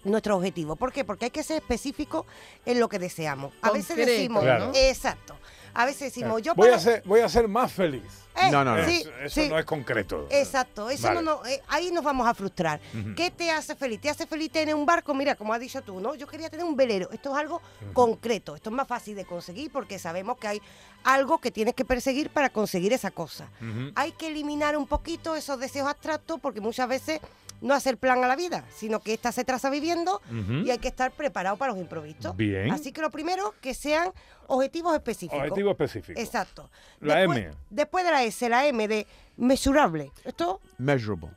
nuestro 0.05 0.37
objetivo. 0.37 0.77
¿Por 0.77 0.93
qué? 0.93 1.05
Porque 1.05 1.27
hay 1.27 1.31
que 1.31 1.43
ser 1.43 1.57
específico 1.59 2.27
en 2.67 2.81
lo 2.81 2.89
que 2.89 2.99
deseamos. 2.99 3.53
A 3.63 3.71
veces 3.71 3.97
decimos, 3.97 4.43
Claro. 4.43 4.71
exacto. 4.75 5.37
A 5.75 5.85
veces 5.87 6.13
decimos, 6.15 6.41
yo 6.43 6.55
voy, 6.55 6.69
para- 6.69 6.77
a 6.77 6.81
ser, 6.81 7.03
voy 7.05 7.21
a 7.21 7.29
ser 7.29 7.49
más 7.49 7.73
feliz. 7.73 8.03
Eh, 8.37 8.51
No, 8.51 8.65
no, 8.65 8.77
no. 8.77 8.85
sí, 8.85 9.05
eso 9.23 9.43
sí. 9.43 9.49
no 9.49 9.59
es 9.59 9.65
concreto. 9.65 10.27
Exacto, 10.31 10.91
eso 10.91 11.07
Vale. 11.09 11.23
no, 11.23 11.37
no, 11.37 11.47
eh, 11.47 11.63
ahí 11.69 11.91
nos 11.93 12.03
vamos 12.03 12.27
a 12.27 12.35
frustrar. 12.35 12.81
¿Qué 13.17 13.31
te 13.31 13.51
hace 13.51 13.77
feliz? 13.77 14.01
¿Te 14.01 14.11
hace 14.11 14.27
feliz 14.27 14.51
tener 14.51 14.75
un 14.75 14.85
barco? 14.85 15.15
Mira, 15.15 15.35
como 15.37 15.53
has 15.55 15.61
dicho 15.61 15.83
tú, 15.83 16.01
¿no? 16.01 16.15
Yo 16.17 16.27
quería 16.27 16.51
tener 16.51 16.65
un 16.67 16.75
velero. 16.77 17.09
Esto 17.13 17.31
es 17.33 17.37
algo 17.41 17.61
concreto, 17.93 18.57
esto 18.57 18.71
es 18.71 18.77
más 18.77 18.89
fácil 18.89 19.15
de 19.15 19.25
conseguir 19.25 19.71
porque 19.71 19.99
sabemos 19.99 20.37
que 20.39 20.49
hay 20.49 20.63
algo 21.05 21.39
que 21.39 21.51
tienes 21.51 21.75
que 21.75 21.85
perseguir 21.85 22.31
para 22.31 22.51
conseguir 22.51 22.93
esa 22.93 23.11
cosa. 23.13 23.49
Hay 23.95 24.13
que 24.13 24.27
eliminar 24.29 24.77
un 24.77 24.87
poquito 24.87 25.37
esos 25.37 25.59
deseos 25.61 25.87
abstractos 25.89 26.41
porque 26.41 26.61
muchas 26.61 26.89
veces 26.89 27.21
no 27.61 27.75
hacer 27.75 27.97
plan 27.97 28.23
a 28.23 28.29
la 28.29 28.37
vida, 28.37 28.65
sino 28.75 29.01
que 29.01 29.15
esta 29.15 29.33
se 29.33 29.45
traza 29.45 29.71
viviendo 29.71 30.21
y 30.65 30.71
hay 30.71 30.79
que 30.79 30.89
estar 30.89 31.13
preparado 31.13 31.57
para 31.57 31.73
los 31.73 31.81
imprevistos. 31.81 32.37
Bien. 32.37 32.71
Así 32.71 32.93
que 32.93 33.01
lo 33.01 33.11
primero, 33.11 33.55
que 33.61 33.75
sean 33.75 34.13
objetivos 34.47 34.95
específicos. 34.95 35.39
Objetivo 35.41 35.71
específico. 35.71 36.21
Exacto. 36.21 36.71
La 37.01 37.17
después, 37.17 37.39
M. 37.39 37.51
Después 37.71 38.05
de 38.05 38.11
la 38.11 38.23
S, 38.25 38.49
la 38.49 38.67
M 38.67 38.89
de 38.89 39.07
mesurable. 39.37 40.11
Esto, 40.25 40.61
Measurable. 40.79 41.31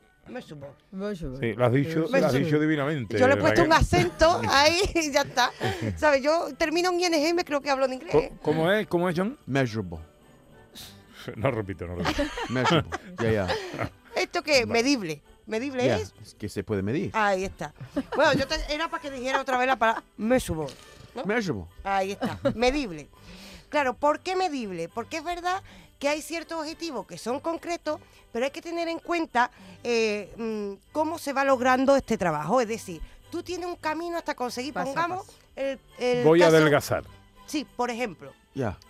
mesurable. 0.92 1.40
Sí, 1.40 1.54
lo 1.54 1.66
has 1.66 1.72
dicho, 1.72 2.00
lo 2.12 2.26
has 2.26 2.34
dicho 2.34 2.60
divinamente. 2.60 3.18
Yo 3.18 3.28
le 3.28 3.36
he 3.36 3.38
puesto 3.38 3.64
un 3.64 3.72
acento 3.72 4.42
ahí 4.50 4.80
y 4.96 5.12
ya 5.12 5.22
está. 5.22 5.52
¿Sabes? 5.96 6.22
Yo 6.22 6.54
termino 6.58 6.90
en 6.92 7.00
ING 7.00 7.28
y 7.30 7.34
me 7.34 7.46
creo 7.46 7.62
que 7.62 7.70
hablo 7.70 7.86
en 7.86 7.94
inglés. 7.94 8.32
¿Cómo 8.42 8.70
es? 8.72 8.88
¿Cómo 8.88 9.08
es, 9.10 9.16
John? 9.18 9.38
Measurable. 9.46 10.00
No 11.36 11.52
repito, 11.52 11.86
no 11.86 11.96
repito. 11.96 12.24
Measurable. 12.50 12.90
Ya, 13.22 13.32
ya. 13.32 13.48
¿Esto 14.16 14.42
qué? 14.42 14.66
Medible. 14.66 15.22
¿Medible 15.48 15.96
es? 15.96 16.14
Es 16.22 16.34
que 16.36 16.50
se 16.50 16.64
puede 16.64 16.84
medir. 16.84 17.10
Ahí 17.14 17.46
está. 17.46 17.74
Bueno, 18.16 18.34
yo 18.34 18.48
te- 18.48 18.74
era 18.74 18.90
para 18.90 19.02
que 19.02 19.10
dijera 19.10 19.42
otra 19.42 19.58
vez 19.58 19.66
la 19.68 19.76
palabra 19.78 20.04
measurable. 20.18 20.76
¿no? 21.16 21.24
Measurable. 21.24 21.66
Ahí 21.84 22.12
está, 22.12 22.40
medible. 22.54 23.08
Claro, 23.70 23.94
¿por 23.96 24.20
qué 24.20 24.36
medible? 24.36 24.90
Porque 24.90 25.18
es 25.18 25.24
verdad 25.24 25.64
que 26.00 26.08
hay 26.10 26.22
ciertos 26.22 26.60
objetivos 26.60 27.08
que 27.08 27.18
son 27.18 27.40
concretos, 27.40 28.00
pero 28.32 28.46
hay 28.46 28.52
que 28.52 28.62
tener 28.62 28.88
en 28.88 29.00
cuenta 29.00 29.50
eh, 29.84 30.32
mm, 30.38 30.74
cómo 30.92 31.18
se 31.18 31.34
va 31.34 31.44
logrando 31.44 31.96
este 31.96 32.18
trabajo. 32.18 32.62
Es 32.62 32.68
decir, 32.68 33.02
tú 33.32 33.42
tienes 33.42 33.66
un 33.68 33.76
camino 33.78 34.18
hasta 34.18 34.36
conseguir, 34.36 34.74
Paso 34.74 34.88
pongamos, 34.88 35.26
paso. 35.26 35.38
el, 35.56 35.80
el 35.98 36.24
Voy 36.24 36.42
a 36.44 36.48
adelgazar. 36.48 37.04
Sí, 37.46 37.66
por 37.76 37.90
ejemplo, 37.90 38.32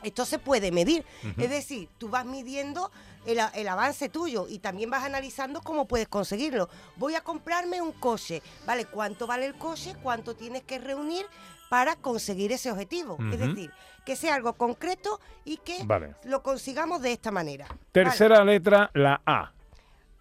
Esto 0.03 0.25
se 0.25 0.39
puede 0.39 0.71
medir. 0.71 1.05
Es 1.37 1.49
decir, 1.49 1.89
tú 1.97 2.09
vas 2.09 2.25
midiendo 2.25 2.91
el, 3.25 3.39
el 3.53 3.67
avance 3.67 4.09
tuyo 4.09 4.47
y 4.49 4.59
también 4.59 4.89
vas 4.89 5.03
analizando 5.03 5.61
cómo 5.61 5.87
puedes 5.87 6.07
conseguirlo. 6.07 6.69
Voy 6.95 7.15
a 7.15 7.21
comprarme 7.21 7.81
un 7.81 7.91
coche. 7.91 8.41
¿Vale? 8.65 8.85
¿Cuánto 8.85 9.27
vale 9.27 9.45
el 9.45 9.55
coche? 9.55 9.95
¿Cuánto 10.01 10.35
tienes 10.35 10.63
que 10.63 10.79
reunir 10.79 11.25
para 11.69 11.95
conseguir 11.95 12.51
ese 12.51 12.71
objetivo? 12.71 13.17
Es 13.31 13.39
decir, 13.39 13.71
que 14.05 14.15
sea 14.15 14.35
algo 14.35 14.53
concreto 14.53 15.19
y 15.43 15.57
que 15.57 15.83
Vale. 15.83 16.15
lo 16.23 16.41
consigamos 16.41 17.01
de 17.01 17.11
esta 17.11 17.29
manera. 17.29 17.67
Tercera 17.91 18.43
letra, 18.45 18.89
la 18.93 19.21
A. 19.25 19.51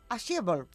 Achievable. 0.08 0.66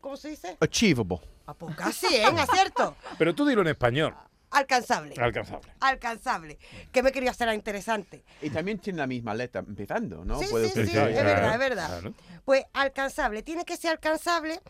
¿Cómo 0.00 0.16
se 0.16 0.30
dice? 0.30 0.56
Achievable. 0.60 1.20
Ah, 1.46 1.54
pues 1.54 1.74
casi, 1.76 2.06
¿eh? 2.06 2.24
Acierto. 2.24 2.96
Pero 3.18 3.34
tú 3.34 3.44
dilo 3.46 3.60
en 3.62 3.68
español. 3.68 4.14
Alcanzable. 4.50 5.14
Alcanzable. 5.18 5.68
Alcanzable. 5.80 6.58
Que 6.90 7.02
me 7.02 7.12
quería 7.12 7.30
hacer 7.30 7.52
interesante. 7.52 8.24
Y 8.42 8.50
también 8.50 8.78
tiene 8.78 8.98
la 8.98 9.06
misma 9.06 9.34
letra 9.34 9.62
empezando, 9.66 10.24
¿no? 10.24 10.38
Sí, 10.38 10.44
es 10.46 10.74
verdad, 10.74 11.52
es 11.52 11.58
verdad. 11.58 11.88
claro. 12.00 12.14
Pues 12.44 12.64
alcanzable, 12.72 13.42
tiene 13.42 13.64
que 13.64 13.76
ser 13.76 13.90
alcanzable. 13.92 14.60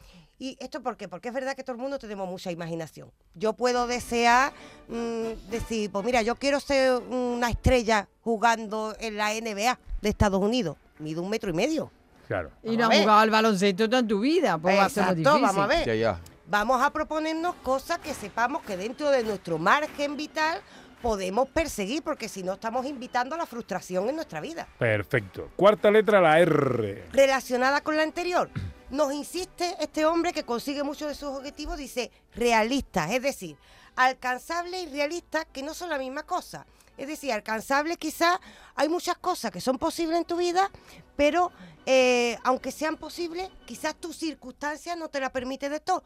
¿Y 0.41 0.57
esto 0.61 0.81
por 0.83 0.97
qué? 0.97 1.09
Porque 1.09 1.29
es 1.29 1.35
verdad 1.35 1.57
que 1.57 1.65
todo 1.65 1.75
el 1.75 1.83
mundo 1.83 1.99
tenemos 1.99 2.29
mucha 2.29 2.53
imaginación. 2.53 3.11
Yo 3.35 3.55
puedo 3.55 3.89
desear, 3.89 4.53
mm, 4.89 5.51
decir, 5.51 5.91
pues 5.91 6.05
mira, 6.05 6.23
yo 6.23 6.37
quiero 6.37 6.61
ser 6.61 6.95
una 7.03 7.51
estrella 7.51 8.09
jugando 8.23 8.95
en 9.01 9.17
la 9.17 9.35
NBA 9.35 9.79
de 10.01 10.09
Estados 10.09 10.41
Unidos. 10.41 10.77
Mido 11.01 11.23
un 11.23 11.31
metro 11.31 11.51
y 11.51 11.55
medio. 11.55 11.91
Claro. 12.29 12.51
Y 12.63 12.77
no 12.77 12.89
has 12.89 12.99
jugado 12.99 13.19
al 13.21 13.31
baloncesto 13.31 13.89
toda 13.89 14.07
tu 14.07 14.21
vida, 14.21 14.59
pues 14.59 14.77
va 14.79 14.85
a 14.85 14.89
ser 14.89 15.05
muy 15.07 15.13
Exacto, 15.23 15.39
difícil. 15.39 15.57
vamos 15.57 15.65
a 15.65 15.67
ver. 15.67 15.87
Ya, 15.87 15.95
ya. 15.95 16.21
Vamos 16.51 16.81
a 16.81 16.91
proponernos 16.91 17.57
cosas 17.57 17.99
que 17.99 18.15
sepamos 18.15 18.63
que 18.63 18.79
dentro 18.79 19.11
de 19.11 19.23
nuestro 19.23 19.59
margen 19.59 20.17
vital 20.17 20.63
podemos 21.03 21.47
perseguir, 21.51 22.03
porque 22.03 22.27
si 22.27 22.43
no 22.43 22.55
estamos 22.55 22.87
invitando 22.87 23.35
a 23.35 23.39
la 23.39 23.45
frustración 23.45 24.09
en 24.09 24.17
nuestra 24.17 24.41
vida. 24.41 24.67
Perfecto. 24.79 25.51
Cuarta 25.57 25.91
letra, 25.91 26.23
la 26.23 26.41
R. 26.41 27.05
relacionada 27.13 27.83
con 27.83 27.99
la 27.99 28.03
anterior. 28.03 28.49
Nos 28.89 29.13
insiste 29.13 29.77
este 29.79 30.07
hombre 30.07 30.33
que 30.33 30.45
consigue 30.45 30.83
muchos 30.83 31.09
de 31.09 31.15
sus 31.15 31.29
objetivos, 31.37 31.77
dice 31.77 32.11
realistas, 32.35 33.11
es 33.11 33.21
decir, 33.21 33.59
alcanzable 33.95 34.81
y 34.81 34.87
realista 34.87 35.45
que 35.45 35.63
no 35.63 35.75
son 35.75 35.91
la 35.91 35.99
misma 35.99 36.23
cosa. 36.23 36.65
Es 36.97 37.09
decir, 37.09 37.31
alcanzable 37.31 37.99
quizás 37.99 38.39
hay 38.75 38.89
muchas 38.89 39.19
cosas 39.19 39.51
que 39.51 39.61
son 39.61 39.77
posibles 39.77 40.17
en 40.17 40.25
tu 40.25 40.39
vida, 40.39 40.71
pero 41.19 41.51
eh, 41.85 42.39
aunque 42.45 42.71
sean 42.71 42.97
posibles, 42.97 43.51
quizás 43.67 43.97
tu 43.97 44.13
circunstancia 44.13 44.95
no 44.95 45.09
te 45.09 45.19
la 45.19 45.31
permite 45.31 45.69
de 45.69 45.81
todo. 45.81 46.05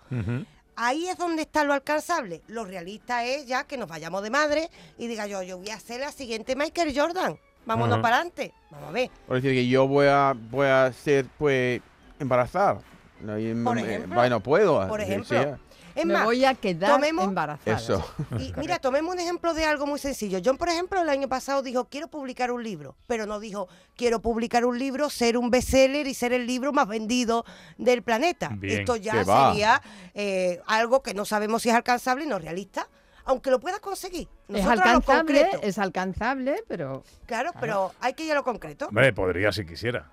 Ahí 0.75 1.07
es 1.07 1.18
donde 1.18 1.42
está 1.42 1.64
lo 1.64 1.75
alcanzable. 1.75 2.40
Lo 2.48 2.64
realista 2.64 3.25
es 3.27 3.44
ya 3.46 3.64
que 3.64 3.77
nos 3.77 3.88
vayamos 3.90 4.22
de 4.22 4.31
madre 4.31 4.70
y 4.96 5.07
diga 5.07 5.27
yo, 5.27 5.42
yo 5.42 5.59
voy 5.59 5.68
a 5.68 5.79
ser 5.79 6.01
la 6.01 6.11
siguiente 6.12 6.57
Michael 6.57 6.98
Jordan. 6.98 7.38
Vámonos 7.66 7.96
Ajá. 7.96 8.03
para 8.03 8.16
adelante. 8.16 8.55
Vamos 8.70 8.88
a 8.88 8.92
ver. 8.92 9.11
Por 9.27 9.37
decir 9.37 9.53
que 9.53 9.68
yo 9.68 9.87
voy 9.87 10.07
a, 10.09 10.35
voy 10.51 10.66
a 10.66 10.90
ser, 10.94 11.27
pues, 11.38 11.83
embarazada. 12.18 12.81
No, 13.20 13.35
Por 13.64 13.79
ejemplo. 13.79 14.16
vaya, 14.16 14.31
no 14.31 14.40
puedo. 14.40 14.88
Por 14.88 15.01
Sí, 15.01 15.07
sí, 15.07 15.12
ejemplo. 15.12 15.59
Es 15.95 16.07
Me 16.07 16.15
más, 16.15 16.25
voy 16.25 16.45
a 16.45 16.55
quedar 16.55 16.91
tomemos- 16.91 17.25
embarazada. 17.25 17.77
Eso. 17.77 18.15
Y 18.39 18.53
mira, 18.57 18.79
tomemos 18.79 19.13
un 19.15 19.21
ejemplo 19.21 19.53
de 19.55 19.65
algo 19.65 19.87
muy 19.87 19.99
sencillo. 19.99 20.39
John, 20.45 20.57
por 20.57 20.69
ejemplo, 20.69 21.01
el 21.01 21.09
año 21.09 21.29
pasado 21.29 21.63
dijo, 21.63 21.85
quiero 21.87 22.09
publicar 22.09 22.51
un 22.51 22.63
libro, 22.63 22.97
pero 23.07 23.27
no 23.27 23.41
dijo, 23.41 23.69
quiero 23.97 24.21
publicar 24.21 24.65
un 24.65 24.79
libro, 24.79 25.11
ser 25.11 25.37
un 25.37 25.51
bestseller 25.51 26.07
y 26.07 26.15
ser 26.15 26.33
el 26.33 26.47
libro 26.47 26.73
más 26.73 26.89
vendido 26.89 27.45
del 27.79 28.03
planeta. 28.03 28.51
Bien. 28.57 28.81
Esto 28.81 28.97
ya 28.97 29.25
sería 29.25 29.83
eh, 30.15 30.61
algo 30.67 31.03
que 31.03 31.15
no 31.15 31.25
sabemos 31.25 31.63
si 31.63 31.69
es 31.69 31.75
alcanzable 31.75 32.25
y 32.25 32.27
no 32.29 32.39
realista, 32.39 32.89
aunque 33.25 33.51
lo 33.51 33.61
puedas 33.61 33.81
conseguir. 33.81 34.29
Es 34.49 34.65
Nosotros 34.65 34.81
alcanzable, 34.81 35.41
concreto. 35.45 35.67
es 35.67 35.79
alcanzable, 35.79 36.65
pero 36.69 37.05
Claro, 37.27 37.53
pero 37.61 37.93
hay 38.01 38.15
que 38.15 38.25
ir 38.25 38.33
a 38.33 38.35
lo 38.37 38.45
concreto. 38.45 38.87
Hombre, 38.89 39.13
podría 39.13 39.53
si 39.53 39.65
quisiera. 39.65 40.11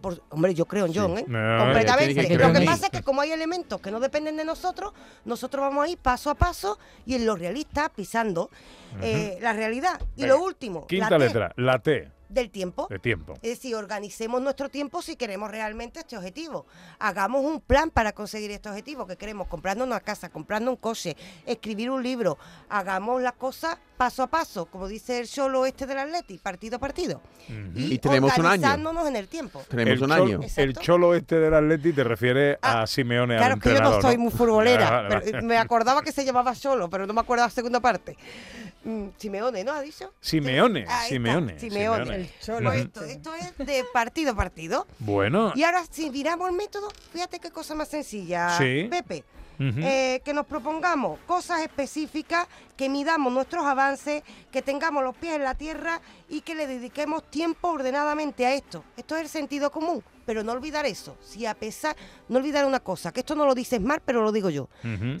Por- 0.00 0.22
hombre, 0.30 0.54
yo 0.54 0.66
creo 0.66 0.86
en 0.86 0.94
John, 0.94 1.18
¿eh? 1.18 1.24
No, 1.26 1.58
Completamente. 1.64 2.36
Lo 2.36 2.52
que 2.52 2.64
pasa 2.64 2.86
es 2.86 2.90
que 2.92 3.02
como 3.02 3.20
hay 3.20 3.32
elementos 3.32 3.80
que 3.80 3.90
no 3.90 4.00
dependen 4.00 4.36
de 4.36 4.44
nosotros, 4.44 4.92
nosotros 5.24 5.62
vamos 5.62 5.84
a 5.84 5.88
ir 5.88 5.98
paso 5.98 6.30
a 6.30 6.34
paso 6.34 6.78
y 7.06 7.14
en 7.14 7.26
lo 7.26 7.36
realista 7.36 7.88
pisando 7.88 8.50
eh, 9.02 9.38
la 9.40 9.52
realidad. 9.52 10.00
Y 10.16 10.22
Venga, 10.22 10.34
lo 10.34 10.42
último, 10.42 10.86
Quinta 10.86 11.10
la 11.10 11.18
T 11.18 11.24
letra, 11.24 11.52
la 11.56 11.78
T 11.80 12.10
del 12.28 12.50
tiempo. 12.50 12.88
de 12.90 12.98
tiempo. 12.98 13.34
Es 13.42 13.50
decir, 13.50 13.76
organicemos 13.76 14.40
nuestro 14.42 14.68
tiempo 14.68 15.02
si 15.02 15.14
queremos 15.14 15.50
realmente 15.50 16.00
este 16.00 16.16
objetivo. 16.16 16.66
Hagamos 16.98 17.44
un 17.44 17.60
plan 17.60 17.90
para 17.90 18.12
conseguir 18.12 18.50
este 18.50 18.68
objetivo 18.68 19.06
que 19.06 19.16
queremos, 19.16 19.46
comprando 19.46 19.84
una 19.84 20.00
casa, 20.00 20.30
comprando 20.30 20.70
un 20.70 20.76
coche, 20.76 21.16
escribir 21.46 21.90
un 21.90 22.02
libro. 22.02 22.36
Hagamos 22.68 23.22
las 23.22 23.34
cosas 23.34 23.78
paso 23.96 24.22
a 24.22 24.26
paso, 24.26 24.66
como 24.66 24.88
dice 24.88 25.20
el 25.20 25.26
solo 25.28 25.66
este 25.66 25.86
del 25.86 25.98
Atleti, 25.98 26.38
partido 26.38 26.76
a 26.76 26.78
partido. 26.78 27.20
Y, 27.74 27.94
Y 27.94 27.98
tenemos 27.98 28.36
un 28.38 28.46
año. 28.46 29.06
en 29.06 29.16
el 29.16 29.28
tiempo. 29.28 29.62
Tenemos 29.68 29.98
el 29.98 30.02
un 30.04 30.12
año. 30.12 30.42
Exacto. 30.42 30.62
El 30.62 30.72
cholo 30.78 31.14
este 31.14 31.38
del 31.38 31.54
Atleti 31.54 31.92
te 31.92 32.04
refiere 32.04 32.58
a 32.62 32.82
Ah, 32.82 32.86
Simeone, 32.86 33.34
al 33.34 33.40
Claro, 33.40 33.60
que 33.60 33.72
yo 33.74 33.80
no 33.80 34.00
soy 34.00 34.16
muy 34.16 34.30
futbolera. 34.32 35.06
Ah, 35.06 35.20
pero 35.22 35.42
me 35.42 35.56
acordaba 35.56 36.02
que 36.02 36.12
se 36.12 36.24
llamaba 36.24 36.54
solo, 36.54 36.88
pero 36.90 37.06
no 37.06 37.12
me 37.12 37.20
acuerdo 37.20 37.44
la 37.44 37.50
segunda 37.50 37.80
parte. 37.80 38.16
Mm, 38.84 39.08
Simeone, 39.16 39.64
¿no 39.64 39.72
ha 39.72 39.80
dicho? 39.80 40.12
Simeone, 40.20 40.80
está, 40.80 41.02
Simeone, 41.04 41.58
Simeone. 41.58 42.00
Simeone. 42.04 42.16
el 42.16 42.30
cholo 42.40 42.70
Pues 42.70 42.80
esto, 42.84 43.02
esto 43.04 43.34
es 43.34 43.66
de 43.66 43.84
partido 43.92 44.32
a 44.32 44.34
partido. 44.34 44.86
Bueno, 44.98 45.52
Y 45.54 45.62
ahora, 45.64 45.82
si 45.90 46.10
miramos 46.10 46.50
el 46.50 46.56
método, 46.56 46.88
fíjate 47.12 47.38
qué 47.40 47.50
cosa 47.50 47.74
más 47.74 47.88
sencilla, 47.88 48.50
Sí. 48.58 48.86
Pepe. 48.90 49.24
Eh, 49.58 50.20
que 50.24 50.34
nos 50.34 50.46
propongamos 50.46 51.18
cosas 51.26 51.60
específicas, 51.62 52.48
que 52.76 52.88
midamos 52.88 53.32
nuestros 53.32 53.64
avances, 53.64 54.22
que 54.50 54.62
tengamos 54.62 55.04
los 55.04 55.16
pies 55.16 55.34
en 55.34 55.42
la 55.42 55.54
tierra 55.54 56.00
y 56.28 56.40
que 56.40 56.54
le 56.54 56.66
dediquemos 56.66 57.30
tiempo 57.30 57.68
ordenadamente 57.68 58.46
a 58.46 58.54
esto. 58.54 58.84
Esto 58.96 59.16
es 59.16 59.22
el 59.22 59.28
sentido 59.28 59.70
común, 59.70 60.02
pero 60.26 60.42
no 60.42 60.52
olvidar 60.52 60.86
eso. 60.86 61.16
Si 61.20 61.46
a 61.46 61.54
pesar, 61.54 61.96
no 62.28 62.38
olvidar 62.38 62.64
una 62.66 62.80
cosa, 62.80 63.12
que 63.12 63.20
esto 63.20 63.34
no 63.34 63.46
lo 63.46 63.54
dices 63.54 63.80
mal, 63.80 64.02
pero 64.04 64.22
lo 64.22 64.32
digo 64.32 64.50
yo. 64.50 64.68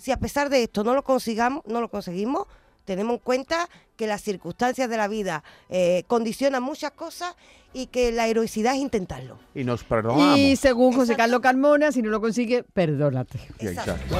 Si 0.00 0.10
a 0.10 0.16
pesar 0.16 0.48
de 0.48 0.64
esto 0.64 0.82
no 0.82 0.94
lo 0.94 1.04
consigamos, 1.04 1.62
no 1.66 1.80
lo 1.80 1.88
conseguimos, 1.88 2.46
tenemos 2.84 3.14
en 3.14 3.18
cuenta 3.20 3.68
que 3.96 4.06
las 4.06 4.22
circunstancias 4.22 4.88
de 4.88 4.96
la 4.96 5.08
vida 5.08 5.44
eh, 5.68 6.04
condicionan 6.06 6.62
muchas 6.62 6.90
cosas 6.92 7.34
y 7.72 7.86
que 7.86 8.12
la 8.12 8.26
heroicidad 8.28 8.74
es 8.74 8.80
intentarlo. 8.80 9.38
Y 9.54 9.64
nos 9.64 9.84
perdonamos. 9.84 10.38
Y 10.38 10.56
según 10.56 10.92
José 10.92 11.12
Exacto. 11.12 11.22
Carlos 11.22 11.40
Carmona, 11.40 11.92
si 11.92 12.02
no 12.02 12.10
lo 12.10 12.20
consigue, 12.20 12.62
perdónate. 12.62 13.38
Exacto. 13.58 13.92
exacto. 13.92 14.16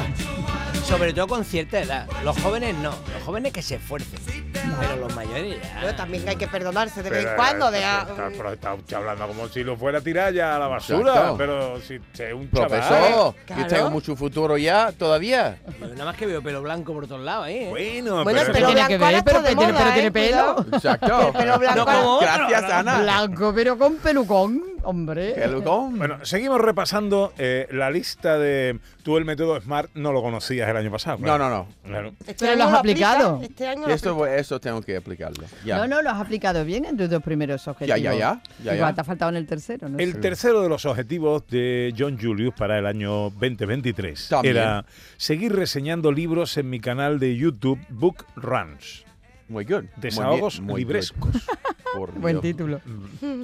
Sobre 0.85 1.13
todo 1.13 1.29
con 1.29 1.45
cierta 1.45 1.81
edad. 1.81 2.09
Los 2.25 2.41
jóvenes 2.41 2.75
no. 2.77 2.91
Los 3.13 3.23
jóvenes 3.25 3.53
que 3.53 3.63
se 3.63 3.77
esfuercen. 3.77 4.54
Pero 4.81 4.97
los 4.97 5.15
mayores 5.15 5.63
ya. 5.63 5.79
Pero 5.81 5.95
también 5.97 6.29
hay 6.29 6.37
que 6.37 6.49
perdonarse 6.49 7.03
de 7.03 7.11
vez 7.11 7.19
Pero, 7.21 7.31
en 7.31 7.37
cuando. 7.37 7.71
De, 7.71 7.79
pero 7.81 8.01
está, 8.01 8.29
pero 8.37 8.53
está 8.53 8.75
usted 8.75 8.97
hablando 8.97 9.27
como 9.29 9.49
si 9.49 9.65
lo 9.65 9.77
fuera 9.77 9.99
a 9.99 10.01
tirar 10.01 10.33
ya 10.33 10.57
a 10.57 10.59
la 10.59 10.67
basura. 10.69 11.13
Exacto. 11.13 11.37
Pero 11.37 11.81
si 11.81 11.95
es 12.23 12.33
un. 12.35 12.49
Profesor, 12.49 13.35
Claro. 13.47 13.63
yo 13.63 13.67
tengo 13.67 13.91
mucho 13.91 14.17
futuro 14.17 14.57
ya, 14.57 14.93
todavía. 14.93 15.59
Yo 15.81 15.89
nada 15.89 16.05
más 16.07 16.17
que 16.17 16.27
veo 16.27 16.43
pelo 16.43 16.63
blanco 16.63 16.93
por 16.93 17.07
todos 17.07 17.21
lados, 17.23 17.49
¿eh? 17.49 17.67
Bueno, 17.71 18.23
Bueno, 18.25 18.41
pero, 18.41 18.53
pero 18.53 18.67
tiene 18.69 18.87
que 18.89 18.99
ver? 18.99 19.23
Pero, 19.25 19.43
pero- 19.43 19.57
pero 19.57 19.93
tiene 19.93 20.09
¿eh? 20.09 20.11
pelo. 20.11 20.67
Exacto. 20.73 21.27
El 21.29 21.33
pelo 21.33 21.59
blanco. 21.59 21.79
No 21.79 21.85
como 21.87 22.17
otro. 22.17 22.29
Gracias, 22.49 22.65
Ana. 22.73 23.01
Blanco, 23.03 23.53
pero 23.55 23.79
con 23.79 23.97
pelucón, 23.97 24.63
hombre. 24.83 25.35
Qué 25.35 25.47
locón. 25.47 25.99
Bueno, 25.99 26.19
seguimos 26.25 26.61
repasando 26.61 27.33
eh, 27.39 27.67
la 27.71 27.91
lista 27.91 28.39
de. 28.39 28.79
Tú 29.03 29.19
el 29.19 29.25
método 29.27 29.61
Smart 29.61 29.91
no 29.95 30.13
lo 30.13 30.23
conocías 30.23 30.67
el 30.69 30.77
año 30.79 30.91
pasado. 30.91 31.19
No, 31.19 31.25
claro. 31.25 31.49
no, 31.51 31.51
no. 31.51 31.67
Claro. 31.87 32.13
Este 32.27 32.47
Pero 32.47 32.57
lo 32.57 32.65
has 32.65 32.75
aplica, 32.79 33.11
aplicado. 33.13 33.41
Este 33.43 33.69
año 33.69 33.87
lo 33.87 33.93
Esto, 33.95 34.11
aplica. 34.25 34.37
Eso 34.55 34.61
tengo 34.61 34.81
que 34.83 34.97
aplicarlo. 34.97 35.45
Ya. 35.65 35.77
No, 35.79 35.87
no, 35.87 36.03
lo 36.03 36.11
has 36.11 36.21
aplicado 36.21 36.65
bien 36.65 36.85
en 36.85 36.97
tus 36.97 37.09
dos 37.11 37.23
primeros 37.23 37.67
objetivos. 37.69 38.01
ya, 38.01 38.13
ya, 38.15 38.41
ya, 38.63 38.75
Igual 38.75 38.91
ya. 38.91 38.95
te 38.95 39.01
ha 39.01 39.05
faltado 39.05 39.31
en 39.31 39.37
el 39.37 39.47
tercero, 39.47 39.89
¿no? 39.89 39.99
El 39.99 40.21
tercero 40.21 40.63
de 40.63 40.69
los 40.69 40.85
objetivos 40.87 41.47
de 41.49 41.93
John 41.99 42.19
Julius 42.21 42.55
para 42.55 42.79
el 42.79 42.87
año 42.87 43.31
2023 43.31 44.29
También. 44.29 44.57
era 44.57 44.85
seguir 45.17 45.53
reseñando 45.55 46.13
libros 46.13 46.57
en 46.57 46.71
mi 46.71 46.81
canal 46.81 47.19
de 47.19 47.37
YouTube 47.37 47.81
Book 47.89 48.25
Runs. 48.37 49.05
Muy 49.49 49.65
good. 49.65 49.83
Muy 49.83 49.89
Desahogos 49.97 50.55
bien, 50.59 50.67
muy 50.67 50.81
librescos. 50.81 51.21
good. 51.33 51.41
Por 51.95 52.13
Buen 52.13 52.35
Dios. 52.41 52.43
título. 52.43 52.81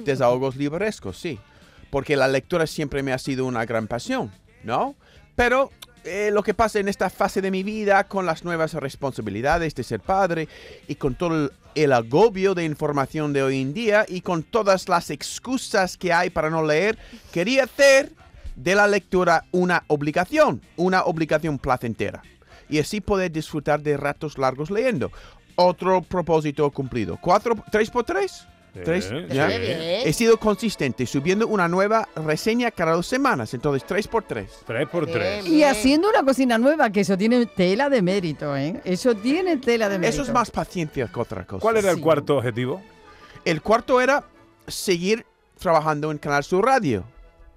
Desahogos 0.03 0.55
librescos, 0.55 1.17
sí. 1.17 1.39
Porque 1.89 2.15
la 2.15 2.27
lectura 2.27 2.67
siempre 2.67 3.03
me 3.03 3.13
ha 3.13 3.17
sido 3.17 3.45
una 3.45 3.65
gran 3.65 3.87
pasión, 3.87 4.31
¿no? 4.63 4.95
Pero 5.35 5.71
eh, 6.03 6.31
lo 6.33 6.41
que 6.41 6.53
pasa 6.53 6.79
en 6.79 6.87
esta 6.87 7.09
fase 7.09 7.41
de 7.41 7.51
mi 7.51 7.61
vida, 7.61 8.07
con 8.07 8.25
las 8.25 8.43
nuevas 8.43 8.73
responsabilidades 8.73 9.75
de 9.75 9.83
ser 9.83 9.99
padre 9.99 10.47
y 10.87 10.95
con 10.95 11.13
todo 11.13 11.51
el, 11.75 11.93
agobio 11.93 12.55
de 12.55 12.65
información 12.65 13.33
de 13.33 13.43
hoy 13.43 13.61
en 13.61 13.73
día 13.73 14.05
y 14.07 14.21
con 14.21 14.41
todas 14.41 14.89
las 14.89 15.11
excusas 15.11 15.97
que 15.97 16.11
hay 16.11 16.31
para 16.31 16.49
no 16.49 16.65
leer, 16.65 16.97
quería 17.31 17.65
hacer 17.65 18.11
de 18.55 18.75
la 18.75 18.87
lectura 18.87 19.45
una 19.51 19.83
obligación, 19.87 20.61
una 20.75 21.03
obligación 21.03 21.59
placentera. 21.59 22.23
Y 22.67 22.79
así 22.79 22.99
poder 22.99 23.31
disfrutar 23.31 23.81
de 23.81 23.95
ratos 23.95 24.37
largos 24.37 24.71
leyendo. 24.71 25.11
Otro 25.55 26.01
propósito 26.01 26.69
cumplido. 26.71 27.17
¿Cuatro, 27.21 27.55
tres 27.71 27.91
por 27.91 28.05
tres? 28.05 28.47
¿Tres? 28.73 29.05
Sí, 29.05 29.15
¿Ya? 29.33 29.49
sí. 29.51 29.57
Bien. 29.59 29.79
He 30.05 30.13
sido 30.13 30.37
consistente 30.37 31.05
subiendo 31.05 31.47
una 31.47 31.67
nueva 31.67 32.07
reseña 32.15 32.71
cada 32.71 32.93
dos 32.93 33.05
semanas, 33.07 33.53
entonces 33.53 33.85
tres 33.85 34.07
por 34.07 34.23
tres. 34.23 34.49
Tres 34.65 34.87
por 34.87 35.05
Bien. 35.05 35.17
tres. 35.17 35.47
Y 35.47 35.63
haciendo 35.63 36.09
una 36.09 36.23
cocina 36.23 36.57
nueva, 36.57 36.89
que 36.89 37.01
eso 37.01 37.17
tiene 37.17 37.45
tela 37.45 37.89
de 37.89 38.01
mérito, 38.01 38.55
¿eh? 38.55 38.79
Eso 38.85 39.13
tiene 39.15 39.57
tela 39.57 39.89
de 39.89 39.99
mérito. 39.99 40.21
Eso 40.21 40.29
es 40.29 40.33
más 40.33 40.51
paciencia 40.51 41.07
que 41.13 41.19
otra 41.19 41.45
cosa. 41.45 41.61
¿Cuál 41.61 41.77
era 41.77 41.91
el 41.91 41.99
cuarto 41.99 42.37
objetivo? 42.37 42.81
El 43.43 43.61
cuarto 43.61 43.99
era 43.99 44.23
seguir 44.67 45.25
trabajando 45.59 46.11
en 46.11 46.17
Canal 46.17 46.43
Sur 46.43 46.65
Radio, 46.65 47.03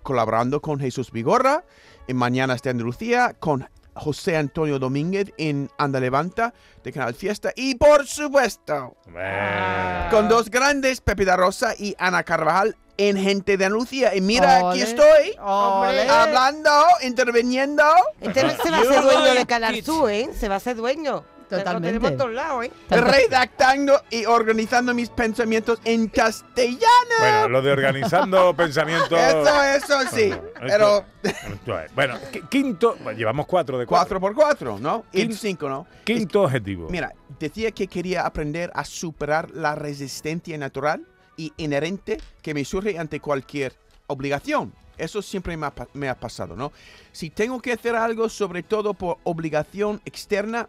colaborando 0.02 0.60
con 0.60 0.80
Jesús 0.80 1.12
Vigorra 1.12 1.64
en 2.08 2.16
Mañanas 2.16 2.60
de 2.62 2.70
Andalucía, 2.70 3.34
con 3.38 3.68
José 3.94 4.36
Antonio 4.36 4.78
Domínguez 4.78 5.32
en 5.38 5.70
Anda 5.78 6.00
Levanta 6.00 6.52
de 6.82 6.92
Canal 6.92 7.14
Fiesta 7.14 7.52
y 7.56 7.74
por 7.76 8.06
supuesto 8.06 8.96
Eh, 9.16 10.08
con 10.10 10.28
dos 10.28 10.50
grandes, 10.50 11.00
Pepe 11.00 11.24
da 11.24 11.36
Rosa 11.36 11.74
y 11.78 11.94
Ana 11.98 12.22
Carvajal 12.22 12.76
en 12.96 13.16
Gente 13.16 13.56
de 13.56 13.64
Andalucía. 13.64 14.14
Y 14.14 14.20
mira, 14.20 14.70
aquí 14.70 14.80
estoy 14.80 15.36
ole. 15.40 16.08
hablando, 16.08 16.70
interviniendo. 17.02 17.82
Este 18.20 18.40
se 18.40 18.70
va 18.70 18.78
a 18.78 18.84
ser 18.84 19.02
dueño 19.02 19.34
de 19.34 19.46
Canal 19.46 19.82
Sur, 19.82 20.10
¿eh? 20.10 20.28
Se 20.38 20.48
va 20.48 20.56
a 20.56 20.60
ser 20.60 20.76
dueño. 20.76 21.24
Totalmente. 21.48 21.72
Lo 21.72 21.80
tenemos 21.80 22.10
en 22.10 22.16
todos 22.18 22.32
lados, 22.32 22.64
¿eh? 22.66 22.70
redactando 22.90 24.00
y 24.10 24.24
organizando 24.26 24.94
mis 24.94 25.08
pensamientos 25.10 25.78
en 25.84 26.08
castellano. 26.08 26.88
Bueno, 27.20 27.48
lo 27.48 27.62
de 27.62 27.72
organizando 27.72 28.54
pensamientos. 28.56 29.18
Eso, 29.18 29.62
eso 29.62 30.00
sí. 30.12 30.28
Bueno, 30.30 30.50
Pero 30.66 31.04
esto 31.22 31.78
es. 31.80 31.94
Bueno, 31.94 32.14
qui- 32.32 32.48
quinto. 32.48 32.96
bueno, 33.02 33.18
llevamos 33.18 33.46
cuatro 33.46 33.78
de 33.78 33.86
cuatro. 33.86 34.18
cuatro 34.18 34.20
por 34.20 34.34
cuatro, 34.34 34.78
¿no? 34.78 35.04
Y 35.12 35.26
Quin- 35.28 35.34
cinco, 35.36 35.68
¿no? 35.68 35.86
Quinto 36.04 36.42
objetivo. 36.42 36.88
Mira, 36.90 37.12
decía 37.38 37.70
que 37.72 37.86
quería 37.86 38.26
aprender 38.26 38.70
a 38.74 38.84
superar 38.84 39.50
la 39.52 39.74
resistencia 39.74 40.56
natural 40.58 41.04
y 41.36 41.52
inherente 41.56 42.20
que 42.42 42.54
me 42.54 42.64
surge 42.64 42.98
ante 42.98 43.20
cualquier 43.20 43.74
obligación. 44.06 44.72
Eso 44.96 45.22
siempre 45.22 45.56
me 45.56 45.66
ha, 45.66 45.72
me 45.94 46.08
ha 46.08 46.14
pasado, 46.14 46.54
¿no? 46.54 46.70
Si 47.10 47.28
tengo 47.30 47.60
que 47.60 47.72
hacer 47.72 47.96
algo, 47.96 48.28
sobre 48.28 48.62
todo 48.62 48.94
por 48.94 49.18
obligación 49.24 50.00
externa, 50.04 50.68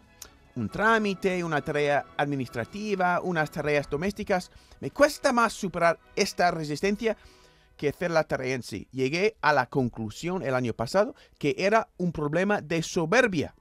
un 0.56 0.68
trámite, 0.68 1.44
una 1.44 1.60
tarea 1.62 2.04
administrativa, 2.16 3.20
unas 3.20 3.50
tareas 3.50 3.88
domésticas, 3.88 4.50
me 4.80 4.90
cuesta 4.90 5.32
más 5.32 5.52
superar 5.52 5.98
esta 6.16 6.50
resistencia 6.50 7.16
que 7.76 7.90
hacer 7.90 8.10
la 8.10 8.24
tarea 8.24 8.54
en 8.54 8.62
sí. 8.62 8.88
Llegué 8.90 9.36
a 9.42 9.52
la 9.52 9.66
conclusión 9.66 10.42
el 10.42 10.54
año 10.54 10.72
pasado 10.72 11.14
que 11.38 11.54
era 11.58 11.88
un 11.98 12.10
problema 12.10 12.62
de 12.62 12.82
soberbia, 12.82 13.54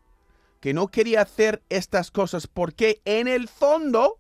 que 0.62 0.74
no 0.74 0.88
quería 0.88 1.22
hacer 1.22 1.62
estas 1.70 2.12
cosas 2.12 2.48
porque 2.48 3.02
en 3.04 3.28
el 3.28 3.50
fondo 3.50 4.18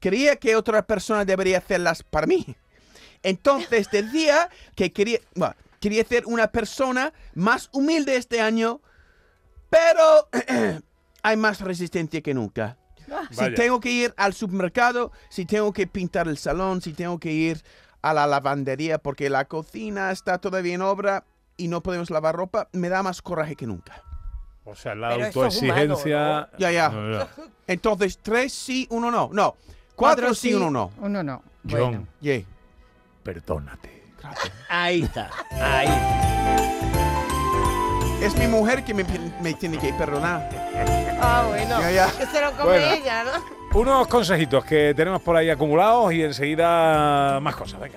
creía 0.00 0.36
que 0.36 0.56
otra 0.56 0.86
persona 0.86 1.26
debería 1.26 1.58
hacerlas 1.58 2.02
para 2.02 2.26
mí. 2.26 2.56
Entonces 3.22 3.88
decía 3.92 4.48
que 4.74 4.92
quería, 4.92 5.20
bueno, 5.34 5.54
quería 5.78 6.04
ser 6.04 6.24
una 6.26 6.48
persona 6.48 7.12
más 7.34 7.68
humilde 7.72 8.16
este 8.16 8.40
año, 8.40 8.80
pero 9.68 10.28
hay 11.22 11.36
más 11.36 11.60
resistencia 11.60 12.20
que 12.20 12.34
nunca. 12.34 12.76
Si 13.30 13.36
Vaya. 13.36 13.54
tengo 13.54 13.80
que 13.80 13.90
ir 13.90 14.14
al 14.16 14.34
supermercado, 14.34 15.12
si 15.30 15.46
tengo 15.46 15.72
que 15.72 15.86
pintar 15.86 16.28
el 16.28 16.36
salón, 16.36 16.82
si 16.82 16.92
tengo 16.92 17.18
que 17.18 17.32
ir 17.32 17.62
a 18.02 18.12
la 18.12 18.26
lavandería 18.26 18.98
porque 18.98 19.30
la 19.30 19.46
cocina 19.46 20.10
está 20.10 20.38
todavía 20.38 20.74
en 20.74 20.82
obra 20.82 21.24
y 21.56 21.68
no 21.68 21.82
podemos 21.82 22.10
lavar 22.10 22.36
ropa, 22.36 22.68
me 22.72 22.88
da 22.88 23.02
más 23.02 23.22
coraje 23.22 23.56
que 23.56 23.66
nunca. 23.66 24.02
O 24.64 24.74
sea, 24.76 24.94
la 24.94 25.08
Pero 25.08 25.24
eso 25.26 25.46
es 25.46 25.62
humano, 25.62 25.94
autoexigencia. 25.94 26.50
Ya, 26.58 26.70
ya. 26.70 26.88
No, 26.90 27.00
no. 27.00 27.28
Entonces, 27.66 28.18
tres 28.18 28.52
sí, 28.52 28.86
uno 28.90 29.10
no. 29.10 29.30
No, 29.32 29.56
cuatro, 29.96 30.34
sí, 30.34 30.52
uno 30.52 30.70
no. 30.70 30.92
Uno 30.98 31.22
no. 31.22 31.42
John, 31.68 32.06
Bueno. 32.20 32.44
Perdónate. 33.22 34.02
Ahí 34.68 35.02
está. 35.02 35.30
Ahí. 35.50 36.77
Es 38.22 38.36
mi 38.36 38.46
mujer 38.46 38.84
que 38.84 38.94
me, 38.94 39.04
me 39.40 39.54
tiene 39.54 39.78
que 39.78 39.92
perdonar. 39.94 40.48
Ah, 41.20 41.44
bueno. 41.48 41.78
Ya, 41.90 42.08
se 42.10 42.40
lo 42.40 42.50
come 42.52 42.64
Bueno. 42.78 42.92
ella, 42.92 43.24
¿no? 43.24 43.78
Unos 43.80 44.06
consejitos 44.08 44.64
que 44.64 44.94
tenemos 44.94 45.20
por 45.22 45.36
ahí 45.36 45.50
acumulados 45.50 46.12
y 46.12 46.22
enseguida 46.22 47.38
más 47.40 47.54
cosas. 47.54 47.80
Venga. 47.80 47.96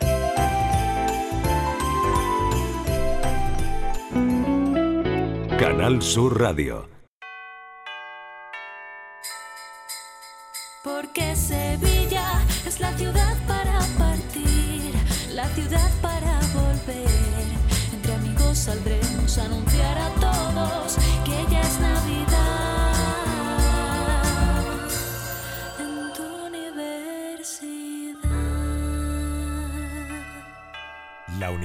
Canal 5.58 6.02
Sur 6.02 6.40
Radio. 6.40 6.88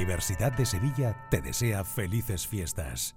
Universidad 0.06 0.52
de 0.52 0.64
Sevilla 0.66 1.16
te 1.30 1.42
desea 1.42 1.82
felices 1.82 2.46
fiestas. 2.46 3.16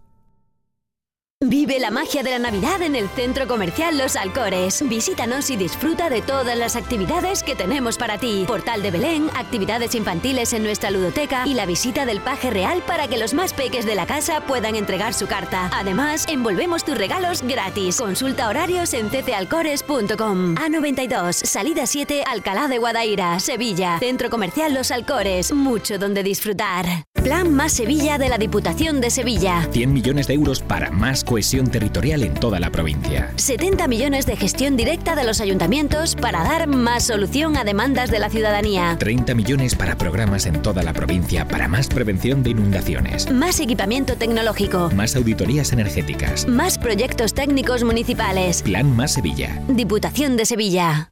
Vive 1.47 1.79
la 1.79 1.89
magia 1.89 2.21
de 2.21 2.31
la 2.31 2.39
Navidad 2.39 2.81
en 2.81 2.97
el 2.97 3.07
Centro 3.07 3.47
Comercial 3.47 3.97
Los 3.97 4.17
Alcores. 4.17 4.83
Visítanos 4.89 5.49
y 5.49 5.55
disfruta 5.55 6.09
de 6.09 6.21
todas 6.21 6.57
las 6.57 6.75
actividades 6.75 7.43
que 7.43 7.55
tenemos 7.55 7.97
para 7.97 8.17
ti. 8.17 8.43
Portal 8.45 8.81
de 8.81 8.91
Belén, 8.91 9.29
actividades 9.37 9.95
infantiles 9.95 10.51
en 10.51 10.63
nuestra 10.63 10.91
ludoteca 10.91 11.47
y 11.47 11.53
la 11.53 11.65
visita 11.65 12.05
del 12.05 12.19
paje 12.19 12.49
real 12.49 12.83
para 12.85 13.07
que 13.07 13.17
los 13.17 13.33
más 13.33 13.53
peques 13.53 13.85
de 13.85 13.95
la 13.95 14.05
casa 14.05 14.41
puedan 14.41 14.75
entregar 14.75 15.13
su 15.13 15.27
carta. 15.27 15.69
Además, 15.73 16.25
envolvemos 16.27 16.83
tus 16.83 16.97
regalos 16.97 17.41
gratis. 17.41 17.95
Consulta 17.95 18.49
horarios 18.49 18.93
en 18.93 19.07
ccalcores.com. 19.07 20.55
A92, 20.55 21.31
salida 21.45 21.85
7, 21.85 22.25
Alcalá 22.27 22.67
de 22.67 22.79
Guadaira, 22.79 23.39
Sevilla. 23.39 23.97
Centro 23.99 24.29
Comercial 24.29 24.73
Los 24.73 24.91
Alcores. 24.91 25.53
Mucho 25.53 25.97
donde 25.97 26.21
disfrutar. 26.21 27.05
Plan 27.23 27.53
Más 27.53 27.71
Sevilla 27.71 28.17
de 28.17 28.27
la 28.27 28.37
Diputación 28.37 28.99
de 28.99 29.09
Sevilla. 29.09 29.69
100 29.71 29.93
millones 29.93 30.27
de 30.27 30.33
euros 30.33 30.59
para 30.59 30.89
más 30.89 31.23
cohesión 31.29 31.69
territorial 31.69 32.23
en 32.23 32.33
toda 32.33 32.59
la 32.59 32.71
provincia. 32.71 33.31
70 33.35 33.87
millones 33.87 34.25
de 34.25 34.35
gestión 34.35 34.75
directa 34.75 35.15
de 35.15 35.23
los 35.23 35.41
ayuntamientos 35.41 36.15
para 36.15 36.43
dar 36.43 36.65
más 36.65 37.03
solución 37.03 37.55
a 37.55 37.63
demandas 37.63 38.09
de 38.09 38.17
la 38.17 38.31
ciudadanía. 38.31 38.95
30 38.97 39.35
millones 39.35 39.75
para 39.75 39.95
programas 39.95 40.47
en 40.47 40.59
toda 40.63 40.81
la 40.81 40.91
provincia 40.91 41.47
para 41.47 41.67
más 41.67 41.87
prevención 41.87 42.41
de 42.41 42.49
inundaciones. 42.49 43.31
Más 43.31 43.59
equipamiento 43.59 44.15
tecnológico. 44.15 44.89
Más 44.95 45.15
auditorías 45.15 45.71
energéticas. 45.71 46.47
Más 46.47 46.79
proyectos 46.79 47.35
técnicos 47.35 47.83
municipales. 47.83 48.63
Plan 48.63 48.95
Más 48.95 49.13
Sevilla. 49.13 49.61
Diputación 49.67 50.35
de 50.35 50.47
Sevilla. 50.47 51.11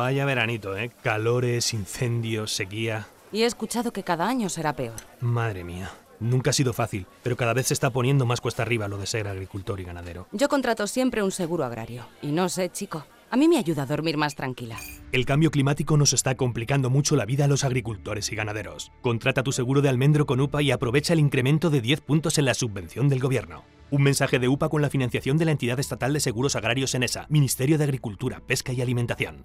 Vaya 0.00 0.24
veranito, 0.24 0.78
¿eh? 0.78 0.90
Calores, 1.02 1.74
incendios, 1.74 2.52
sequía. 2.52 3.06
Y 3.32 3.42
he 3.42 3.44
escuchado 3.44 3.92
que 3.92 4.02
cada 4.02 4.26
año 4.26 4.48
será 4.48 4.74
peor. 4.74 4.96
Madre 5.20 5.62
mía. 5.62 5.90
Nunca 6.20 6.50
ha 6.50 6.52
sido 6.54 6.72
fácil, 6.72 7.06
pero 7.22 7.36
cada 7.36 7.52
vez 7.52 7.66
se 7.66 7.74
está 7.74 7.90
poniendo 7.90 8.24
más 8.24 8.40
cuesta 8.40 8.62
arriba 8.62 8.88
lo 8.88 8.96
de 8.96 9.06
ser 9.06 9.28
agricultor 9.28 9.78
y 9.78 9.84
ganadero. 9.84 10.26
Yo 10.32 10.48
contrato 10.48 10.86
siempre 10.86 11.22
un 11.22 11.30
seguro 11.30 11.66
agrario. 11.66 12.06
Y 12.22 12.28
no 12.32 12.48
sé, 12.48 12.70
chico. 12.70 13.04
A 13.30 13.36
mí 13.36 13.46
me 13.46 13.58
ayuda 13.58 13.82
a 13.82 13.86
dormir 13.86 14.16
más 14.16 14.34
tranquila. 14.34 14.78
El 15.12 15.26
cambio 15.26 15.50
climático 15.50 15.98
nos 15.98 16.14
está 16.14 16.34
complicando 16.34 16.88
mucho 16.88 17.14
la 17.14 17.26
vida 17.26 17.44
a 17.44 17.48
los 17.48 17.62
agricultores 17.64 18.32
y 18.32 18.36
ganaderos. 18.36 18.92
Contrata 19.02 19.42
tu 19.42 19.52
seguro 19.52 19.82
de 19.82 19.90
almendro 19.90 20.24
con 20.24 20.40
UPA 20.40 20.62
y 20.62 20.70
aprovecha 20.70 21.12
el 21.12 21.20
incremento 21.20 21.68
de 21.68 21.82
10 21.82 22.00
puntos 22.00 22.38
en 22.38 22.46
la 22.46 22.54
subvención 22.54 23.10
del 23.10 23.20
gobierno. 23.20 23.64
Un 23.90 24.02
mensaje 24.02 24.38
de 24.38 24.48
UPA 24.48 24.70
con 24.70 24.80
la 24.80 24.88
financiación 24.88 25.36
de 25.36 25.44
la 25.44 25.52
entidad 25.52 25.78
estatal 25.78 26.14
de 26.14 26.20
seguros 26.20 26.56
agrarios 26.56 26.94
en 26.94 27.02
ESA, 27.02 27.26
Ministerio 27.28 27.76
de 27.76 27.84
Agricultura, 27.84 28.40
Pesca 28.46 28.72
y 28.72 28.80
Alimentación. 28.80 29.44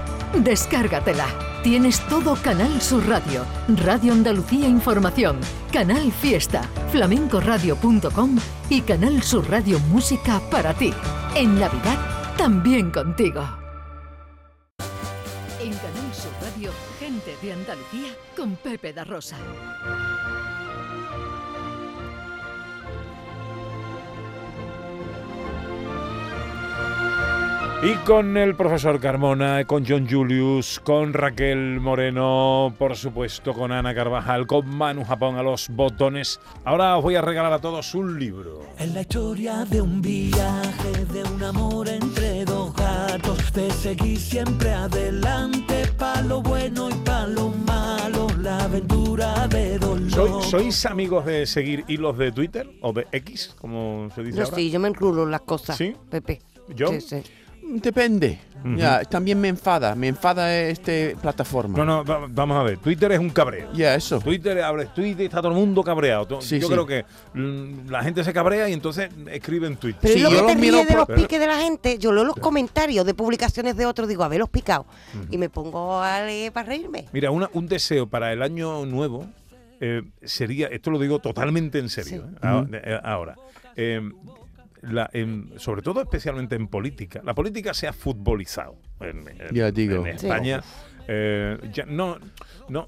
Descárgatela. 0.33 1.27
Tienes 1.63 1.99
todo 2.07 2.35
Canal 2.35 2.81
Sur 2.81 3.07
Radio, 3.07 3.45
Radio 3.83 4.13
Andalucía 4.13 4.67
Información, 4.67 5.39
Canal 5.71 6.11
Fiesta, 6.11 6.63
flamencoradio.com 6.91 8.37
y 8.69 8.81
Canal 8.81 9.21
Sur 9.21 9.49
Radio 9.49 9.79
Música 9.79 10.41
para 10.49 10.73
ti. 10.73 10.93
En 11.35 11.59
Navidad 11.59 11.99
también 12.37 12.89
contigo. 12.91 13.41
En 15.59 15.73
Canal 15.73 16.13
Sur 16.13 16.31
Radio, 16.41 16.71
gente 16.99 17.35
de 17.41 17.53
Andalucía 17.53 18.15
con 18.35 18.55
Pepe 18.55 18.93
da 18.93 19.03
Rosa. 19.03 19.37
Y 27.83 27.95
con 28.05 28.37
el 28.37 28.55
profesor 28.55 28.99
Carmona, 28.99 29.65
con 29.65 29.83
John 29.87 30.07
Julius, 30.07 30.79
con 30.81 31.13
Raquel 31.13 31.79
Moreno, 31.79 32.75
por 32.77 32.95
supuesto, 32.95 33.53
con 33.55 33.71
Ana 33.71 33.95
Carvajal, 33.95 34.45
con 34.45 34.69
Manu 34.69 35.03
Japón 35.03 35.35
a 35.37 35.41
los 35.41 35.67
botones. 35.69 36.39
Ahora 36.63 36.95
os 36.97 37.03
voy 37.03 37.15
a 37.15 37.21
regalar 37.23 37.51
a 37.53 37.59
todos 37.59 37.95
un 37.95 38.19
libro. 38.19 38.61
Es 38.77 38.93
la 38.93 39.01
historia 39.01 39.65
de 39.65 39.81
un 39.81 39.99
viaje, 39.99 41.05
de 41.11 41.23
un 41.23 41.41
amor 41.41 41.89
entre 41.89 42.45
dos 42.45 42.71
gatos, 42.75 43.51
de 43.51 43.71
seguir 43.71 44.19
siempre 44.19 44.71
adelante, 44.71 45.87
pa' 45.97 46.21
lo 46.21 46.43
bueno 46.43 46.87
y 46.87 46.93
pa' 47.03 47.25
lo 47.25 47.49
malo, 47.49 48.27
la 48.43 48.59
aventura 48.59 49.47
de 49.47 49.79
dos 49.79 49.99
¿Soy- 50.11 50.29
locos. 50.29 50.45
¿Sois 50.51 50.85
amigos 50.85 51.25
de 51.25 51.47
seguir 51.47 51.83
hilos 51.87 52.15
de 52.19 52.31
Twitter 52.31 52.69
o 52.81 52.93
de 52.93 53.07
X, 53.11 53.55
como 53.59 54.07
se 54.13 54.21
dice 54.21 54.37
Yo 54.37 54.43
ahora? 54.43 54.55
sí, 54.55 54.69
yo 54.69 54.79
me 54.79 54.89
incluyo 54.89 55.23
en 55.23 55.31
las 55.31 55.41
cosas, 55.41 55.75
¿Sí? 55.75 55.95
Pepe. 56.11 56.43
¿Yo? 56.75 56.87
Sí, 56.89 57.01
sí. 57.01 57.23
Depende. 57.79 58.39
Ya, 58.77 59.03
también 59.05 59.41
me 59.41 59.47
enfada. 59.47 59.95
Me 59.95 60.07
enfada 60.07 60.55
este 60.55 61.15
plataforma. 61.19 61.75
No, 61.79 61.83
no, 61.83 62.05
va- 62.05 62.27
vamos 62.29 62.57
a 62.57 62.61
ver. 62.61 62.77
Twitter 62.77 63.11
es 63.11 63.17
un 63.19 63.31
cabreo. 63.31 63.73
Ya, 63.73 63.95
eso. 63.95 64.19
Twitter, 64.19 64.61
abres 64.61 64.93
Twitter 64.93 65.25
está 65.25 65.37
todo 65.41 65.47
el 65.51 65.55
mundo 65.57 65.83
cabreado. 65.83 66.39
Sí, 66.41 66.59
yo 66.59 66.67
sí. 66.67 66.73
creo 66.73 66.85
que 66.85 67.03
mm, 67.33 67.89
la 67.89 68.03
gente 68.03 68.23
se 68.23 68.31
cabrea 68.31 68.69
y 68.69 68.73
entonces 68.73 69.09
escriben 69.31 69.77
tweets. 69.77 69.97
Pero 70.01 70.13
es 70.13 70.21
lo 70.21 70.29
que 70.29 70.53
te 70.53 70.61
ríe 70.61 70.71
de 70.85 70.95
los 70.95 71.07
Pero- 71.07 71.19
piques 71.19 71.39
de 71.39 71.47
la 71.47 71.57
gente. 71.57 71.97
Yo 71.97 72.11
leo 72.11 72.23
los 72.23 72.35
comentarios 72.35 73.03
de 73.03 73.15
publicaciones 73.15 73.75
de 73.75 73.87
otros, 73.87 74.07
digo, 74.07 74.23
a 74.23 74.27
ver 74.27 74.39
los 74.39 74.49
picados. 74.49 74.85
Y 75.31 75.39
me 75.39 75.49
pongo 75.49 75.99
a 75.99 76.21
leer 76.21 76.51
para 76.51 76.67
reírme. 76.67 77.05
Mira, 77.13 77.31
una- 77.31 77.49
un 77.53 77.67
deseo 77.67 78.05
para 78.07 78.31
el 78.31 78.43
año 78.43 78.85
nuevo 78.85 79.25
eh, 79.79 80.03
sería, 80.21 80.67
esto 80.67 80.91
lo 80.91 80.99
digo 80.99 81.17
totalmente 81.17 81.79
en 81.79 81.89
serio, 81.89 82.25
¿eh? 82.31 82.35
Ah- 82.43 82.63
eh, 82.71 82.99
ahora, 83.03 83.35
eh, 83.75 83.99
la- 84.81 85.09
en- 85.13 85.53
sobre 85.57 85.81
todo 85.81 86.01
especialmente 86.01 86.55
en 86.55 86.67
política, 86.67 87.21
la 87.23 87.33
política 87.33 87.73
se 87.73 87.87
ha 87.87 87.93
futbolizado 87.93 88.77
en, 88.99 89.27
en- 89.27 89.53
Ya 89.55 89.71
digo. 89.71 90.05
en 90.05 90.15
España. 90.15 90.61
eh, 91.07 91.57
ya 91.73 91.85
no, 91.85 92.17
no, 92.69 92.87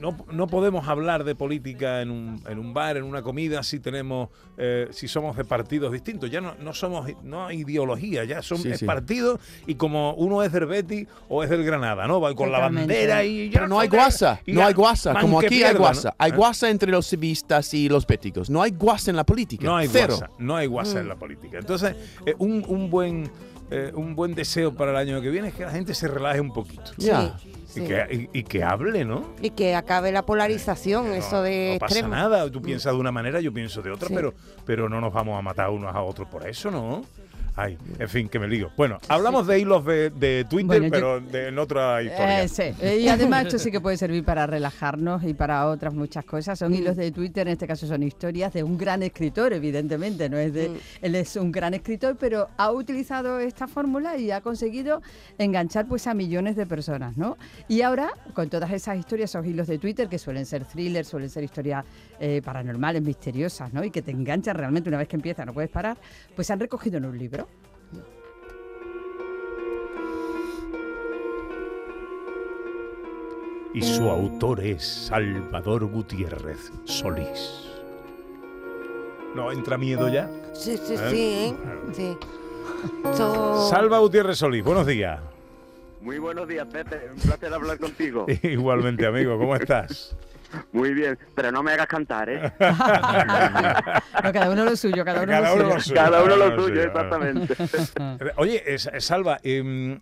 no, 0.00 0.16
no 0.32 0.46
podemos 0.46 0.88
hablar 0.88 1.24
de 1.24 1.34
política 1.34 2.00
en 2.02 2.10
un, 2.10 2.42
en 2.48 2.58
un 2.58 2.72
bar, 2.74 2.96
en 2.96 3.04
una 3.04 3.22
comida, 3.22 3.62
si 3.62 3.78
tenemos, 3.80 4.30
eh, 4.56 4.88
si 4.90 5.06
somos 5.08 5.36
de 5.36 5.44
partidos 5.44 5.92
distintos. 5.92 6.30
Ya 6.30 6.40
no, 6.40 6.54
no 6.58 6.72
somos, 6.72 7.08
no 7.22 7.46
hay 7.46 7.58
ideología, 7.60 8.24
ya 8.24 8.42
son 8.42 8.58
Sí, 8.58 8.74
sí. 8.74 8.84
partidos 8.86 9.38
y 9.66 9.74
como 9.74 10.14
uno 10.14 10.42
es 10.42 10.52
del 10.52 10.66
Betis 10.66 11.06
o 11.28 11.44
es 11.44 11.50
del 11.50 11.64
Granada, 11.64 12.06
¿no? 12.06 12.20
Va 12.20 12.34
con 12.34 12.50
la 12.50 12.58
bandera 12.60 13.22
y 13.24 13.50
ya 13.50 13.60
Pero 13.60 13.68
no 13.68 13.78
hay 13.80 13.88
guasa, 13.88 14.40
y 14.46 14.52
no 14.52 14.64
hay 14.64 14.74
guasa, 14.74 15.14
como 15.20 15.38
aquí 15.40 15.62
hay 15.62 15.74
guasa. 15.76 16.08
¿no? 16.08 16.14
Hay 16.18 16.30
¿Eh? 16.32 16.34
guasa 16.34 16.70
entre 16.70 16.90
los 16.90 17.06
civistas 17.06 17.72
y 17.74 17.88
los 17.88 18.06
béticos. 18.06 18.48
No 18.50 18.62
hay 18.62 18.70
guasa 18.72 19.10
en 19.10 19.16
la 19.16 19.24
política. 19.24 19.64
No 19.66 19.76
hay 19.76 19.88
Cero. 19.88 20.16
guasa, 20.16 20.30
no 20.38 20.56
hay 20.56 20.66
guasa 20.66 21.00
en 21.00 21.08
la 21.08 21.16
política. 21.16 21.58
Entonces, 21.58 21.94
eh, 22.26 22.34
un, 22.38 22.64
un 22.66 22.88
buen 22.90 23.30
eh, 23.72 23.92
un 23.94 24.16
buen 24.16 24.34
deseo 24.34 24.74
para 24.74 24.90
el 24.90 24.96
año 24.96 25.20
que 25.22 25.30
viene 25.30 25.48
es 25.48 25.54
que 25.54 25.64
la 25.64 25.70
gente 25.70 25.94
se 25.94 26.08
relaje 26.08 26.40
un 26.40 26.52
poquito. 26.52 26.90
Ya. 26.96 27.36
Y, 27.76 27.80
que, 27.82 28.28
y- 28.32 28.38
y 28.40 28.42
que 28.44 28.64
hable, 28.64 29.04
¿no? 29.04 29.24
Y 29.40 29.50
que 29.50 29.74
acabe 29.74 30.10
la 30.12 30.26
polarización, 30.26 31.12
eso 31.12 31.42
de 31.42 31.74
No 31.74 31.78
pasa 31.80 31.94
extremos. 31.94 32.10
nada. 32.16 32.50
Tú 32.50 32.60
piensas 32.62 32.92
de 32.92 32.98
una 32.98 33.12
manera, 33.12 33.40
yo 33.40 33.52
pienso 33.52 33.80
de 33.82 33.90
otra, 33.90 34.08
Sí. 34.08 34.14
pero, 34.14 34.34
pero 34.64 34.88
no 34.88 35.00
nos 35.00 35.12
vamos 35.12 35.38
a 35.38 35.42
matar 35.42 35.70
unos 35.70 35.94
a 35.94 36.02
otros 36.02 36.28
por 36.28 36.46
eso, 36.48 36.70
¿no? 36.70 37.04
Ay, 37.62 37.76
en 37.98 38.08
fin, 38.08 38.28
que 38.28 38.38
me 38.38 38.48
lío. 38.48 38.70
Bueno, 38.76 38.98
hablamos 39.08 39.46
de 39.46 39.58
hilos 39.58 39.84
de, 39.84 40.08
de 40.10 40.46
Twitter, 40.48 40.80
Bueno, 40.80 40.84
yo- 40.86 40.90
pero 40.90 41.20
de, 41.20 41.48
en 41.48 41.58
otra 41.58 42.02
historia. 42.02 42.42
Eh, 42.44 42.48
sí. 42.48 42.62
Eh, 42.80 42.98
Y 43.00 43.08
además 43.08 43.44
esto 43.46 43.58
sí 43.58 43.70
que 43.70 43.80
puede 43.80 43.96
servir 43.98 44.24
para 44.24 44.46
relajarnos 44.46 45.22
y 45.24 45.34
para 45.34 45.66
otras 45.66 45.92
muchas 45.92 46.24
cosas. 46.24 46.58
Son 46.58 46.72
hilos 46.74 46.96
de 46.96 47.10
Twitter, 47.12 47.46
en 47.46 47.52
este 47.52 47.66
caso 47.66 47.86
son 47.86 48.02
historias 48.02 48.52
de 48.54 48.62
un 48.62 48.78
gran 48.78 49.02
escritor, 49.02 49.52
evidentemente. 49.52 50.30
No 50.30 50.38
es 50.38 50.54
de, 50.54 50.70
Él 51.02 51.14
es 51.14 51.36
un 51.36 51.52
gran 51.52 51.74
escritor, 51.74 52.16
pero 52.18 52.48
ha 52.56 52.70
utilizado 52.72 53.38
esta 53.40 53.68
fórmula 53.68 54.16
y 54.16 54.30
ha 54.30 54.40
conseguido 54.40 55.02
enganchar 55.36 55.86
pues 55.86 56.06
a 56.06 56.14
millones 56.14 56.56
de 56.56 56.64
personas, 56.64 57.16
¿no? 57.18 57.36
Y 57.68 57.82
ahora, 57.82 58.10
con 58.32 58.48
todas 58.48 58.70
esas 58.72 58.96
historias, 58.98 59.30
esos 59.30 59.44
hilos 59.44 59.66
de 59.66 59.78
Twitter, 59.78 60.08
que 60.08 60.18
suelen 60.18 60.46
ser 60.46 60.64
thrillers, 60.64 61.08
suelen 61.08 61.28
ser 61.28 61.44
historias 61.44 61.84
eh, 62.18 62.40
paranormales, 62.42 63.02
misteriosas, 63.02 63.72
¿no? 63.74 63.84
Y 63.84 63.90
que 63.90 64.00
te 64.00 64.12
enganchan 64.12 64.56
realmente 64.56 64.88
una 64.88 64.96
vez 64.98 65.08
que 65.08 65.16
empiezas, 65.16 65.44
no 65.44 65.52
puedes 65.52 65.70
parar, 65.70 65.98
pues 66.34 66.46
se 66.46 66.52
han 66.54 66.60
recogido 66.60 66.96
en 66.96 67.04
un 67.04 67.18
libro. 67.18 67.48
Y 73.72 73.82
su 73.82 74.10
autor 74.10 74.60
es 74.64 74.84
Salvador 74.84 75.84
Gutiérrez 75.86 76.72
Solís. 76.84 77.66
¿No 79.34 79.52
entra 79.52 79.78
miedo 79.78 80.08
ya? 80.08 80.28
Sí, 80.54 80.76
sí, 80.76 80.94
¿Eh? 80.98 81.08
sí, 81.10 81.22
¿eh? 81.22 81.54
Sí. 81.92 82.16
So- 83.16 83.68
Salva 83.70 83.98
Gutiérrez 83.98 84.38
Solís, 84.38 84.64
buenos 84.64 84.86
días. 84.86 85.20
Muy 86.00 86.18
buenos 86.18 86.48
días, 86.48 86.66
Pepe. 86.66 87.10
Un 87.14 87.20
placer 87.20 87.52
hablar 87.54 87.78
contigo. 87.78 88.26
Igualmente, 88.42 89.06
amigo, 89.06 89.38
¿cómo 89.38 89.54
estás? 89.54 90.16
Muy 90.72 90.92
bien, 90.92 91.16
pero 91.36 91.52
no 91.52 91.62
me 91.62 91.70
hagas 91.72 91.86
cantar, 91.86 92.28
¿eh? 92.28 92.52
No, 94.24 94.32
cada 94.32 94.50
uno 94.50 94.64
lo 94.64 94.74
suyo, 94.76 95.04
cada 95.04 95.22
uno 95.22 95.30
Cada 95.32 95.48
lo 95.50 95.54
uno 95.54 95.62
suyo. 95.62 95.74
lo 95.76 95.80
suyo. 95.80 95.94
Cada 95.94 96.22
uno 96.24 96.36
lo 96.36 96.60
suyo, 96.62 96.82
exactamente. 96.82 97.54
Oye, 98.36 98.78
Salva, 98.98 99.38
eh, 99.44 99.96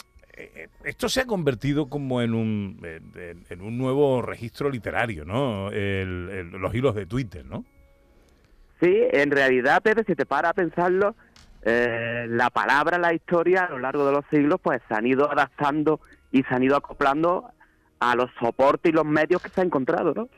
esto 0.85 1.09
se 1.09 1.21
ha 1.23 1.27
convertido 1.27 1.89
como 1.89 2.23
en 2.23 2.35
un, 2.35 2.81
en, 2.85 3.45
en 3.49 3.61
un 3.61 3.77
nuevo 3.79 4.23
registro 4.23 4.71
literario, 4.71 5.25
¿no? 5.25 5.71
El- 5.71 6.29
el- 6.31 6.51
los 6.51 6.75
hilos 6.75 6.95
de 6.95 7.07
Twitter, 7.07 7.45
¿no? 7.45 7.65
Sí, 8.81 8.97
en 9.13 9.31
realidad, 9.31 9.83
Pepe, 9.83 10.05
si 10.05 10.15
te 10.15 10.25
paras 10.27 10.51
a 10.53 10.55
pensarlo, 10.55 11.17
eh, 11.63 12.27
la 12.29 12.51
palabra, 12.51 12.97
la 12.99 13.13
historia, 13.13 13.65
a 13.65 13.71
lo 13.71 13.81
largo 13.81 14.07
de 14.07 14.13
los 14.13 14.25
siglos, 14.31 14.61
pues 14.63 14.81
se 14.89 14.95
han 14.95 15.07
ido 15.07 15.31
adaptando 15.31 16.01
y 16.31 16.43
se 16.45 16.55
han 16.55 16.63
ido 16.63 16.77
acoplando 16.77 17.51
a 17.99 18.15
los 18.15 18.31
soportes 18.39 18.91
y 18.91 18.95
los 18.95 19.05
medios 19.05 19.43
que 19.43 19.49
se 19.49 19.61
han 19.61 19.67
encontrado, 19.67 20.15
¿no? 20.15 20.29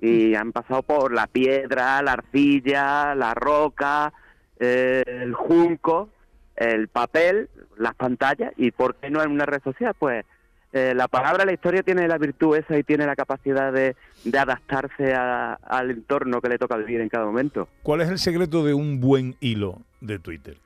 Y 0.00 0.36
han 0.36 0.52
pasado 0.52 0.84
por 0.84 1.12
la 1.12 1.26
piedra, 1.26 2.00
la 2.02 2.12
arcilla, 2.12 3.16
la 3.16 3.34
roca, 3.34 4.12
eh, 4.60 5.02
el 5.04 5.34
junco, 5.34 6.10
el 6.58 6.88
papel, 6.88 7.48
las 7.76 7.94
pantallas, 7.94 8.52
y 8.56 8.70
¿por 8.72 8.96
qué 8.96 9.10
no 9.10 9.22
en 9.22 9.30
una 9.30 9.46
red 9.46 9.62
social? 9.62 9.94
Pues 9.98 10.24
eh, 10.72 10.92
la 10.94 11.08
palabra, 11.08 11.44
la 11.46 11.52
historia 11.52 11.82
tiene 11.82 12.06
la 12.08 12.18
virtud 12.18 12.56
esa 12.56 12.76
y 12.76 12.82
tiene 12.82 13.06
la 13.06 13.16
capacidad 13.16 13.72
de, 13.72 13.96
de 14.24 14.38
adaptarse 14.38 15.14
a- 15.14 15.54
al 15.54 15.90
entorno 15.90 16.40
que 16.42 16.48
le 16.50 16.58
toca 16.58 16.76
vivir 16.76 17.00
en 17.00 17.08
cada 17.08 17.24
momento. 17.24 17.68
¿Cuál 17.82 18.02
es 18.02 18.08
el 18.10 18.18
secreto 18.18 18.64
de 18.64 18.74
un 18.74 19.00
buen 19.00 19.36
hilo 19.40 19.80
de 20.02 20.18
Twitter? 20.18 20.58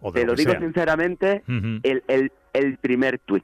O 0.00 0.12
de 0.12 0.20
Te 0.20 0.26
lo 0.26 0.34
digo 0.34 0.52
sea. 0.52 0.60
sinceramente, 0.60 1.42
el, 1.48 2.04
el, 2.06 2.30
el 2.52 2.76
primer 2.78 3.18
tweet. 3.18 3.42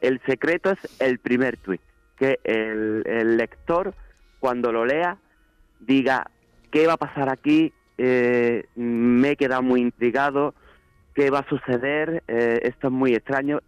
El 0.00 0.20
secreto 0.26 0.70
es 0.70 0.78
el 1.00 1.18
primer 1.18 1.56
tweet. 1.58 1.80
Que 2.16 2.38
el, 2.44 3.02
el 3.06 3.36
lector, 3.38 3.94
cuando 4.40 4.72
lo 4.72 4.84
lea, 4.84 5.16
diga, 5.80 6.26
¿qué 6.70 6.86
va 6.86 6.94
a 6.94 6.98
pasar 6.98 7.30
aquí? 7.30 7.72
Eh, 8.02 8.64
me 8.76 9.32
he 9.32 9.36
quedado 9.36 9.62
muy 9.62 9.82
intrigado. 9.82 10.54
¿Qué 11.14 11.28
va 11.28 11.40
a 11.40 11.48
suceder? 11.50 12.22
Eh, 12.28 12.60
esto 12.62 12.86
es 12.86 12.92
muy 12.92 13.14
extraño. 13.14 13.60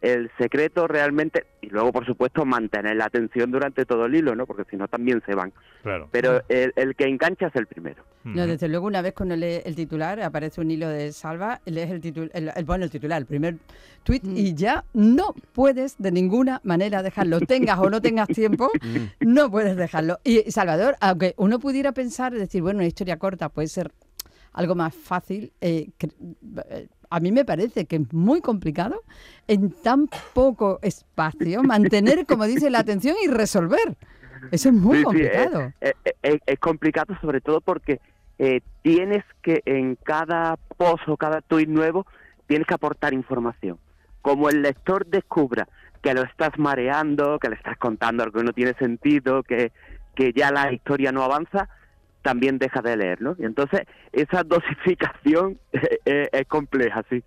El 0.00 0.30
secreto 0.38 0.86
realmente, 0.86 1.44
y 1.60 1.68
luego 1.70 1.90
por 1.92 2.06
supuesto 2.06 2.44
mantener 2.44 2.94
la 2.96 3.06
atención 3.06 3.50
durante 3.50 3.84
todo 3.84 4.06
el 4.06 4.14
hilo, 4.14 4.36
¿no? 4.36 4.46
Porque 4.46 4.62
si 4.70 4.76
no 4.76 4.86
también 4.86 5.20
se 5.26 5.34
van. 5.34 5.52
Claro. 5.82 6.08
Pero 6.12 6.42
el, 6.48 6.72
el 6.76 6.94
que 6.94 7.04
engancha 7.04 7.48
es 7.48 7.56
el 7.56 7.66
primero. 7.66 8.04
No, 8.22 8.46
desde 8.46 8.68
luego, 8.68 8.86
una 8.86 9.00
vez 9.02 9.14
cuando 9.14 9.34
lee 9.36 9.60
el 9.64 9.74
titular, 9.74 10.20
aparece 10.20 10.60
un 10.60 10.70
hilo 10.70 10.88
de 10.88 11.12
Salva, 11.12 11.60
lees 11.64 11.90
el, 11.90 12.00
titul 12.00 12.30
el, 12.34 12.52
el- 12.54 12.64
bueno, 12.64 12.84
el 12.84 12.90
titular, 12.90 13.18
el 13.20 13.26
primer 13.26 13.56
tweet, 14.04 14.20
y 14.22 14.54
ya 14.54 14.84
no 14.92 15.34
puedes 15.52 15.96
de 15.98 16.12
ninguna 16.12 16.60
manera 16.62 17.02
dejarlo. 17.02 17.40
Tengas 17.48 17.78
o 17.78 17.88
no 17.90 18.00
tengas 18.00 18.28
tiempo, 18.28 18.70
no 19.20 19.50
puedes 19.50 19.76
dejarlo. 19.76 20.18
Y 20.24 20.50
Salvador, 20.50 20.96
aunque 21.00 21.34
uno 21.38 21.58
pudiera 21.58 21.92
pensar, 21.92 22.32
decir, 22.34 22.60
bueno, 22.62 22.78
una 22.78 22.86
historia 22.86 23.16
corta 23.18 23.48
puede 23.48 23.68
ser 23.68 23.90
algo 24.52 24.74
más 24.74 24.94
fácil, 24.94 25.52
eh, 25.60 25.88
eh, 26.70 26.88
a 27.10 27.20
mí 27.20 27.32
me 27.32 27.44
parece 27.44 27.86
que 27.86 27.96
es 27.96 28.12
muy 28.12 28.40
complicado 28.40 29.02
en 29.46 29.70
tan 29.70 30.08
poco 30.34 30.78
espacio 30.82 31.62
mantener, 31.62 32.26
como 32.26 32.44
dice, 32.44 32.70
la 32.70 32.80
atención 32.80 33.16
y 33.24 33.28
resolver. 33.28 33.96
Eso 34.50 34.68
es 34.68 34.74
muy 34.74 34.98
Sí, 34.98 35.04
complicado. 35.04 35.72
Es, 35.80 35.94
es- 36.04 36.14
es- 36.22 36.40
es 36.46 36.58
complicado 36.58 37.16
sobre 37.20 37.40
todo 37.40 37.60
porque 37.60 38.00
eh, 38.38 38.60
tienes 38.82 39.24
que 39.42 39.62
en 39.64 39.96
cada 39.96 40.56
post 40.76 41.08
o 41.08 41.16
cada 41.16 41.40
tuit 41.40 41.68
nuevo 41.68 42.06
tienes 42.46 42.66
que 42.68 42.74
aportar 42.74 43.12
información. 43.12 43.78
Como 44.22 44.48
el 44.48 44.62
lector 44.62 45.06
descubra 45.06 45.66
que 46.02 46.14
lo 46.14 46.22
estás 46.22 46.50
mareando, 46.56 47.38
que 47.40 47.48
le 47.48 47.56
estás 47.56 47.76
contando 47.78 48.22
algo 48.22 48.38
que 48.38 48.44
no 48.44 48.52
tiene 48.52 48.74
sentido, 48.74 49.42
que, 49.42 49.72
que 50.14 50.32
ya 50.32 50.52
la 50.52 50.72
historia 50.72 51.10
no 51.10 51.22
avanza, 51.24 51.68
también 52.22 52.58
deja 52.58 52.82
de 52.82 52.96
leer, 52.96 53.20
¿no? 53.22 53.36
Y 53.38 53.44
entonces 53.44 53.82
esa 54.12 54.42
dosificación 54.44 55.58
es, 55.72 56.28
es 56.32 56.46
compleja, 56.46 57.04
sí, 57.08 57.22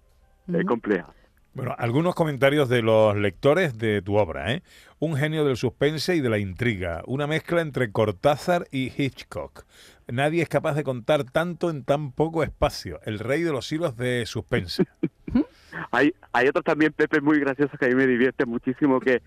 es 0.53 0.65
compleja. 0.65 1.13
Bueno, 1.53 1.75
algunos 1.77 2.15
comentarios 2.15 2.69
de 2.69 2.81
los 2.81 3.17
lectores 3.17 3.77
de 3.77 4.01
tu 4.01 4.15
obra, 4.15 4.53
¿eh? 4.53 4.63
Un 4.99 5.17
genio 5.17 5.43
del 5.43 5.57
suspense 5.57 6.15
y 6.15 6.21
de 6.21 6.29
la 6.29 6.37
intriga, 6.37 7.01
una 7.07 7.27
mezcla 7.27 7.59
entre 7.59 7.91
Cortázar 7.91 8.67
y 8.71 8.89
Hitchcock. 8.95 9.65
Nadie 10.07 10.43
es 10.43 10.47
capaz 10.47 10.75
de 10.75 10.83
contar 10.83 11.25
tanto 11.25 11.69
en 11.69 11.83
tan 11.83 12.13
poco 12.13 12.43
espacio. 12.43 13.01
El 13.03 13.19
rey 13.19 13.41
de 13.41 13.51
los 13.51 13.69
hilos 13.69 13.97
de 13.97 14.25
suspense. 14.25 14.85
Hay, 15.91 16.13
hay 16.33 16.47
otros 16.49 16.65
también, 16.65 16.91
Pepe, 16.91 17.21
muy 17.21 17.39
graciosos 17.39 17.79
que 17.79 17.85
a 17.85 17.87
mí 17.87 17.95
me 17.95 18.05
divierte 18.05 18.45
muchísimo, 18.45 18.99
que 18.99 19.21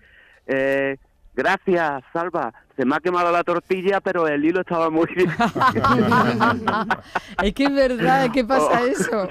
eh, 0.45 0.97
gracias, 1.35 2.03
Salva, 2.13 2.53
se 2.75 2.85
me 2.85 2.95
ha 2.95 2.99
quemado 2.99 3.31
la 3.31 3.43
tortilla, 3.43 4.01
pero 4.01 4.27
el 4.27 4.43
hilo 4.43 4.61
estaba 4.61 4.89
muy 4.89 5.07
bien. 5.15 5.29
es 7.43 7.53
que 7.53 7.63
es 7.65 7.73
verdad, 7.73 8.29
¿qué 8.33 8.43
pasa 8.43 8.81
Oh, 8.81 8.85
eso? 8.85 9.29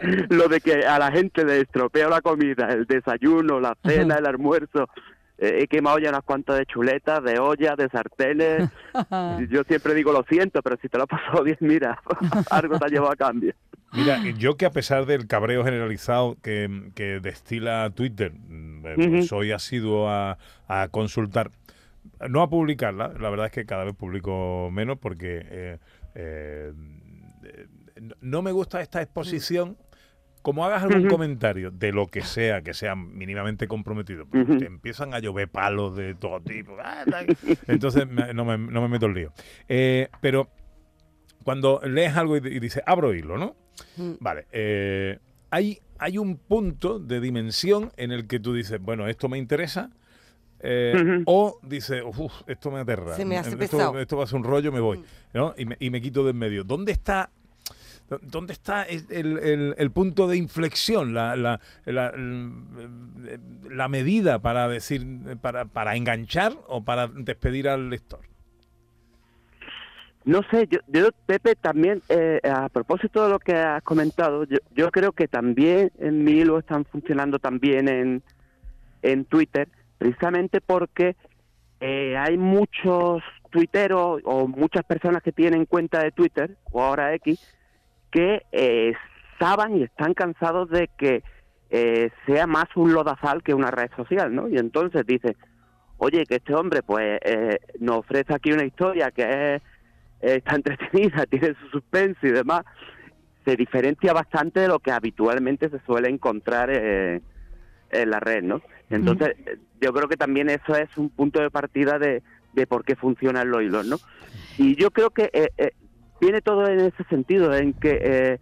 Lo 0.28 0.48
de 0.48 0.60
que 0.60 0.86
a 0.86 0.98
la 0.98 1.10
gente 1.10 1.44
le 1.44 1.60
estropea 1.60 2.08
la 2.08 2.20
comida, 2.20 2.68
el 2.68 2.86
desayuno, 2.86 3.60
la 3.60 3.76
cena, 3.84 4.16
el 4.16 4.26
almuerzo. 4.26 4.88
Eh, 5.38 5.60
he 5.62 5.68
quemado 5.68 5.98
ya 5.98 6.10
unas 6.10 6.22
cuantas 6.22 6.58
de 6.58 6.66
chuletas, 6.66 7.24
de 7.24 7.38
olla, 7.38 7.74
de 7.74 7.88
sartenes. 7.88 8.68
Yo 9.48 9.62
siempre 9.64 9.94
digo 9.94 10.12
lo 10.12 10.22
siento, 10.28 10.62
pero 10.62 10.76
si 10.80 10.88
te 10.88 10.98
lo 10.98 11.04
has 11.04 11.08
pasado 11.08 11.42
bien, 11.42 11.56
mira, 11.60 11.98
algo 12.50 12.78
te 12.78 12.84
ha 12.84 12.88
llevado 12.88 13.12
a 13.12 13.16
cambio. 13.16 13.54
Mira, 13.92 14.20
yo 14.38 14.56
que 14.56 14.66
a 14.66 14.70
pesar 14.70 15.06
del 15.06 15.26
cabreo 15.26 15.64
generalizado 15.64 16.36
que, 16.42 16.90
que 16.94 17.20
destila 17.20 17.90
Twitter, 17.90 18.32
mm, 18.32 18.86
eh, 18.86 18.94
pues 18.96 19.06
Ujú. 19.08 19.22
soy 19.22 19.52
asiduo 19.52 20.08
a, 20.08 20.38
a 20.68 20.88
consultar, 20.88 21.50
no 22.28 22.42
a 22.42 22.48
publicarla, 22.50 23.12
la 23.18 23.30
verdad 23.30 23.46
es 23.46 23.52
que 23.52 23.66
cada 23.66 23.84
vez 23.84 23.94
publico 23.94 24.70
menos 24.72 24.98
porque 24.98 25.42
eh, 25.50 25.78
eh, 26.14 26.72
no- 28.20 28.42
me 28.42 28.52
gusta 28.52 28.80
esta 28.80 29.02
exposición. 29.02 29.76
Como 30.42 30.64
hagas 30.64 30.82
algún 30.84 31.06
comentario 31.10 31.70
de 31.70 31.92
lo 31.92 32.06
que 32.06 32.22
sea, 32.22 32.62
que 32.62 32.72
sea 32.72 32.94
mínimamente 32.96 33.68
comprometido, 33.68 34.24
Ujú. 34.32 34.56
te 34.56 34.64
empiezan 34.64 35.12
a 35.12 35.18
llover 35.18 35.48
palos 35.50 35.94
de 35.94 36.14
todo 36.14 36.40
tipo. 36.40 36.78
ah. 36.82 37.04
Entonces 37.68 38.08
no, 38.08 38.46
me, 38.46 38.56
no 38.56 38.80
me 38.80 38.88
meto 38.88 39.04
el 39.04 39.12
lío. 39.12 39.34
Eh, 39.68 40.08
pero 40.22 40.48
cuando 41.44 41.82
lees 41.84 42.16
algo 42.16 42.38
y, 42.38 42.40
y 42.40 42.58
dices, 42.58 42.82
abro 42.86 43.12
hilo, 43.12 43.36
¿no? 43.36 43.54
Vale, 44.20 44.46
eh, 44.52 45.18
hay, 45.50 45.78
hay 45.98 46.18
un 46.18 46.36
punto 46.36 46.98
de 46.98 47.20
dimensión 47.20 47.92
en 47.96 48.10
el 48.12 48.26
que 48.26 48.40
tú 48.40 48.54
dices, 48.54 48.80
bueno, 48.80 49.06
esto 49.08 49.28
me 49.28 49.38
interesa, 49.38 49.90
eh, 50.60 51.22
o 51.26 51.58
dices, 51.62 52.02
uff, 52.04 52.42
esto 52.46 52.70
me 52.70 52.80
aterra. 52.80 53.16
Se 53.16 53.24
me 53.56 53.64
hace 53.64 53.64
esto, 53.64 53.98
esto 53.98 54.16
va 54.16 54.24
a 54.24 54.26
ser 54.26 54.36
un 54.36 54.44
rollo, 54.44 54.70
me 54.72 54.80
voy, 54.80 55.02
¿no? 55.32 55.54
Y 55.56 55.64
me, 55.64 55.76
y 55.80 55.90
me 55.90 56.00
quito 56.00 56.22
de 56.24 56.30
en 56.30 56.36
medio. 56.38 56.64
¿Dónde 56.64 56.92
está 56.92 57.30
¿Dónde 58.22 58.52
está 58.54 58.82
el, 58.82 59.04
el- 59.38 59.74
el 59.78 59.90
punto 59.92 60.26
de 60.26 60.36
inflexión, 60.36 61.14
la, 61.14 61.36
la, 61.36 61.60
la- 61.84 62.12
la 63.70 63.88
medida 63.88 64.40
para 64.40 64.66
decir, 64.68 65.06
para, 65.40 65.66
para 65.66 65.94
enganchar 65.94 66.52
o 66.66 66.82
para 66.84 67.06
despedir 67.06 67.68
al 67.68 67.88
lector? 67.88 68.20
No 70.24 70.42
sé, 70.50 70.66
yo, 70.68 70.80
yo 70.88 71.08
Pepe, 71.26 71.54
también, 71.54 72.02
eh, 72.08 72.40
a 72.44 72.68
propósito 72.68 73.24
de 73.24 73.30
lo 73.30 73.38
que 73.38 73.54
has 73.54 73.82
comentado, 73.82 74.44
yo, 74.44 74.58
yo 74.74 74.90
creo 74.90 75.12
que 75.12 75.28
también 75.28 75.90
en 75.98 76.24
mi 76.24 76.40
están 76.40 76.84
funcionando 76.84 77.38
también 77.38 77.88
en, 77.88 78.22
en 79.02 79.24
Twitter, 79.24 79.68
precisamente 79.98 80.60
porque 80.60 81.16
eh, 81.80 82.16
hay 82.18 82.36
muchos 82.36 83.22
tuiteros 83.50 84.20
o 84.24 84.46
muchas 84.46 84.84
personas 84.84 85.22
que 85.22 85.32
tienen 85.32 85.64
cuenta 85.64 86.02
de 86.02 86.12
Twitter, 86.12 86.56
o 86.70 86.82
ahora 86.82 87.14
X, 87.14 87.40
que 88.10 88.42
eh, 88.52 88.92
y 89.74 89.82
están 89.82 90.12
cansados 90.12 90.68
de 90.68 90.90
que 90.98 91.22
eh, 91.70 92.10
sea 92.26 92.46
más 92.46 92.66
un 92.74 92.92
lodazal 92.92 93.42
que 93.42 93.54
una 93.54 93.70
red 93.70 93.90
social, 93.96 94.34
¿no? 94.34 94.48
Y 94.48 94.58
entonces 94.58 95.06
dicen, 95.06 95.34
oye, 95.96 96.26
que 96.26 96.36
este 96.36 96.54
hombre 96.54 96.82
pues 96.82 97.18
eh, 97.24 97.58
nos 97.78 97.98
ofrece 97.98 98.34
aquí 98.34 98.52
una 98.52 98.64
historia 98.64 99.10
que 99.10 99.54
es, 99.54 99.62
eh, 100.20 100.36
está 100.36 100.56
entretenida, 100.56 101.26
tiene 101.30 101.54
su 101.60 101.68
suspense 101.68 102.28
y 102.28 102.30
demás, 102.30 102.64
se 103.44 103.56
diferencia 103.56 104.12
bastante 104.12 104.60
de 104.60 104.68
lo 104.68 104.78
que 104.78 104.92
habitualmente 104.92 105.68
se 105.68 105.80
suele 105.80 106.08
encontrar 106.08 106.70
eh, 106.70 107.20
en 107.90 108.10
la 108.10 108.20
red, 108.20 108.42
¿no? 108.42 108.62
Entonces, 108.90 109.34
eh, 109.46 109.58
yo 109.80 109.92
creo 109.92 110.08
que 110.08 110.16
también 110.16 110.50
eso 110.50 110.74
es 110.76 110.88
un 110.96 111.10
punto 111.10 111.40
de 111.40 111.50
partida 111.50 111.98
de, 111.98 112.22
de 112.52 112.66
por 112.66 112.84
qué 112.84 112.96
funcionan 112.96 113.50
los 113.50 113.62
hilos, 113.62 113.86
¿no? 113.86 113.96
Y 114.58 114.76
yo 114.76 114.90
creo 114.90 115.10
que 115.10 115.30
eh, 115.32 115.48
eh, 115.56 115.72
viene 116.20 116.40
todo 116.40 116.66
en 116.66 116.80
ese 116.80 117.04
sentido, 117.04 117.54
en 117.54 117.72
que 117.72 117.98
eh, 118.02 118.38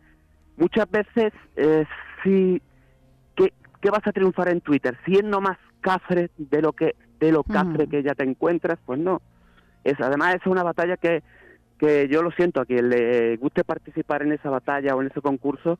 muchas 0.56 0.90
veces 0.90 1.32
eh, 1.56 1.84
si 2.22 2.60
¿qué, 3.36 3.52
qué 3.80 3.90
vas 3.90 4.06
a 4.06 4.12
triunfar 4.12 4.48
en 4.48 4.60
Twitter? 4.60 4.98
Si 5.06 5.14
es 5.14 5.24
no 5.24 5.40
más 5.40 5.58
cafre 5.80 6.30
de 6.36 6.62
lo 6.62 6.72
que 6.72 6.96
de 7.20 7.32
lo 7.32 7.42
cafre 7.42 7.88
que 7.88 8.02
ya 8.02 8.14
te 8.14 8.24
encuentras, 8.24 8.78
pues 8.86 8.98
no. 8.98 9.20
Es 9.84 10.00
además 10.00 10.36
es 10.36 10.46
una 10.46 10.62
batalla 10.62 10.96
que 10.96 11.22
que 11.78 12.08
yo 12.08 12.22
lo 12.22 12.30
siento 12.32 12.60
a 12.60 12.66
quien 12.66 12.88
le 12.88 13.36
guste 13.36 13.64
participar 13.64 14.22
en 14.22 14.32
esa 14.32 14.50
batalla 14.50 14.94
o 14.96 15.00
en 15.00 15.08
ese 15.08 15.20
concurso, 15.20 15.78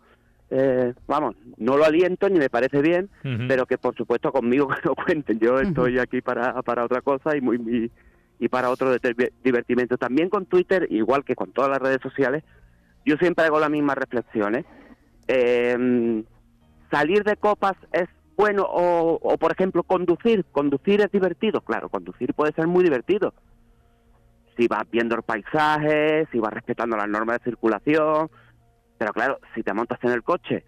eh, 0.51 0.95
vamos, 1.07 1.35
no 1.59 1.77
lo 1.77 1.85
aliento 1.85 2.29
ni 2.29 2.39
me 2.39 2.49
parece 2.49 2.81
bien, 2.81 3.11
pero 3.49 3.67
que 3.67 3.77
por 3.79 3.95
supuesto 3.97 4.33
conmigo 4.33 4.69
que 4.83 4.89
no 4.89 4.95
cuenten. 4.95 5.39
Yo 5.41 5.59
estoy 5.61 5.99
aquí 5.99 6.21
para, 6.23 6.63
para 6.63 6.85
otra 6.85 7.01
cosa 7.03 7.37
y 7.37 7.41
muy, 7.41 7.59
muy- 7.59 7.91
y 8.41 8.49
para 8.49 8.71
otro 8.71 8.95
divertimento. 9.43 9.97
También 9.99 10.29
con 10.31 10.47
Twitter, 10.47 10.87
igual 10.91 11.25
que 11.25 11.35
con 11.35 11.51
todas 11.51 11.71
las 11.71 11.81
redes 11.81 11.99
sociales, 12.01 12.45
yo 13.05 13.17
siempre 13.17 13.45
hago 13.45 13.59
las 13.59 13.69
mismas 13.71 13.99
reflexiones. 13.99 14.65
Eh, 15.27 16.23
salir 16.91 17.25
de 17.25 17.37
copas 17.37 17.75
es 17.93 18.09
bueno 18.37 18.63
o, 18.63 19.19
o, 19.21 19.37
por 19.39 19.51
ejemplo, 19.53 19.83
conducir. 19.83 20.45
Conducir 20.53 21.01
es 21.01 21.11
divertido. 21.11 21.61
Claro, 21.63 21.89
conducir 21.89 22.33
puede 22.35 22.53
ser 22.53 22.69
muy 22.69 22.85
divertido. 22.85 23.35
Si 24.59 24.67
vas 24.69 24.83
viendo 24.91 25.15
el 25.15 25.23
paisaje, 25.23 26.27
si 26.33 26.39
vas 26.39 26.53
respetando 26.53 26.97
las 26.97 27.09
normas 27.09 27.39
de 27.39 27.45
circulación. 27.45 28.29
Pero 28.99 29.13
claro, 29.13 29.39
si 29.55 29.63
te 29.63 29.73
montas 29.73 29.99
en 30.03 30.11
el 30.11 30.23
coche 30.23 30.65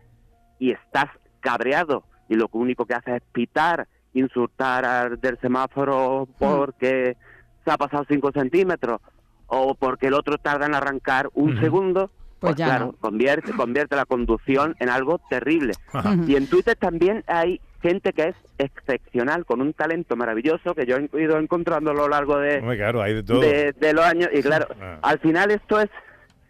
y 0.58 0.70
estás 0.70 1.06
cabreado 1.40 2.04
y 2.28 2.36
lo 2.36 2.48
único 2.52 2.86
que 2.86 2.94
haces 2.94 3.16
es 3.16 3.22
pitar, 3.32 3.88
insultar 4.14 4.84
al 4.84 5.20
del 5.20 5.38
semáforo 5.40 6.28
porque 6.38 7.16
se 7.64 7.70
ha 7.70 7.76
pasado 7.76 8.04
5 8.08 8.30
centímetros 8.32 9.00
o 9.48 9.74
porque 9.74 10.06
el 10.06 10.14
otro 10.14 10.38
tarda 10.38 10.66
en 10.66 10.74
arrancar 10.76 11.28
un 11.34 11.58
segundo, 11.60 12.06
Pues 12.38 12.52
pues, 12.52 12.56
ya 12.56 12.66
claro, 12.66 12.86
no. 12.86 12.92
convierte, 12.92 13.52
convierte 13.52 13.96
la 13.96 14.04
conducción 14.04 14.76
en 14.78 14.88
algo 14.88 15.18
terrible. 15.28 15.72
Ajá. 15.92 16.14
Y 16.26 16.36
en 16.36 16.46
Twitter 16.48 16.76
también 16.76 17.24
hay 17.26 17.60
gente 17.80 18.12
que 18.12 18.28
es 18.28 18.34
excepcional, 18.58 19.44
con 19.44 19.60
un 19.60 19.72
talento 19.72 20.16
maravilloso 20.16 20.74
que 20.74 20.86
yo 20.86 20.96
he 20.96 21.22
ido 21.22 21.38
encontrando 21.38 21.90
a 21.90 21.94
lo 21.94 22.08
largo 22.08 22.38
de, 22.38 22.58
Hombre, 22.58 22.76
claro, 22.76 23.02
hay 23.02 23.14
de 23.14 23.22
todo. 23.22 23.40
de, 23.40 23.72
de 23.72 23.92
los 23.92 24.04
años. 24.04 24.28
Y 24.32 24.42
claro, 24.42 24.66
Ah. 24.80 24.98
al 25.02 25.18
final 25.20 25.50
esto 25.50 25.80
es, 25.80 25.88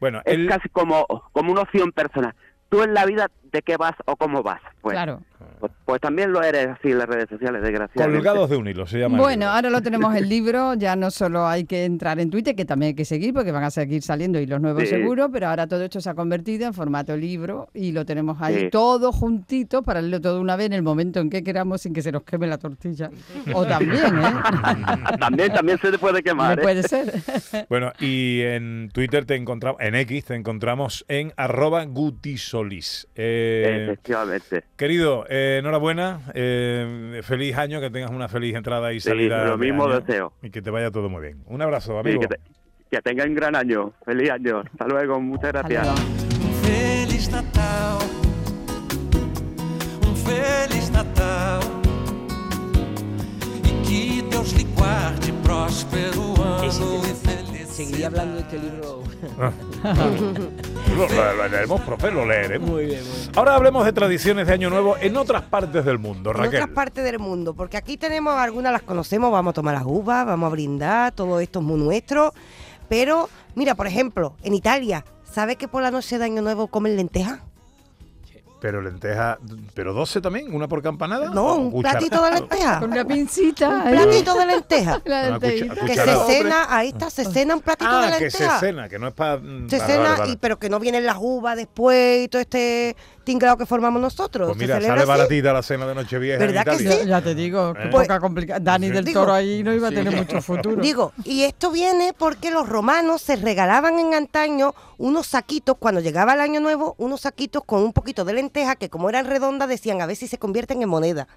Bueno, 0.01 0.21
es 0.25 0.35
el- 0.35 0.49
casi 0.49 0.69
como, 0.71 1.07
como 1.33 1.53
una 1.53 1.63
opción 1.63 1.93
personal. 1.93 2.35
Tú 2.69 2.83
en 2.83 2.95
la 2.95 3.05
vida, 3.07 3.29
¿de 3.53 3.63
qué 3.63 3.77
vas 3.77 3.95
o 4.07 4.17
cómo 4.17 4.43
vas? 4.43 4.61
Pues, 4.81 4.95
Claro. 4.95 5.21
pues, 5.59 5.73
pues 5.85 6.01
también 6.01 6.33
lo 6.33 6.43
eres 6.43 6.69
así 6.69 6.89
en 6.91 6.99
las 6.99 7.07
redes 7.09 7.29
sociales, 7.29 7.63
desgraciadamente. 7.63 8.19
Colgados 8.25 8.51
de 8.51 8.57
un 8.57 8.67
hilo, 8.69 8.87
se 8.87 8.99
llama. 8.99 9.19
Bueno, 9.19 9.49
ahora 9.49 9.69
lo 9.71 9.83
tenemos 9.83 10.15
el 10.15 10.29
libro, 10.29 10.75
ya 10.75 10.97
no 10.97 11.11
solo 11.11 11.47
hay 11.47 11.65
que 11.65 11.85
entrar 11.85 12.19
en 12.21 12.31
Twitter, 12.31 12.55
que 12.55 12.65
también 12.65 12.89
hay 12.91 12.95
que 12.95 13.05
seguir 13.05 13.35
porque 13.35 13.53
van 13.53 13.65
a 13.65 13.71
seguir 13.71 14.03
saliendo 14.03 14.39
y 14.41 14.47
los 14.47 14.61
nuevos 14.61 14.83
Sí. 14.83 14.89
seguro, 14.89 15.31
pero 15.31 15.49
ahora 15.49 15.67
todo 15.67 15.83
esto 15.85 16.01
se 16.01 16.09
ha 16.11 16.15
convertido 16.15 16.67
en 16.67 16.75
formato 16.75 17.17
libro 17.17 17.69
y 17.75 17.93
lo 17.93 18.05
tenemos 18.07 18.41
ahí 18.41 18.59
Sí. 18.61 18.69
todo 18.71 19.13
juntito 19.13 19.83
para 19.83 20.01
leerlo 20.01 20.21
todo 20.21 20.41
una 20.41 20.57
vez 20.57 20.67
en 20.67 20.73
el 20.75 20.83
momento 20.83 21.21
en 21.21 21.29
que 21.31 21.43
queramos 21.45 21.83
sin 21.83 21.93
que 21.93 22.03
se 22.03 22.13
nos 22.13 22.23
queme 22.23 22.47
la 22.47 22.59
tortilla. 22.59 23.11
O 23.55 23.65
también, 23.67 24.19
¿eh? 24.19 24.33
también, 25.21 25.53
también 25.53 25.79
se 25.79 25.91
te 25.91 25.99
puede 25.99 26.23
quemar. 26.23 26.59
¿eh? 26.59 26.63
puede 26.63 26.83
ser. 26.83 27.13
Bueno, 27.69 27.93
y 28.01 28.41
en 28.43 28.91
Twitter 28.93 29.25
te 29.25 29.35
encontramos, 29.37 29.81
en 29.81 29.95
X 29.95 30.25
te 30.27 30.35
encontramos 30.35 31.05
en 31.09 31.33
arroba 31.37 31.85
gutisolis. 31.85 33.07
Eh, 33.15 33.40
Efectivamente. 33.85 34.65
querido, 34.77 35.25
eh, 35.29 35.59
enhorabuena, 35.61 36.21
eh, 36.35 37.21
feliz 37.25 37.57
año, 37.57 37.81
que 37.81 37.91
tengas 37.91 38.11
una 38.11 38.29
feliz 38.29 38.55
entrada 38.55 38.93
y 38.93 39.01
Sí, 39.01 39.09
salida. 39.09 39.45
lo 39.45 39.57
de 39.57 39.65
mismo 39.67 39.85
año, 39.87 40.01
deseo. 40.01 40.33
Y 40.43 40.51
que 40.51 40.63
te 40.63 40.71
vaya 40.71 40.91
todo 40.91 41.09
muy 41.09 41.23
bien. 41.23 41.43
Un 41.47 41.63
abrazo, 41.63 41.93
Sí, 41.93 41.99
amigo. 42.09 42.21
que, 42.21 42.29
te- 42.29 42.41
que 42.91 43.01
tengan 43.03 43.35
gran 43.35 43.55
año. 43.57 43.93
Feliz 44.05 44.31
año. 44.31 44.61
Hasta 44.61 44.87
luego. 44.87 45.21
Muchas 45.21 45.53
gracias. 45.53 45.89
Feliz 46.63 47.31
Natal, 47.31 47.99
Feliz 50.25 50.91
Natal 50.91 51.61
e 53.65 53.73
que 53.87 54.23
Deus 54.31 54.53
lhe 54.55 54.65
guarde 54.77 55.33
próspero 55.43 56.35
ano 56.39 57.03
feliz. 57.25 57.50
Seguiría 57.81 58.09
hablando 58.09 58.35
de 58.35 58.41
este 58.43 58.59
libro. 58.59 59.03
Lo, 60.97 61.09
lo- 61.09 61.35
lo 61.35 61.49
leeremos, 61.49 61.81
profe, 61.83 62.11
lo 62.11 62.27
leeremos. 62.27 62.69
Muy 62.69 62.85
bien, 62.87 63.01
muy 63.03 63.17
bien. 63.19 63.31
Ahora 63.37 63.55
hablemos 63.55 63.85
de 63.87 63.93
tradiciones 63.93 64.47
de 64.47 64.53
Año 64.53 64.69
Nuevo 64.69 64.97
en 65.01 65.17
otras 65.17 65.43
partes 65.43 65.85
del 65.85 65.99
mundo, 65.99 66.31
En 66.33 66.37
Raquel. 66.37 66.61
otras 66.63 66.75
partes 66.75 67.05
del 67.05 67.19
mundo, 67.19 67.55
porque 67.55 67.77
aquí 67.79 67.97
tenemos 67.97 68.35
algunas 68.35 68.73
las 68.73 68.83
conocemos, 68.83 69.33
vamos 69.33 69.53
a 69.53 69.55
tomar 69.55 69.75
las 69.75 69.85
uvas, 69.87 70.27
vamos 70.27 70.49
a 70.49 70.51
brindar, 70.51 71.13
todo 71.13 71.41
esto 71.41 71.61
es 71.61 71.65
muy 71.65 71.79
nuestro. 71.81 72.35
Pero, 72.89 73.29
mira, 73.55 73.75
por 73.75 73.87
ejemplo, 73.87 74.35
en 74.43 74.53
Italia, 74.55 75.05
¿sabes 75.25 75.57
que 75.57 75.69
por 75.69 75.81
la 75.83 75.91
noche 75.91 76.19
de 76.19 76.25
Año 76.25 76.43
Nuevo 76.43 76.67
comen 76.67 76.97
lentejas? 76.97 77.41
Pero 78.61 78.83
lenteja, 78.83 79.39
pero 79.75 79.95
12 79.95 80.21
también, 80.21 80.55
una 80.55 80.69
por 80.69 80.83
campanada. 80.83 81.31
No, 81.31 81.47
¿O 81.47 81.55
un 81.57 81.73
cuchara- 81.73 81.93
platito 81.99 82.23
de 82.23 82.31
lentejas. 82.33 82.79
Con 82.81 82.93
una 82.93 83.05
pincita. 83.07 83.69
Un 83.71 83.91
platito 83.91 84.35
de 84.35 84.47
lentejas. 84.47 85.03
La 85.07 85.31
lentejita. 85.31 85.75
Que 85.87 85.95
se 85.95 86.17
cena, 86.27 86.67
ahí 86.69 86.89
está, 86.89 87.09
se 87.09 87.25
cena 87.25 87.55
un 87.55 87.63
platito 87.63 87.91
Ah, 87.91 88.11
de 88.11 88.19
que 88.19 88.31
se 88.31 88.47
cena, 88.61 88.89
que 88.89 88.99
no 88.99 89.09
es 89.09 89.15
para. 89.15 89.41
Se 89.69 89.81
cena, 89.81 90.19
y, 90.27 90.37
pero 90.37 90.59
que 90.59 90.69
no 90.69 90.79
vienen 90.79 91.07
las 91.07 91.17
uvas 91.19 91.57
después 91.57 92.25
y 92.25 92.29
todo 92.29 92.43
este 92.43 92.97
tinglado 93.25 93.57
que 93.57 93.67
formamos 93.67 94.01
nosotros. 94.01 94.49
Pues 94.49 94.59
mira, 94.59 94.81
sale 94.81 94.89
así. 95.01 95.07
baratita 95.09 95.53
la 95.53 95.63
cena 95.63 95.87
de 95.87 95.95
Nochevieja 95.95 96.39
¿Verdad 96.39 96.67
en 96.69 96.79
que 96.79 96.93
sí? 96.93 97.07
Ya 97.07 97.21
te 97.23 97.35
digo, 97.35 97.75
qué 97.75 97.85
Eh. 97.85 97.91
poca 97.91 98.19
complicación. 98.21 98.65
Dani 98.65 98.89
del 98.91 99.05
Digo, 99.05 99.21
Toro 99.21 99.33
ahí 99.35 99.63
no 99.63 99.73
iba 99.73 99.89
a 99.89 99.91
sí. 99.91 99.97
tener 99.97 100.17
mucho 100.17 100.41
futuro. 100.43 100.81
Digo, 100.83 101.13
y 101.25 101.43
esto 101.43 101.71
viene 101.71 102.13
porque 102.17 102.51
los 102.51 102.69
romanos 102.69 103.23
se 103.23 103.37
regalaban 103.37 103.99
en 103.99 104.15
antaño 104.15 104.75
unos 104.99 105.27
saquitos, 105.27 105.77
cuando 105.79 106.01
llegaba 106.01 106.35
el 106.35 106.41
año 106.41 106.61
nuevo, 106.61 106.95
unos 106.99 107.21
saquitos 107.23 107.63
con 107.65 107.83
un 107.83 107.93
poquito 107.93 108.25
de 108.25 108.33
lenteja 108.35 108.77
que 108.77 108.89
como 108.91 109.09
eran 109.09 109.27
redondas 109.27 109.69
decían 109.69 110.01
a 110.03 110.07
ver 110.07 110.17
si 110.17 110.27
se 110.27 110.39
convierten 110.39 110.83
en 110.83 110.89
moneda. 110.89 111.29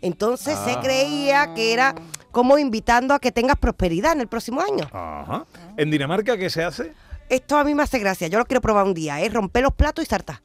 Entonces 0.00 0.58
se 0.64 0.72
Ah. 0.72 0.80
creía 0.82 1.54
que 1.54 1.72
era 1.72 1.94
como 2.32 2.58
invitando 2.58 3.14
a 3.14 3.18
que 3.20 3.30
tengas 3.30 3.56
prosperidad 3.56 4.12
en 4.12 4.20
el 4.22 4.26
próximo 4.28 4.60
año. 4.60 4.88
Ajá. 4.92 5.44
¿En 5.76 5.90
Dinamarca 5.90 6.36
qué 6.36 6.50
se 6.50 6.64
hace? 6.64 6.92
Esto 7.28 7.56
a 7.56 7.64
mí 7.64 7.74
me 7.74 7.82
hace 7.84 7.98
gracia, 7.98 8.26
yo 8.28 8.38
lo 8.38 8.44
quiero 8.44 8.60
probar 8.60 8.84
un 8.84 8.94
día, 8.94 9.20
es 9.20 9.32
romper 9.32 9.62
los 9.62 9.72
platos 9.72 10.04
y 10.04 10.06
saltar. 10.08 10.40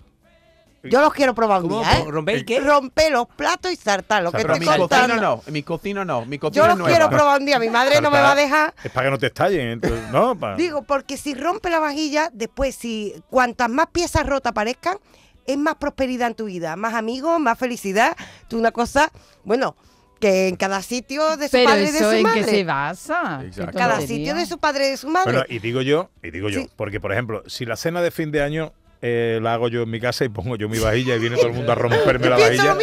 Yo 0.89 1.01
los 1.01 1.13
quiero 1.13 1.33
probar 1.35 1.63
un 1.63 1.69
día, 1.69 1.99
¿eh? 1.99 2.05
¿Romper 2.07 2.35
el 2.35 2.45
qué? 2.45 2.59
Romper 2.59 3.11
los 3.11 3.27
platos 3.27 3.71
y 3.71 3.75
saltar, 3.75 4.23
lo 4.23 4.31
que 4.31 4.37
Pero 4.37 4.53
estoy 4.53 4.67
en 4.67 4.73
mi 4.73 4.87
cocina 4.87 5.15
no, 5.15 5.43
en 5.45 5.53
mi 5.53 5.63
cocina 5.63 6.05
no, 6.05 6.25
mi 6.25 6.39
cocina 6.39 6.63
Yo 6.63 6.67
los 6.69 6.77
nueva. 6.77 6.95
quiero 6.97 7.09
probar 7.09 7.39
un 7.39 7.45
día, 7.45 7.59
mi 7.59 7.69
madre 7.69 8.01
no 8.01 8.09
me 8.11 8.19
va 8.19 8.31
a 8.31 8.35
dejar. 8.35 8.73
Es 8.83 8.91
para 8.91 9.07
que 9.07 9.11
no 9.11 9.17
te 9.17 9.27
estallen, 9.27 9.67
entonces, 9.69 10.09
¿no? 10.11 10.35
Digo, 10.55 10.83
porque 10.83 11.17
si 11.17 11.33
rompe 11.35 11.69
la 11.69 11.79
vajilla, 11.79 12.29
después, 12.33 12.75
si 12.75 13.13
cuantas 13.29 13.69
más 13.69 13.87
piezas 13.91 14.25
rotas 14.25 14.51
aparezcan, 14.51 14.97
es 15.45 15.57
más 15.57 15.75
prosperidad 15.75 16.27
en 16.27 16.35
tu 16.35 16.45
vida, 16.45 16.75
más 16.75 16.93
amigos, 16.93 17.39
más 17.39 17.57
felicidad. 17.57 18.15
Tú 18.49 18.57
una 18.59 18.71
cosa, 18.71 19.11
bueno, 19.45 19.75
que 20.19 20.47
en 20.47 20.55
cada 20.57 20.81
sitio 20.81 21.37
de 21.37 21.45
su 21.45 21.51
Pero 21.51 21.69
padre 21.69 21.83
y 21.83 21.91
de 21.91 21.97
eso 21.99 22.09
su 22.09 22.15
en 22.17 22.23
madre. 22.23 22.41
qué 22.43 22.49
se 22.49 22.63
basa. 22.63 23.41
Exacto. 23.45 23.77
cada 23.77 24.01
sitio 24.01 24.35
de 24.35 24.45
su 24.45 24.57
padre 24.57 24.87
y 24.87 24.91
de 24.91 24.97
su 24.97 25.07
madre. 25.09 25.31
Bueno, 25.31 25.45
y 25.47 25.59
digo 25.59 25.81
yo, 25.81 26.09
y 26.23 26.31
digo 26.31 26.49
yo, 26.49 26.61
Sí. 26.61 26.69
porque 26.75 26.99
por 26.99 27.13
ejemplo, 27.13 27.43
si 27.47 27.65
la 27.65 27.75
cena 27.77 28.01
de 28.01 28.09
fin 28.11 28.31
de 28.31 28.41
año 28.41 28.73
eh, 29.01 29.39
la 29.41 29.53
hago 29.53 29.67
yo 29.69 29.83
en 29.83 29.89
mi 29.89 29.99
casa 29.99 30.25
y 30.25 30.29
pongo 30.29 30.55
yo 30.55 30.67
mi 30.69 30.79
vajilla 30.79 31.15
y 31.15 31.19
viene 31.19 31.35
todo 31.35 31.47
el 31.47 31.53
mundo 31.53 31.71
a 31.71 31.75
romperme 31.75 32.29
la 32.29 32.37
vajilla. 32.37 32.75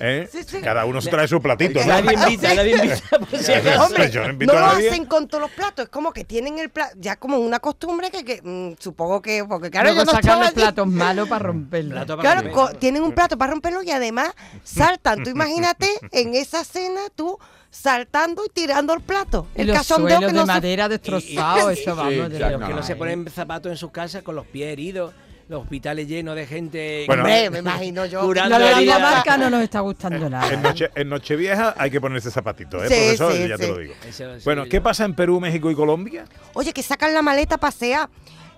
¿eh? 0.00 0.28
Sí, 0.30 0.42
sí. 0.44 0.60
cada 0.60 0.84
uno 0.84 1.00
se 1.00 1.08
trae 1.10 1.28
su 1.28 1.40
platito. 1.40 1.78
¿no? 1.80 1.86
Nadie 1.86 2.14
invita, 2.14 2.54
nadie 2.54 2.76
invita. 2.76 3.18
Por 3.18 3.38
si 3.38 3.52
acaso. 3.52 3.84
Hombre, 3.84 4.10
yo 4.10 4.24
no 4.24 4.30
invito 4.30 4.52
no 4.52 4.58
a 4.58 4.62
lo 4.62 4.66
hacen 4.78 5.04
con 5.06 5.28
todos 5.28 5.42
los 5.42 5.50
platos, 5.52 5.84
es 5.84 5.88
como 5.90 6.12
que 6.12 6.24
tienen 6.24 6.58
el 6.58 6.70
plato, 6.70 6.94
ya 6.98 7.16
como 7.16 7.38
una 7.38 7.60
costumbre 7.60 8.10
que, 8.10 8.24
que, 8.24 8.40
mm, 8.42 8.74
supongo 8.80 9.22
que, 9.22 9.44
porque 9.48 9.70
claro, 9.70 9.90
Luego 9.92 10.00
yo 10.00 10.04
no 10.06 10.12
sacan 10.12 10.38
los 10.40 10.48
allí. 10.48 10.56
platos 10.56 10.86
malos 10.88 11.28
para 11.28 11.44
romperlo. 11.46 11.90
Plato 11.92 12.16
para 12.16 12.42
Claro, 12.42 12.68
tienen 12.78 13.02
un 13.02 13.12
plato 13.12 13.38
para 13.38 13.52
romperlo 13.52 13.82
y 13.82 13.90
además 13.92 14.32
saltan. 14.64 15.22
Tú 15.22 15.30
imagínate 15.30 15.88
en 16.10 16.34
esa 16.34 16.64
cena 16.64 17.00
tú 17.14 17.38
saltando 17.70 18.44
y 18.44 18.48
tirando 18.50 18.92
el 18.94 19.00
plato. 19.00 19.46
El 19.54 19.68
los 19.68 19.86
suelos 19.86 20.18
que 20.20 20.26
de 20.26 20.32
no 20.32 20.40
se- 20.40 20.46
madera 20.46 20.88
destrozados, 20.88 21.72
eso 21.78 21.96
vamos. 21.96 22.12
de 22.12 22.38
verdad. 22.38 22.66
Que 22.66 22.74
no 22.74 22.82
se 22.82 22.96
ponen 22.96 23.28
zapatos 23.30 23.70
en 23.70 23.78
sus 23.78 23.90
casas 23.92 24.22
con 24.22 24.34
los 24.36 24.46
pies 24.46 24.72
heridos, 24.72 25.14
los 25.48 25.62
hospitales 25.62 26.08
llenos 26.08 26.34
de 26.36 26.46
gente. 26.46 27.04
Bueno. 27.06 27.24
Me 27.24 27.46
imagino 27.58 28.06
yo. 28.06 28.20
Curando 28.22 28.58
la 28.58 28.70
heridas. 28.72 29.00
marca 29.00 29.36
no 29.36 29.50
nos 29.50 29.62
está 29.62 29.80
gustando 29.80 30.28
nada. 30.30 30.52
En, 30.52 30.62
noche, 30.62 30.90
en 30.94 31.08
Nochevieja 31.08 31.74
hay 31.76 31.90
que 31.90 32.00
ponerse 32.00 32.30
zapatitos, 32.30 32.82
¿eh, 32.84 32.88
Sí, 32.88 33.16
profesor? 33.16 33.32
sí, 33.32 33.48
ya 33.48 33.56
te 33.56 33.68
lo 33.68 33.78
digo. 33.78 33.94
Eso 34.08 34.24
Bueno, 34.44 34.64
yo- 34.64 34.70
¿qué 34.70 34.80
pasa 34.80 35.04
en 35.04 35.14
Perú, 35.14 35.40
México 35.40 35.70
y 35.70 35.74
Colombia? 35.74 36.24
Oye, 36.54 36.72
que 36.72 36.82
sacan 36.82 37.12
la 37.14 37.22
maleta 37.22 37.56
a 37.56 37.58
pasear. 37.58 38.08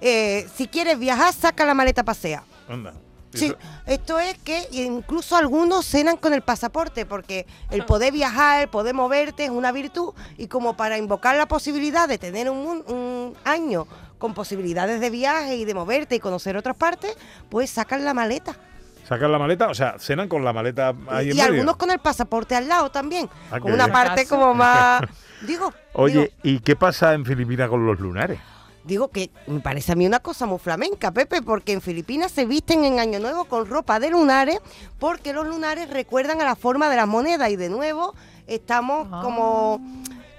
Eh, 0.00 0.46
si 0.56 0.66
quieres 0.68 0.98
viajar, 0.98 1.32
saca 1.32 1.64
la 1.64 1.74
maleta 1.74 2.02
a 2.02 2.04
pasear. 2.04 2.42
Anda. 2.68 2.94
Sí, 3.32 3.52
esto 3.86 4.20
es 4.20 4.38
que 4.38 4.68
incluso 4.70 5.36
algunos 5.36 5.84
cenan 5.86 6.16
con 6.16 6.34
el 6.34 6.42
pasaporte, 6.42 7.04
porque 7.04 7.46
el 7.72 7.84
poder 7.84 8.12
viajar, 8.12 8.62
el 8.62 8.68
poder 8.68 8.94
moverte 8.94 9.44
es 9.46 9.50
una 9.50 9.72
virtud, 9.72 10.14
y 10.38 10.46
como 10.46 10.76
para 10.76 10.98
invocar 10.98 11.34
la 11.36 11.46
posibilidad 11.46 12.06
de 12.08 12.16
tener 12.18 12.48
un, 12.48 12.84
un 12.86 13.34
año 13.44 13.88
con 14.18 14.34
posibilidades 14.34 15.00
de 15.00 15.10
viaje 15.10 15.56
y 15.56 15.64
de 15.64 15.74
moverte 15.74 16.14
y 16.16 16.20
conocer 16.20 16.56
otras 16.56 16.76
partes, 16.76 17.16
pues 17.48 17.70
sacan 17.70 18.04
la 18.04 18.14
maleta. 18.14 18.54
Sacan 19.08 19.30
la 19.30 19.38
maleta, 19.38 19.68
o 19.68 19.74
sea, 19.74 19.96
cenan 19.98 20.28
con 20.28 20.42
la 20.44 20.52
maleta 20.54 20.94
ahí 21.08 21.26
y 21.26 21.30
en 21.32 21.36
medio. 21.36 21.52
algunos 21.52 21.76
con 21.76 21.90
el 21.90 21.98
pasaporte 21.98 22.56
al 22.56 22.66
lado 22.68 22.90
también, 22.90 23.28
Ah, 23.50 23.60
con 23.60 23.72
una 23.72 23.84
bien. 23.84 23.92
parte 23.92 24.26
como 24.26 24.54
más... 24.54 25.02
Digo, 25.46 25.74
Oye, 25.92 26.12
digo, 26.20 26.32
¿y 26.42 26.60
qué 26.60 26.74
pasa 26.74 27.12
en 27.12 27.26
Filipinas 27.26 27.68
con 27.68 27.84
los 27.84 28.00
lunares? 28.00 28.40
Digo 28.82 29.08
que 29.08 29.30
me 29.46 29.60
parece 29.60 29.92
a 29.92 29.94
mí 29.94 30.06
una 30.06 30.20
cosa 30.20 30.46
muy 30.46 30.58
flamenca, 30.58 31.10
Pepe, 31.12 31.42
porque 31.42 31.72
en 31.72 31.82
Filipinas 31.82 32.32
se 32.32 32.46
visten 32.46 32.82
en 32.84 32.98
Año 32.98 33.18
Nuevo 33.18 33.44
con 33.44 33.66
ropa 33.66 34.00
de 34.00 34.08
lunares, 34.10 34.58
porque 34.98 35.34
los 35.34 35.46
lunares 35.46 35.90
recuerdan 35.90 36.40
a 36.40 36.44
la 36.44 36.56
forma 36.56 36.88
de 36.88 36.96
las 36.96 37.06
monedas 37.06 37.50
y 37.50 37.56
de 37.56 37.68
nuevo 37.68 38.14
estamos 38.46 39.06
como 39.22 39.80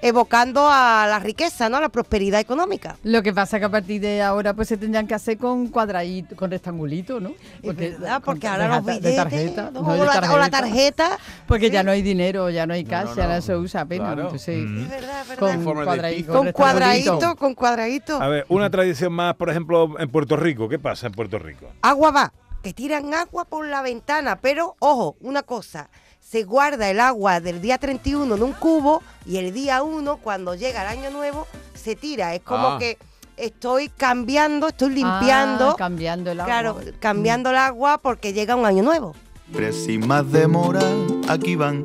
evocando 0.08 0.68
a 0.70 1.08
la 1.10 1.20
riqueza, 1.20 1.68
¿no? 1.70 1.78
A 1.78 1.82
la 1.82 1.90
prosperidad 1.90 2.40
económica. 2.40 2.98
Lo 3.04 3.24
que 3.24 3.34
pasa 3.34 3.58
que 3.60 3.66
a 3.66 3.70
partir 3.70 4.02
de 4.02 4.22
ahora 4.22 4.54
pues 4.54 4.68
se 4.68 4.78
tendrían 4.78 5.08
que 5.08 5.16
hacer 5.16 5.38
con 5.38 5.68
cuadradito, 5.70 6.36
con 6.36 6.52
rectangulito, 6.52 7.20
¿no? 7.20 7.32
Es 7.64 7.76
verdad, 7.76 8.22
porque 8.24 8.48
ahora 8.48 8.68
los 8.68 8.86
billetes 8.86 9.12
de 9.12 9.16
tarjeta, 9.16 9.72
¿no? 9.72 9.82
no 9.82 9.94
de 9.94 10.02
o, 10.02 10.06
la, 10.06 10.34
o 10.34 10.38
la 10.38 10.50
tarjeta. 10.50 11.18
Porque 11.48 11.70
ya 11.72 11.82
no 11.84 11.92
hay 11.92 12.02
dinero, 12.02 12.50
ya 12.50 12.68
no 12.68 12.74
hay 12.74 12.84
cash, 12.86 13.10
no, 13.10 13.16
ya 13.16 13.28
no 13.28 13.36
no. 13.36 13.42
se 13.42 13.56
usa 13.56 13.82
apenas. 13.82 14.08
Claro. 14.14 14.22
Entonces, 14.24 14.66
Mm. 14.66 14.84
Es 14.84 14.90
verdad, 14.90 15.22
es 15.22 15.28
verdad. 15.30 15.64
con 15.64 15.74
cuadradito, 15.86 16.34
con 16.34 16.52
cuadradito, 16.52 17.36
con 17.36 17.54
cuadradito. 17.56 18.22
A 18.22 18.28
ver, 18.28 18.46
una 18.50 18.70
tradición 18.70 19.14
más, 19.14 19.36
por 19.36 19.50
ejemplo, 19.50 20.00
en 20.00 20.10
Puerto 20.10 20.36
Rico. 20.38 20.70
¿Qué 20.70 20.80
pasa 20.80 21.08
en 21.08 21.14
Puerto 21.14 21.40
Rico? 21.40 21.68
Agua 21.82 22.12
va, 22.12 22.34
que 22.64 22.74
tiran 22.74 23.14
agua 23.14 23.46
por 23.46 23.66
la 23.68 23.82
ventana, 23.82 24.38
pero 24.42 24.76
ojo, 24.80 25.16
una 25.22 25.44
cosa, 25.44 25.90
se 26.28 26.44
guarda 26.44 26.90
el 26.90 27.00
agua 27.00 27.40
del 27.40 27.62
día 27.62 27.78
31 27.78 28.36
en 28.36 28.42
un 28.44 28.54
cubo 28.54 29.04
y 29.26 29.38
el 29.38 29.54
día 29.54 29.84
1, 29.84 30.18
cuando 30.18 30.56
llega 30.56 30.82
el 30.82 30.98
año 31.00 31.12
nuevo, 31.12 31.46
se 31.76 31.96
tira. 31.96 32.34
Es 32.34 32.42
como 32.42 32.68
Ah. 32.70 32.78
que 32.80 32.98
estoy 33.38 33.90
cambiando, 33.90 34.70
estoy 34.70 34.90
limpiando, 34.96 35.70
Ah, 35.72 35.76
cambiando 35.78 36.32
el 36.32 36.40
agua. 36.40 36.46
claro, 36.52 36.80
cambiando 37.00 37.52
el 37.52 37.58
agua 37.58 38.00
porque 38.00 38.34
llega 38.34 38.56
un 38.56 38.66
año 38.66 38.82
nuevo. 38.82 39.14
Tres 39.54 39.86
sin 39.86 40.08
más 40.08 40.32
demora, 40.32 40.82
aquí 41.30 41.56
van 41.56 41.84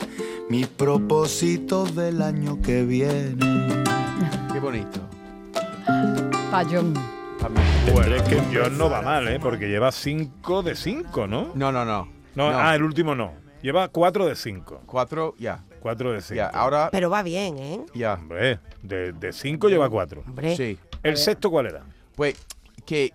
mis 0.49 0.67
propósitos 0.67 1.95
del 1.95 2.23
año 2.23 2.61
que 2.63 2.83
viene. 2.85 3.37
Qué 4.53 4.59
bonito. 4.59 5.01
Payón. 6.51 6.95
Bueno, 7.93 8.25
que 8.25 8.43
John 8.53 8.77
no 8.79 8.89
va 8.89 9.03
mal, 9.03 9.29
¿eh? 9.29 9.39
Porque 9.41 9.69
lleva 9.69 9.93
5 9.93 10.63
de 10.63 10.75
5, 10.77 11.27
¿no? 11.27 11.49
No, 11.55 11.71
no, 11.73 11.85
no. 11.85 12.09
No, 12.35 12.51
No. 12.53 12.59
ah, 12.59 12.75
el 12.75 12.83
último 12.85 13.15
no. 13.15 13.33
Lleva 13.63 13.89
4 13.89 14.27
de 14.27 14.37
5. 14.37 14.83
Cuatro, 14.87 15.35
ya. 15.39 15.65
4 15.81 16.13
de 16.13 16.23
5. 16.23 16.35
Ya, 16.35 16.47
ahora, 16.49 16.89
Pero 16.91 17.11
va 17.11 17.23
bien, 17.23 17.59
¿eh? 17.59 17.85
ya. 17.95 18.15
Hombre, 18.15 18.59
de 18.83 19.33
5 19.33 19.69
lleva 19.69 19.89
4. 19.89 20.25
Hombre. 20.27 20.57
Sí. 20.57 20.79
¿El 21.03 21.17
sexto 21.17 21.51
cuál 21.51 21.67
era? 21.67 21.85
Pues 22.15 22.37
que 22.85 23.13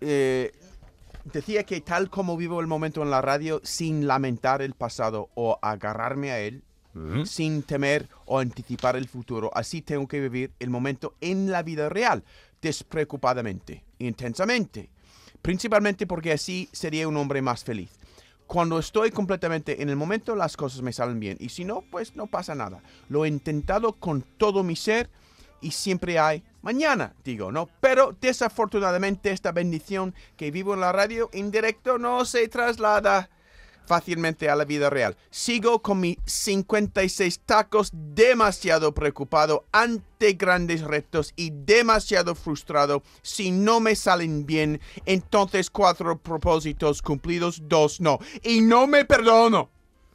eh, 0.00 0.52
decía 1.24 1.64
que 1.64 1.80
tal 1.80 2.10
como 2.10 2.36
vivo 2.36 2.60
el 2.60 2.66
momento 2.66 3.02
en 3.02 3.10
la 3.10 3.20
radio, 3.20 3.60
sin 3.64 4.06
lamentar 4.06 4.62
el 4.62 4.74
pasado 4.74 5.30
o 5.34 5.58
agarrarme 5.62 6.30
a 6.30 6.40
él, 6.40 6.62
sin 7.26 7.62
temer 7.62 8.08
o 8.24 8.38
anticipar 8.38 8.96
el 8.96 9.06
futuro, 9.06 9.50
así 9.54 9.82
tengo 9.82 10.08
que 10.08 10.18
vivir 10.18 10.52
el 10.58 10.70
momento 10.70 11.14
en 11.20 11.50
la 11.50 11.62
vida 11.62 11.90
real, 11.90 12.24
despreocupadamente, 12.62 13.84
intensamente, 13.98 14.88
principalmente 15.42 16.06
porque 16.06 16.32
así 16.32 16.70
sería 16.72 17.06
un 17.06 17.18
hombre 17.18 17.42
más 17.42 17.64
feliz. 17.64 17.90
Cuando 18.46 18.78
estoy 18.78 19.10
completamente 19.10 19.82
en 19.82 19.88
el 19.88 19.96
momento, 19.96 20.36
las 20.36 20.56
cosas 20.56 20.82
me 20.82 20.92
salen 20.92 21.18
bien. 21.18 21.36
Y 21.40 21.48
si 21.48 21.64
no, 21.64 21.82
pues 21.90 22.14
no 22.14 22.26
pasa 22.26 22.54
nada. 22.54 22.80
Lo 23.08 23.24
he 23.24 23.28
intentado 23.28 23.92
con 23.92 24.22
todo 24.22 24.62
mi 24.62 24.76
ser 24.76 25.10
y 25.60 25.72
siempre 25.72 26.18
hay 26.18 26.44
mañana, 26.62 27.14
digo, 27.24 27.50
¿no? 27.50 27.68
Pero 27.80 28.14
desafortunadamente 28.20 29.30
esta 29.30 29.52
bendición 29.52 30.14
que 30.36 30.50
vivo 30.50 30.74
en 30.74 30.80
la 30.80 30.92
radio 30.92 31.28
en 31.32 31.50
directo 31.50 31.98
no 31.98 32.24
se 32.24 32.46
traslada 32.48 33.30
fácilmente 33.86 34.48
a 34.50 34.56
la 34.56 34.64
vida 34.64 34.90
real. 34.90 35.16
Sigo 35.30 35.80
con 35.82 36.00
mis 36.00 36.16
56 36.26 37.40
tacos 37.46 37.90
demasiado 37.92 38.92
preocupado 38.92 39.64
ante 39.72 40.32
grandes 40.34 40.82
retos 40.82 41.32
y 41.36 41.50
demasiado 41.54 42.34
frustrado 42.34 43.02
si 43.22 43.50
no 43.50 43.80
me 43.80 43.94
salen 43.96 44.46
bien. 44.46 44.80
Entonces 45.06 45.70
cuatro 45.70 46.18
propósitos 46.18 47.02
cumplidos, 47.02 47.62
dos 47.68 48.00
no. 48.00 48.18
Y 48.42 48.60
no 48.60 48.86
me 48.86 49.04
perdono. 49.04 49.70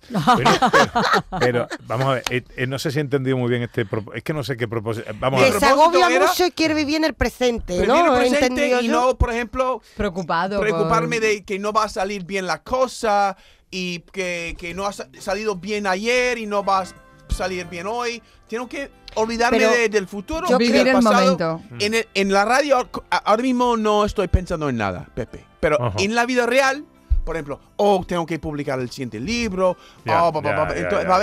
Pero, 0.09 0.49
pero- 0.71 0.91
pero, 1.39 1.67
vamos 1.85 2.07
a 2.07 2.13
ver, 2.15 2.23
eh, 2.31 2.43
eh, 2.57 2.65
no 2.65 2.79
sé 2.79 2.89
si 2.91 2.97
he 2.97 3.01
entendido 3.01 3.37
muy 3.37 3.49
bien 3.49 3.61
este 3.61 3.85
propósito. 3.85 4.17
Es 4.17 4.23
que 4.23 4.33
no 4.33 4.43
sé 4.43 4.57
qué 4.57 4.67
propósito. 4.67 5.07
Vamos 5.19 5.39
a 5.41 5.45
Que 5.45 5.51
ver. 5.51 5.59
se 5.59 5.65
agobia 5.67 6.07
era- 6.09 6.25
mucho 6.27 6.43
y 6.47 6.51
quiere 6.51 6.73
vivir 6.73 6.95
en 6.95 7.03
el 7.05 7.13
presente, 7.13 7.77
Pero 7.79 7.93
¿no? 8.07 8.15
He 8.17 8.19
presente 8.29 8.81
y 8.81 8.87
yo. 8.87 8.91
no, 8.91 9.17
por 9.17 9.31
ejemplo, 9.31 9.79
Preocupado. 9.95 10.57
por- 10.57 10.67
preocuparme 10.67 11.19
de 11.19 11.43
que 11.43 11.59
no 11.59 11.71
va 11.71 11.83
a 11.83 11.89
salir 11.89 12.23
bien 12.25 12.47
la 12.47 12.63
cosa 12.63 13.37
y 13.71 13.99
que, 14.11 14.55
que 14.59 14.73
no 14.73 14.85
ha 14.85 14.91
sa- 14.93 15.07
salido 15.19 15.55
bien 15.55 15.87
ayer 15.87 16.37
y 16.37 16.45
no 16.45 16.63
va 16.63 16.81
a 16.81 16.85
salir 17.33 17.65
bien 17.67 17.87
hoy. 17.87 18.21
Tengo 18.49 18.67
que 18.67 18.91
olvidarme 19.15 19.59
de- 19.59 19.89
del 19.89 20.07
futuro 20.07 20.47
yo 20.49 20.57
vivir 20.57 20.85
el 20.87 20.93
pasado. 20.93 21.37
momento. 21.37 21.61
En, 21.79 21.93
el- 21.93 22.07
en 22.13 22.31
la 22.33 22.43
radio 22.45 22.87
ahora 23.09 23.41
mismo 23.41 23.77
no 23.77 24.03
estoy 24.05 24.27
pensando 24.27 24.67
en 24.69 24.77
nada, 24.77 25.07
Pepe. 25.15 25.45
Pero 25.61 25.81
Ajá. 25.81 25.95
en 25.99 26.13
la 26.15 26.25
vida 26.25 26.45
real, 26.45 26.85
por 27.23 27.35
ejemplo, 27.35 27.59
oh, 27.77 28.03
tengo 28.05 28.25
que 28.25 28.39
publicar 28.39 28.79
el 28.79 28.89
siguiente 28.89 29.19
libro. 29.19 29.77
Oh, 30.07 30.31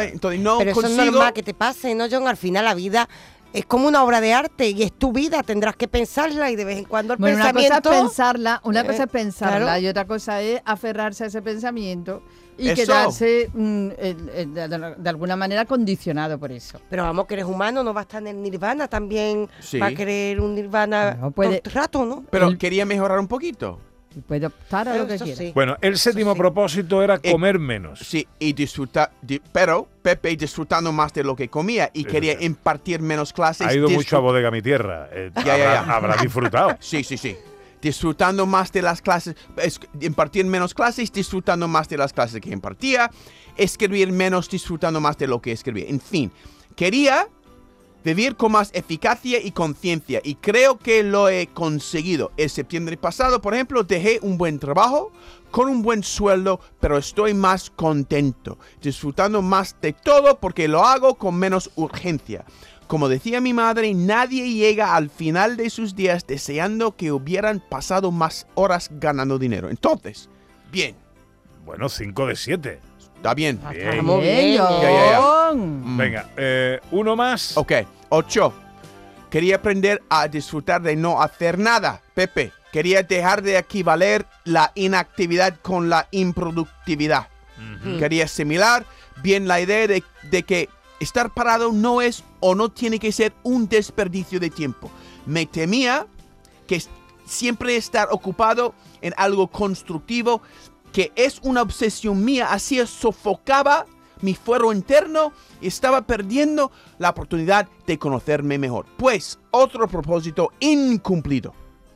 entonces, 0.01 0.41
no 0.41 0.59
Pero 0.59 0.71
eso 0.71 0.81
es 0.81 0.87
consigo. 0.87 1.05
normal 1.13 1.33
que 1.33 1.43
te 1.43 1.55
pase, 1.55 1.95
¿no, 1.95 2.07
John? 2.11 2.27
Al 2.29 2.37
final 2.37 2.65
la 2.65 2.75
vida 2.75 3.09
es 3.53 3.65
como 3.67 3.89
una 3.89 4.05
obra 4.05 4.21
de 4.21 4.35
arte 4.35 4.69
y 4.71 4.83
es 4.83 4.93
tu 4.93 5.13
vida, 5.13 5.43
tendrás 5.43 5.75
que 5.77 5.89
pensarla 5.89 6.51
y 6.51 6.57
de 6.57 6.65
vez 6.65 6.79
en 6.79 6.85
cuando 6.85 7.15
el 7.15 7.19
Bueno, 7.19 7.37
una 7.37 7.45
cosa 7.53 7.55
pensamiento... 7.55 7.93
es 7.93 8.01
pensarla, 8.01 8.61
una 8.65 8.81
Eh, 8.83 8.87
cosa 8.87 9.03
es 9.05 9.11
pensarla 9.11 9.59
claro. 9.59 9.81
y 9.81 9.87
otra 9.89 10.05
cosa 10.07 10.41
es 10.43 10.61
aferrarse 10.65 11.25
a 11.25 11.27
ese 11.29 11.41
pensamiento 11.43 12.23
y 12.59 12.69
Eso. 12.71 12.83
quedarse 12.83 13.51
mm, 13.55 13.89
eh, 13.91 14.17
eh, 14.33 14.47
de, 14.53 14.69
de- 14.69 14.95
de 14.97 15.09
alguna 15.09 15.37
manera 15.37 15.65
condicionado 15.65 16.39
por 16.39 16.51
eso. 16.53 16.81
Pero 16.91 17.05
vamos, 17.05 17.27
que 17.27 17.35
eres 17.35 17.47
humano, 17.47 17.83
no 17.85 17.95
va 17.95 18.01
a 18.01 18.03
estar 18.03 18.21
en 18.21 18.29
el 18.29 18.43
nirvana, 18.43 18.89
también 18.89 19.49
Sí. 19.61 19.79
va 19.79 19.87
a 19.87 19.95
querer 19.95 20.41
un 20.41 20.55
nirvana 20.55 21.15
No 21.15 21.31
puede- 21.31 21.61
todo 21.61 21.71
el 21.71 21.73
rato, 21.75 22.05
¿no? 22.05 22.25
Pero 22.31 22.57
quería 22.59 22.85
mejorar 22.85 23.19
un 23.19 23.29
poquito. 23.29 23.79
Y 24.19 24.21
puede 24.21 24.47
optar 24.47 24.89
a 24.89 24.97
lo 24.97 25.07
que 25.07 25.15
Eso 25.15 25.25
quiera. 25.25 25.39
sí. 25.39 25.53
Bueno, 25.55 25.77
el 25.81 25.97
séptimo 25.97 26.33
sí. 26.33 26.39
propósito 26.39 27.03
era 27.05 27.21
Eh, 27.23 27.31
comer 27.31 27.61
menos. 27.61 28.01
Sí, 28.01 28.27
y 28.41 28.53
disfrutar, 28.53 29.13
di- 29.23 29.41
pero 29.53 29.87
Pepe 30.03 30.35
disfrutando 30.37 30.91
más 30.93 31.13
de 31.13 31.23
lo 31.23 31.37
que 31.37 31.49
comía 31.49 31.89
y 31.95 32.01
Sí, 32.01 32.05
quería 32.07 32.43
impartir 32.43 33.01
menos 33.01 33.33
clases. 33.33 33.65
Ha 33.69 33.75
ido 33.75 33.89
mucho 33.89 34.17
a 34.17 34.21
Bodega 34.21 34.51
Mi 34.51 34.61
Tierra. 34.61 35.09
eh, 35.13 35.31
Ya, 35.37 35.45
ya, 35.45 35.53
habrá, 35.55 35.87
ya. 35.87 35.95
habrá 35.97 36.17
disfrutado. 36.17 36.77
Sí, 36.81 37.05
sí, 37.05 37.17
sí. 37.17 37.37
Disfrutando 37.81 38.45
más 38.45 38.73
de 38.73 38.83
las 38.83 39.01
clases, 39.01 39.37
es- 39.57 39.79
impartir 40.01 40.45
menos 40.47 40.75
clases, 40.75 41.13
disfrutando 41.13 41.69
más 41.69 41.89
de 41.89 41.97
las 41.97 42.13
clases 42.13 42.41
que 42.41 42.51
impartía, 42.51 43.09
escribir 43.57 44.11
menos, 44.11 44.51
disfrutando 44.51 45.01
más 45.01 45.17
de 45.17 45.29
lo 45.29 45.41
que 45.41 45.53
escribía. 45.53 45.85
En 45.89 46.01
fin, 46.01 46.33
quería 46.75 47.29
vivir 48.05 48.37
con 48.37 48.53
más 48.53 48.71
eficacia 48.75 49.41
y 49.41 49.53
conciencia 49.53 50.21
y 50.25 50.37
creo 50.37 50.79
que 50.79 51.03
lo 51.03 51.29
he 51.29 51.49
conseguido. 51.49 52.33
El 52.37 52.51
septiembre 52.51 52.97
pasado, 52.97 53.41
por 53.41 53.55
ejemplo, 53.55 53.83
dejé 53.83 54.19
un 54.23 54.39
buen 54.39 54.59
trabajo 54.59 55.13
con 55.51 55.69
un 55.69 55.83
buen 55.83 56.03
sueldo, 56.03 56.61
pero 56.81 56.99
estoy 56.99 57.35
más 57.35 57.71
contento, 57.71 58.59
disfrutando 58.83 59.43
más 59.43 59.77
de 59.81 59.93
todo 59.93 60.39
porque 60.39 60.69
lo 60.69 60.85
hago 60.85 61.17
con 61.17 61.37
menos 61.37 61.71
urgencia. 61.77 62.45
Como 62.87 63.11
decía 63.11 63.43
mi 63.43 63.53
madre, 63.53 63.93
nadie 63.93 64.51
llega 64.51 64.97
al 64.97 65.11
final 65.11 65.59
de 65.59 65.69
sus 65.69 65.95
días 65.95 66.27
deseando 66.27 66.97
que 66.97 67.13
hubieran 67.13 67.63
pasado 67.69 68.11
más 68.11 68.47
horas 68.55 68.91
ganando 68.93 69.39
dinero. 69.39 69.69
Entonces, 69.69 70.31
bien, 70.73 70.97
Bueno, 71.67 71.91
5 71.91 72.27
de 72.29 72.37
7. 72.37 72.81
Está 73.19 73.35
bien. 73.35 73.61
Estamos 73.73 74.23
bien, 74.23 74.37
Bien, 74.37 74.57
Ya, 74.57 74.81
ya, 74.81 75.11
ya. 75.11 75.21
John. 75.21 75.83
Mm. 75.85 75.97
Venga, 75.97 76.31
eh, 76.37 76.81
uno 76.91 77.17
más. 77.17 77.57
Ok, 77.57 77.73
8. 78.09 78.55
Quería 79.31 79.57
aprender 79.57 80.03
a 80.09 80.27
disfrutar 80.29 80.81
de 80.81 80.97
no 80.97 81.21
hacer 81.21 81.59
nada. 81.59 82.01
Pepe, 82.15 82.53
quería 82.73 83.03
dejar 83.03 83.43
de 83.43 83.59
equivaler 83.59 84.27
la 84.45 84.73
inactividad 84.75 85.57
con 85.61 85.91
la 85.91 86.09
improductividad. 86.11 87.29
Quería 87.99 88.25
asimilar 88.25 88.85
bien 89.21 89.49
la 89.49 89.61
idea 89.61 89.87
de, 89.89 90.05
de 90.31 90.43
que 90.45 90.69
estar 91.01 91.35
parado 91.35 91.73
no 91.73 92.01
es 92.01 92.23
o 92.39 92.55
no 92.55 92.69
tiene 92.71 93.01
que 93.01 93.11
ser 93.11 93.33
un 93.43 93.69
desperdicio 93.69 94.39
de 94.39 94.51
tiempo. 94.51 94.91
Me 95.27 95.45
temía 95.45 96.07
que 96.69 96.81
siempre 97.27 97.77
estar 97.77 98.09
ocupado 98.11 98.75
en 99.01 99.13
algo 99.17 99.49
constructivo, 99.49 100.41
que 100.93 101.13
es 101.17 101.41
una 101.43 101.63
obsesión 101.63 102.25
mía, 102.25 102.49
así 102.51 102.85
sofocaba 102.87 103.87
mi 104.21 104.35
fuero 104.35 104.73
interno 104.73 105.33
y 105.61 105.69
estaba 105.69 106.03
perdiendo 106.03 106.71
la 106.99 107.11
oportunidad 107.11 107.69
de 107.87 107.99
conocerme 107.99 108.59
mejor. 108.59 108.87
Pues 108.97 109.39
otro 109.51 109.89
propósito 109.89 110.53
incumplido. 110.61 111.55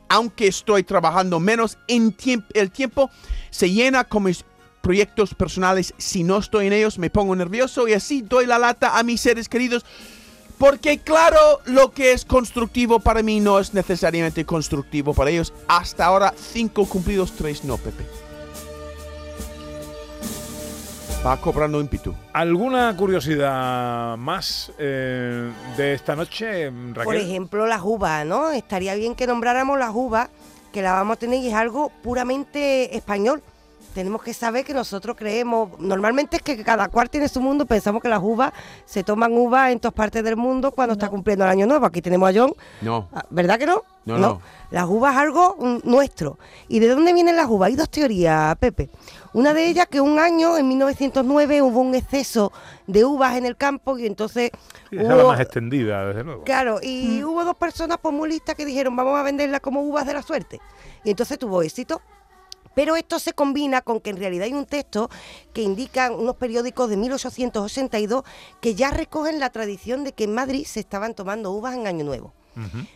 Aunque 0.09 0.47
estoy 0.47 0.83
trabajando 0.83 1.39
menos 1.39 1.77
en 1.87 2.15
el 2.53 2.71
tiempo 2.71 3.09
se 3.49 3.71
llena 3.71 4.03
con 4.03 4.23
mis 4.23 4.45
proyectos 4.81 5.33
personales. 5.33 5.93
Si 5.97 6.23
no 6.23 6.37
estoy 6.37 6.67
en 6.67 6.73
ellos 6.73 6.99
me 6.99 7.09
pongo 7.09 7.35
nervioso 7.35 7.87
y 7.87 7.93
así 7.93 8.21
doy 8.21 8.45
la 8.45 8.59
lata 8.59 8.97
a 8.97 9.03
mis 9.03 9.21
seres 9.21 9.49
queridos. 9.49 9.85
Porque 10.57 10.99
claro, 10.99 11.61
lo 11.65 11.91
que 11.91 12.11
es 12.11 12.25
constructivo 12.25 12.99
para 12.99 13.23
mí 13.23 13.39
no 13.39 13.59
es 13.59 13.73
necesariamente 13.73 14.45
constructivo 14.45 15.13
para 15.13 15.31
ellos. 15.31 15.51
Hasta 15.67 16.05
ahora, 16.05 16.33
cinco 16.37 16.85
cumplidos, 16.85 17.33
tres 17.35 17.63
no, 17.63 17.77
Pepe. 17.77 18.22
Va 21.25 21.37
cobrando 21.37 21.79
ímpetu. 21.79 22.13
¿Alguna 22.33 22.93
curiosidad 22.97 24.17
más 24.17 24.73
eh, 24.77 25.49
de 25.77 25.93
esta 25.93 26.17
noche, 26.17 26.69
Raquel? 26.69 27.05
Por 27.05 27.15
ejemplo, 27.15 27.65
las 27.65 27.81
uvas, 27.81 28.25
¿no? 28.25 28.51
Estaría 28.51 28.93
bien 28.95 29.15
que 29.15 29.25
nombráramos 29.25 29.79
las 29.79 29.91
uvas, 29.93 30.29
que 30.73 30.81
la 30.81 30.91
vamos 30.91 31.15
a 31.15 31.19
tener 31.19 31.39
y 31.39 31.47
es 31.47 31.53
algo 31.53 31.93
puramente 32.01 32.93
español. 32.97 33.41
Tenemos 33.93 34.23
que 34.23 34.33
saber 34.33 34.65
que 34.65 34.73
nosotros 34.73 35.15
creemos, 35.17 35.79
normalmente 35.79 36.37
es 36.37 36.41
que 36.41 36.63
cada 36.63 36.89
cual 36.89 37.09
tiene 37.09 37.27
su 37.27 37.39
mundo, 37.41 37.65
pensamos 37.65 38.01
que 38.01 38.09
las 38.09 38.21
uvas 38.21 38.51
se 38.85 39.03
toman 39.03 39.33
uvas 39.33 39.71
en 39.71 39.79
todas 39.79 39.93
partes 39.93 40.23
del 40.23 40.35
mundo 40.35 40.71
cuando 40.71 40.93
está 40.93 41.09
cumpliendo 41.09 41.45
el 41.45 41.51
año 41.51 41.67
nuevo. 41.67 41.85
Aquí 41.85 42.01
tenemos 42.01 42.29
a 42.29 42.39
John, 42.39 42.53
No. 42.81 43.07
Ah, 43.13 43.23
¿verdad 43.29 43.59
que 43.59 43.65
no? 43.65 43.83
No, 44.05 44.17
no. 44.17 44.41
Las 44.71 44.85
uvas 44.85 45.13
es 45.13 45.19
algo 45.21 45.55
mm, 45.59 45.89
nuestro. 45.89 46.37
¿Y 46.67 46.79
de 46.79 46.89
dónde 46.89 47.13
vienen 47.13 47.35
las 47.35 47.47
uvas? 47.47 47.67
Hay 47.67 47.75
dos 47.75 47.89
teorías, 47.89 48.55
Pepe. 48.57 48.89
Una 49.33 49.53
de 49.53 49.67
ellas 49.67 49.87
que 49.87 50.01
un 50.01 50.19
año, 50.19 50.57
en 50.57 50.67
1909, 50.67 51.61
hubo 51.61 51.79
un 51.79 51.95
exceso 51.95 52.51
de 52.87 53.05
uvas 53.05 53.37
en 53.37 53.45
el 53.45 53.55
campo 53.55 53.97
y 53.97 54.05
entonces 54.05 54.51
Sí, 54.89 54.97
esa 54.97 55.11
es 55.11 55.17
la 55.17 55.23
más 55.23 55.39
extendida, 55.39 56.05
desde 56.07 56.23
luego. 56.23 56.43
Claro, 56.43 56.79
y 56.81 57.23
hubo 57.23 57.43
dos 57.45 57.55
personas 57.55 57.97
pues, 58.01 58.13
muy 58.13 58.29
listas 58.29 58.55
que 58.55 58.65
dijeron, 58.65 58.95
vamos 58.95 59.17
a 59.17 59.23
venderla 59.23 59.59
como 59.59 59.81
uvas 59.81 60.05
de 60.05 60.13
la 60.13 60.21
suerte. 60.21 60.59
Y 61.03 61.11
entonces 61.11 61.39
tuvo 61.39 61.61
éxito. 61.61 62.01
Pero 62.75 62.95
esto 62.95 63.19
se 63.19 63.33
combina 63.33 63.81
con 63.81 63.99
que 63.99 64.09
en 64.09 64.17
realidad 64.17 64.45
hay 64.45 64.53
un 64.53 64.65
texto 64.65 65.09
que 65.53 65.61
indican 65.61 66.13
unos 66.13 66.35
periódicos 66.35 66.89
de 66.89 66.97
1882 66.97 68.23
que 68.61 68.75
ya 68.75 68.91
recogen 68.91 69.39
la 69.39 69.49
tradición 69.49 70.03
de 70.03 70.13
que 70.13 70.25
en 70.25 70.33
Madrid 70.33 70.65
se 70.65 70.79
estaban 70.79 71.13
tomando 71.13 71.51
uvas 71.51 71.75
en 71.75 71.87
Año 71.87 72.03
Nuevo. 72.05 72.33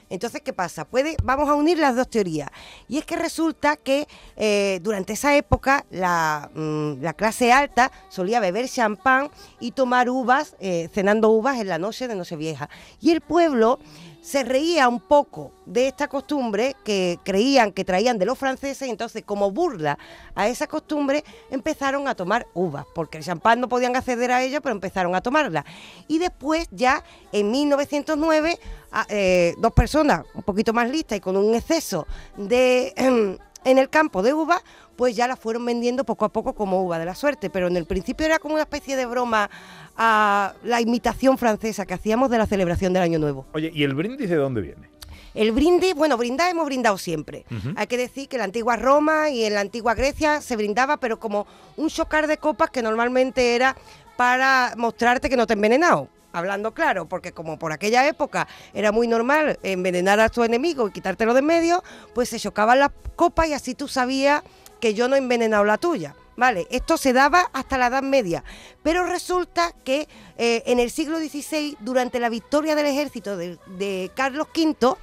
Entonces, 0.09 0.41
¿qué 0.41 0.53
pasa? 0.53 0.85
Puede, 0.85 1.17
vamos 1.23 1.49
a 1.49 1.55
unir 1.55 1.79
las 1.79 1.95
dos 1.95 2.09
teorías. 2.09 2.49
Y 2.87 2.97
es 2.97 3.05
que 3.05 3.15
resulta 3.15 3.75
que 3.75 4.07
eh, 4.35 4.79
durante 4.83 5.13
esa 5.13 5.35
época 5.35 5.85
la, 5.89 6.49
mm, 6.53 7.01
la 7.01 7.13
clase 7.13 7.51
alta 7.51 7.91
solía 8.09 8.39
beber 8.39 8.69
champán 8.69 9.31
y 9.59 9.71
tomar 9.71 10.09
uvas, 10.09 10.55
eh, 10.59 10.89
cenando 10.93 11.29
uvas 11.29 11.59
en 11.59 11.67
la 11.67 11.79
noche 11.79 12.07
de 12.07 12.15
Nochevieja. 12.15 12.69
Y 13.01 13.11
el 13.11 13.21
pueblo 13.21 13.79
se 14.27 14.43
reía 14.43 14.89
un 14.89 14.99
poco 14.99 15.53
de 15.65 15.87
esta 15.87 16.09
costumbre 16.09 16.75
que 16.83 17.17
creían 17.23 17.71
que 17.71 17.85
traían 17.85 18.17
de 18.19 18.25
los 18.25 18.37
franceses 18.37 18.85
y 18.85 18.91
entonces 18.91 19.23
como 19.23 19.51
burla 19.51 19.97
a 20.35 20.49
esa 20.49 20.67
costumbre 20.67 21.23
empezaron 21.49 22.09
a 22.09 22.13
tomar 22.13 22.45
uvas, 22.53 22.85
porque 22.93 23.19
el 23.19 23.23
champán 23.23 23.61
no 23.61 23.69
podían 23.69 23.95
acceder 23.95 24.33
a 24.33 24.43
ello, 24.43 24.59
pero 24.61 24.75
empezaron 24.75 25.15
a 25.15 25.21
tomarla. 25.21 25.63
Y 26.09 26.19
después 26.19 26.67
ya 26.71 27.05
en 27.31 27.51
1909 27.51 28.59
a- 28.91 29.05
eh, 29.07 29.55
dos 29.59 29.71
personas 29.71 30.25
un 30.33 30.43
poquito 30.43 30.73
más 30.73 30.89
listas 30.89 31.19
y 31.19 31.21
con 31.21 31.37
un 31.37 31.55
exceso 31.55 32.05
de 32.35 32.93
en 33.63 33.77
el 33.77 33.89
campo 33.89 34.21
de 34.23 34.33
uvas, 34.33 34.61
pues 34.97 35.15
ya 35.15 35.27
la 35.27 35.37
fueron 35.37 35.63
vendiendo 35.65 36.03
poco 36.03 36.25
a 36.25 36.29
poco 36.29 36.53
como 36.53 36.81
uva 36.81 36.99
de 36.99 37.05
la 37.05 37.15
suerte, 37.15 37.49
pero 37.49 37.67
en 37.67 37.77
el 37.77 37.85
principio 37.85 38.25
era 38.25 38.39
como 38.39 38.55
una 38.55 38.63
especie 38.63 38.97
de 38.97 39.05
broma 39.05 39.49
a 39.95 40.53
la 40.63 40.81
imitación 40.81 41.37
francesa 41.37 41.85
que 41.85 41.93
hacíamos 41.93 42.29
de 42.29 42.39
la 42.39 42.47
celebración 42.47 42.91
del 42.91 43.03
Año 43.03 43.19
Nuevo. 43.19 43.45
Oye, 43.53 43.71
¿y 43.73 43.83
el 43.83 43.93
brindis 43.93 44.29
de 44.29 44.35
dónde 44.35 44.61
viene? 44.61 44.89
El 45.35 45.51
brindis, 45.51 45.93
bueno, 45.93 46.17
brindar 46.17 46.49
hemos 46.49 46.65
brindado 46.65 46.97
siempre. 46.97 47.45
Hay 47.75 47.85
que 47.85 47.97
decir 47.97 48.27
que 48.27 48.37
en 48.37 48.39
la 48.39 48.45
antigua 48.45 48.75
Roma 48.75 49.29
y 49.29 49.43
en 49.43 49.53
la 49.53 49.61
antigua 49.61 49.93
Grecia 49.93 50.41
se 50.41 50.55
brindaba, 50.55 50.97
pero 50.97 51.19
como 51.19 51.45
un 51.77 51.89
chocar 51.89 52.25
de 52.25 52.37
copas 52.37 52.71
que 52.71 52.81
normalmente 52.81 53.53
era 53.53 53.77
para 54.15 54.73
mostrarte 54.77 55.29
que 55.29 55.37
no 55.37 55.45
te 55.45 55.53
he 55.53 55.55
envenenado. 55.55 56.09
Hablando 56.33 56.73
claro, 56.73 57.07
porque 57.07 57.31
como 57.31 57.57
por 57.57 57.71
aquella 57.71 58.07
época 58.07 58.47
era 58.73 58.91
muy 58.91 59.07
normal 59.07 59.59
envenenar 59.63 60.19
a 60.19 60.29
tu 60.29 60.43
enemigo 60.43 60.87
y 60.87 60.91
quitártelo 60.91 61.33
de 61.33 61.39
en 61.39 61.45
medio, 61.45 61.83
pues 62.13 62.29
se 62.29 62.39
chocaban 62.39 62.79
las 62.79 62.91
copas 63.15 63.47
y 63.47 63.53
así 63.53 63.75
tú 63.75 63.87
sabías 63.87 64.43
que 64.79 64.93
yo 64.93 65.07
no 65.07 65.15
he 65.15 65.19
envenenado 65.19 65.63
la 65.63 65.77
tuya. 65.77 66.15
Vale, 66.37 66.67
esto 66.69 66.97
se 66.97 67.13
daba 67.13 67.49
hasta 67.51 67.79
la 67.79 67.87
Edad 67.87 68.03
Media, 68.03 68.43
pero 68.83 69.03
resulta 69.05 69.73
que 69.83 70.07
eh, 70.37 70.61
en 70.67 70.79
el 70.79 70.91
siglo 70.91 71.17
XVI, 71.17 71.77
durante 71.79 72.19
la 72.19 72.29
victoria 72.29 72.75
del 72.75 72.85
ejército 72.85 73.35
de, 73.35 74.11
Carlos 74.13 74.47
V, 74.55 74.97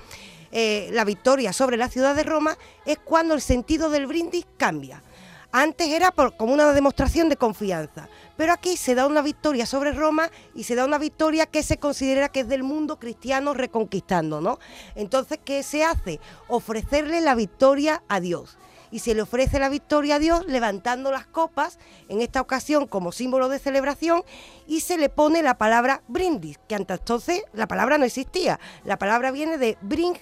eh, 0.53 0.89
la 0.93 1.05
victoria 1.05 1.53
sobre 1.53 1.77
la 1.77 1.89
ciudad 1.89 2.15
de 2.15 2.23
Roma, 2.23 2.57
es 2.87 2.99
cuando 2.99 3.35
el 3.35 3.41
sentido 3.41 3.91
del 3.91 4.07
brindis 4.07 4.47
cambia. 4.57 5.03
Antes 5.51 5.89
era 5.89 6.13
como 6.13 6.53
una 6.53 6.73
demostración 6.73 7.29
de 7.29 7.37
confianza, 7.37 8.09
pero 8.37 8.53
aquí 8.53 8.77
se 8.77 8.95
da 8.95 9.07
una 9.07 9.23
victoria 9.23 9.67
sobre 9.67 9.93
Roma 9.93 10.31
y 10.55 10.65
se 10.65 10.75
da 10.77 10.85
una 10.85 10.99
victoria 10.99 11.47
que 11.47 11.65
se 11.65 11.79
considera 11.79 12.29
que 12.29 12.41
es 12.41 12.49
del 12.49 12.65
mundo 12.65 12.99
cristiano 12.99 13.55
reconquistando, 13.55 14.41
¿no? 14.41 14.59
Entonces, 14.97 15.39
¿qué 15.45 15.63
se 15.63 15.85
hace? 15.85 16.19
Ofrecerle 16.49 17.21
la 17.21 17.35
victoria 17.35 18.03
a 18.09 18.19
Dios. 18.21 18.57
Y 18.95 19.01
se 19.01 19.13
le 19.17 19.23
ofrece 19.23 19.59
la 19.59 19.69
victoria 19.69 20.15
a 20.15 20.19
Dios 20.21 20.47
levantando 20.47 21.11
las 21.11 21.27
copas, 21.27 21.81
en 22.09 22.21
esta 22.21 22.41
ocasión 22.41 22.87
como 22.87 23.11
símbolo 23.11 23.49
de 23.49 23.59
celebración, 23.59 24.23
y 24.69 24.83
se 24.83 24.97
le 24.99 25.09
pone 25.09 25.43
la 25.43 25.59
palabra 25.59 26.05
brindis, 26.07 26.61
que 26.69 26.77
hasta 26.77 26.95
entonces 26.95 27.43
la 27.53 27.67
palabra 27.67 27.99
no 27.99 28.05
existía. 28.05 28.61
La 28.85 28.97
palabra 28.97 29.33
viene 29.33 29.59
de 29.59 29.77
bring 29.81 30.17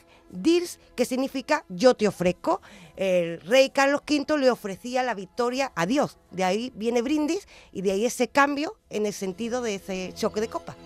que 0.96 1.04
significa 1.04 1.66
yo 1.68 1.92
te 1.94 2.08
ofrezco. 2.08 2.62
El 2.96 3.42
rey 3.42 3.68
Carlos 3.68 4.00
V 4.08 4.38
le 4.38 4.50
ofrecía 4.50 5.02
la 5.02 5.12
victoria 5.12 5.70
a 5.74 5.84
Dios. 5.84 6.16
De 6.30 6.42
ahí 6.42 6.72
viene 6.74 7.02
brindis 7.02 7.46
y 7.72 7.82
de 7.82 7.92
ahí 7.92 8.06
ese 8.06 8.28
cambio 8.28 8.78
en 8.88 9.04
el 9.04 9.12
sentido 9.12 9.60
de 9.60 9.74
ese 9.74 10.14
choque 10.14 10.40
de 10.40 10.48
copas. 10.48 10.76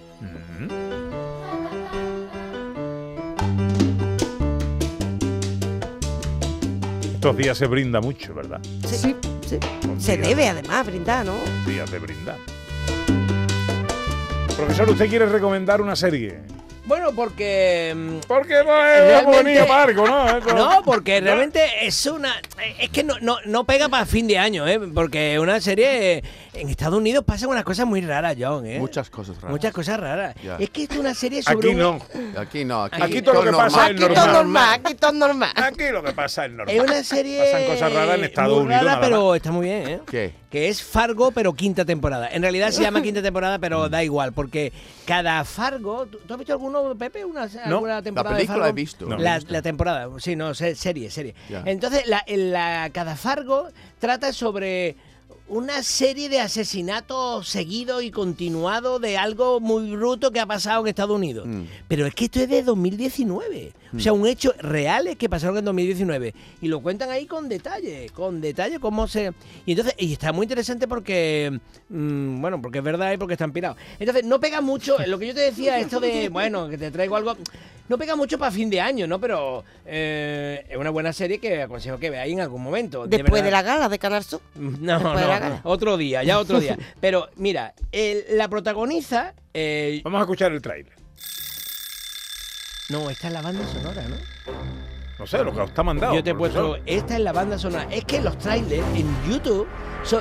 Estos 7.27 7.39
días 7.39 7.59
se 7.59 7.66
brinda 7.66 8.01
mucho, 8.01 8.33
¿verdad? 8.35 8.61
Sí, 8.89 9.16
sí. 9.45 9.59
Se 9.99 10.16
debe 10.16 10.47
además 10.49 10.87
brindar, 10.87 11.27
¿no? 11.27 11.35
Días 11.66 11.91
de 11.91 11.99
brindar. 11.99 12.37
Profesor, 14.57 14.89
¿usted 14.91 15.09
quiere 15.09 15.27
recomendar 15.27 15.81
una 15.81 15.97
serie? 15.97 16.39
Bueno, 16.85 17.11
porque. 17.16 17.93
mm, 17.97 18.18
Porque 18.29 18.61
es 18.61 19.24
bonito, 19.24 19.64
amargo, 19.64 20.07
¿no? 20.07 20.29
Eso- 20.39 20.55
No, 20.55 20.83
porque 20.85 21.20
realmente 21.20 21.64
es 21.85 22.07
una. 22.07 22.33
Es 22.79 22.91
que 22.91 23.03
no, 23.03 23.16
no, 23.20 23.39
no 23.45 23.64
pega 23.64 23.89
para 23.89 24.07
fin 24.07 24.29
de 24.29 24.39
año, 24.39 24.64
¿eh? 24.68 24.79
Porque 24.95 25.41
una 25.41 25.61
serie. 25.61 26.22
En 26.61 26.69
Estados 26.71 26.99
Unidos 26.99 27.25
pasan 27.25 27.49
unas 27.51 27.65
cosas 27.65 27.87
muy 27.87 28.01
raras, 28.01 28.37
John, 28.39 28.67
¿eh? 28.67 28.79
Muchas 28.79 29.11
cosas 29.11 29.37
raras. 29.37 29.51
Muchas 29.51 29.73
cosas 29.73 30.01
raras. 30.01 30.35
Es 30.59 30.71
que 30.71 30.85
es 30.85 30.91
una 30.97 31.15
serie 31.15 31.43
sobre. 31.43 31.69
Aquí 31.71 31.77
un- 31.77 31.79
no. 31.83 31.99
Aquí 32.41 32.65
no, 32.65 32.85
aquí, 32.85 33.03
Aquí 33.03 33.23
todo 33.23 33.35
lo 33.43 33.51
que 33.51 33.57
pasa 33.57 33.87
es 33.87 33.91
Aquí 33.93 34.01
todo 34.01 34.09
normal. 34.15 34.33
normal, 34.35 34.81
aquí 34.85 34.95
todo 34.95 35.13
normal. 35.13 35.53
Aquí 35.57 35.85
lo 35.93 36.03
que 36.03 36.13
pasa 36.13 36.47
es 36.47 36.53
normal. 36.53 36.75
Es 36.75 36.83
una 36.83 37.03
serie. 37.05 37.45
Pasan 37.45 37.65
cosas 37.67 37.93
raras 37.93 38.19
en 38.19 38.25
Estados 38.25 38.57
muy 38.59 38.67
Unidos. 38.67 38.85
rara, 38.85 39.01
pero 39.01 39.35
está 39.35 39.53
muy 39.53 39.67
bien, 39.67 39.89
¿eh? 39.89 40.01
¿Qué? 40.07 40.35
Que 40.51 40.69
es 40.69 40.83
Fargo, 40.83 41.33
pero 41.33 41.53
quinta 41.53 41.85
temporada. 41.85 42.29
En 42.31 42.41
realidad 42.43 42.71
se 42.71 42.81
llama 42.83 43.03
quinta 43.03 43.21
temporada, 43.23 43.59
pero 43.59 43.89
da 43.89 44.03
igual, 44.03 44.33
porque 44.33 44.73
cada 45.07 45.45
Fargo. 45.45 46.07
¿Tú, 46.07 46.19
has 46.33 46.39
visto 46.39 46.53
alguno, 46.53 46.95
Pepe? 46.97 47.25
Una, 47.25 47.49
alguna 47.65 48.03
temporada 48.03 48.31
La 48.35 48.39
de 48.39 48.45
película 48.47 48.65
Fargo? 48.65 48.67
he 48.69 48.73
visto. 48.73 49.07
No. 49.07 49.19
La, 49.19 49.41
la 49.49 49.63
temporada, 49.63 50.09
sí, 50.19 50.37
no, 50.37 50.55
se- 50.55 50.75
serie, 50.75 51.11
serie. 51.11 51.35
Entonces, 51.65 52.07
la, 52.07 52.23
en 52.27 52.53
la, 52.53 52.89
cada 52.93 53.17
Fargo 53.17 53.69
trata 53.99 54.33
sobre 54.33 54.97
una 55.49 55.83
serie 55.83 56.29
de 56.29 56.41
asesinatos 56.41 57.49
seguidos 57.49 58.03
y 58.03 58.11
continuados 58.11 59.01
de 59.01 59.17
algo 59.17 59.61
muy 59.61 59.95
bruto 59.95 60.33
que 60.33 60.41
ha 60.41 60.47
pasado 60.47 60.83
en 60.83 60.89
Estados 60.89 61.17
Unidos. 61.17 61.47
Mm. 61.47 61.63
Pero 61.87 62.07
es 62.07 62.15
que 62.15 62.25
esto 62.25 62.41
es 62.41 62.49
de 62.49 62.63
2019. 62.63 63.73
O 63.97 64.01
sea, 64.01 64.13
un 64.13 64.27
hecho 64.27 64.53
reales 64.59 65.17
que 65.17 65.29
pasaron 65.29 65.57
en 65.59 65.65
2019. 65.65 66.35
Y 66.61 66.69
lo 66.69 66.81
cuentan 66.81 67.11
ahí 67.11 67.27
con 67.27 67.49
detalle, 67.49 68.11
con 68.11 68.41
detalle 68.41 68.81
cómo 68.81 69.07
se... 69.09 69.33
Y 69.65 69.73
entonces, 69.73 69.95
y 69.99 70.13
está 70.13 70.33
muy 70.33 70.45
interesante 70.45 70.89
porque, 70.89 71.61
mm, 71.89 72.41
bueno, 72.41 72.61
porque 72.61 72.79
es 72.79 72.85
verdad 72.85 73.13
y 73.13 73.17
porque 73.17 73.35
están 73.35 73.53
pirados. 73.53 73.79
Entonces, 73.99 74.25
no 74.25 74.41
pega 74.41 74.61
mucho, 74.61 74.97
lo 75.07 75.19
que 75.19 75.29
yo 75.29 75.35
te 75.35 75.41
decía, 75.41 75.79
esto 75.79 76.01
de, 76.01 76.29
bueno, 76.29 76.69
que 76.69 76.79
te 76.79 76.91
traigo 76.91 77.17
algo... 77.17 77.37
No 77.89 77.97
pega 77.99 78.16
mucho 78.16 78.39
para 78.39 78.51
fin 78.51 78.68
de 78.70 78.80
año, 78.80 79.07
¿no? 79.07 79.20
Pero 79.20 79.62
eh, 79.84 80.66
es 80.68 80.76
una 80.76 80.91
buena 80.91 81.12
serie 81.12 81.39
que 81.39 81.62
aconsejo 81.62 81.99
que 81.99 82.11
veáis 82.11 82.32
en 82.32 82.41
algún 82.41 82.62
momento. 82.62 83.07
Después 83.07 83.43
de, 83.45 83.51
la 83.51 83.62
gala 83.62 83.89
de 83.89 83.99
Canal 83.99 84.24
Sur. 84.24 84.41
No, 84.57 84.95
Después 84.99 85.20
de 85.20 85.26
la 85.28 85.34
no, 85.41 85.45
gala. 85.49 85.61
otro 85.64 85.97
día, 85.97 86.22
ya 86.24 86.39
otro 86.39 86.59
día. 86.61 86.76
Pero 87.01 87.28
mira, 87.37 87.74
el- 87.93 88.24
la 88.32 88.49
protagoniza... 88.49 89.34
eh, 89.55 90.01
Vamos 90.05 90.18
a 90.18 90.22
escuchar 90.22 90.53
el 90.53 90.61
tráiler. 90.62 90.93
no, 92.89 93.11
esta 93.11 93.26
es 93.28 93.32
la 93.32 93.43
banda 93.43 93.66
sonora, 93.66 94.03
¿no? 94.09 94.16
No 95.18 95.26
sé, 95.26 95.43
lo 95.43 95.53
que 95.53 95.61
os 95.61 95.68
está 95.70 95.82
mandado. 95.82 96.14
Yo 96.14 96.22
te 96.22 96.30
he 96.30 96.34
puesto, 96.34 96.76
esta 96.84 97.14
es 97.14 97.20
la 97.20 97.32
banda 97.32 97.59
sonora. 97.59 97.87
Es 97.91 98.05
que 98.05 98.20
los 98.20 98.37
trailers 98.39 98.84
en 98.95 99.07
YouTube 99.30 99.66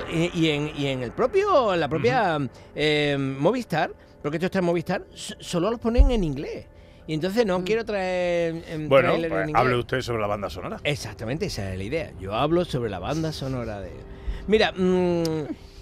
eh, 0.09 0.32
y, 0.34 0.49
en, 0.49 0.72
y 0.76 0.88
en 0.88 1.03
el 1.03 1.11
propio, 1.11 1.74
en 1.74 1.80
la 1.82 1.88
propia 1.89 2.38
eh, 2.74 3.18
Movistar, 3.20 3.91
porque 4.22 4.38
esto 4.38 4.45
está 4.45 4.59
en 4.59 4.66
Movistar, 4.66 5.03
so- 5.13 5.36
solo 5.39 5.70
los 5.70 5.80
ponen 5.80 6.11
en 6.11 6.24
inglés. 6.24 6.66
Y 7.08 7.14
entonces 7.14 7.45
no 7.45 7.64
quiero 7.64 7.86
traer 7.86 8.64
en 8.68 8.89
Bueno, 8.89 9.10
tráiler 9.10 9.32
pues 9.32 9.56
hable 9.56 9.76
usted 9.76 10.01
sobre 10.01 10.22
la 10.22 10.28
banda 10.28 10.49
sonora. 10.49 10.80
Exactamente, 10.84 11.45
esa 11.45 11.72
es 11.72 11.78
la 11.78 11.84
idea. 11.84 12.12
Yo 12.20 12.34
hablo 12.34 12.66
sobre 12.66 12.89
la 12.89 12.99
banda 12.99 13.32
sonora 13.32 13.80
de. 13.80 13.91
Mira, 14.47 14.72
mm, 14.72 15.24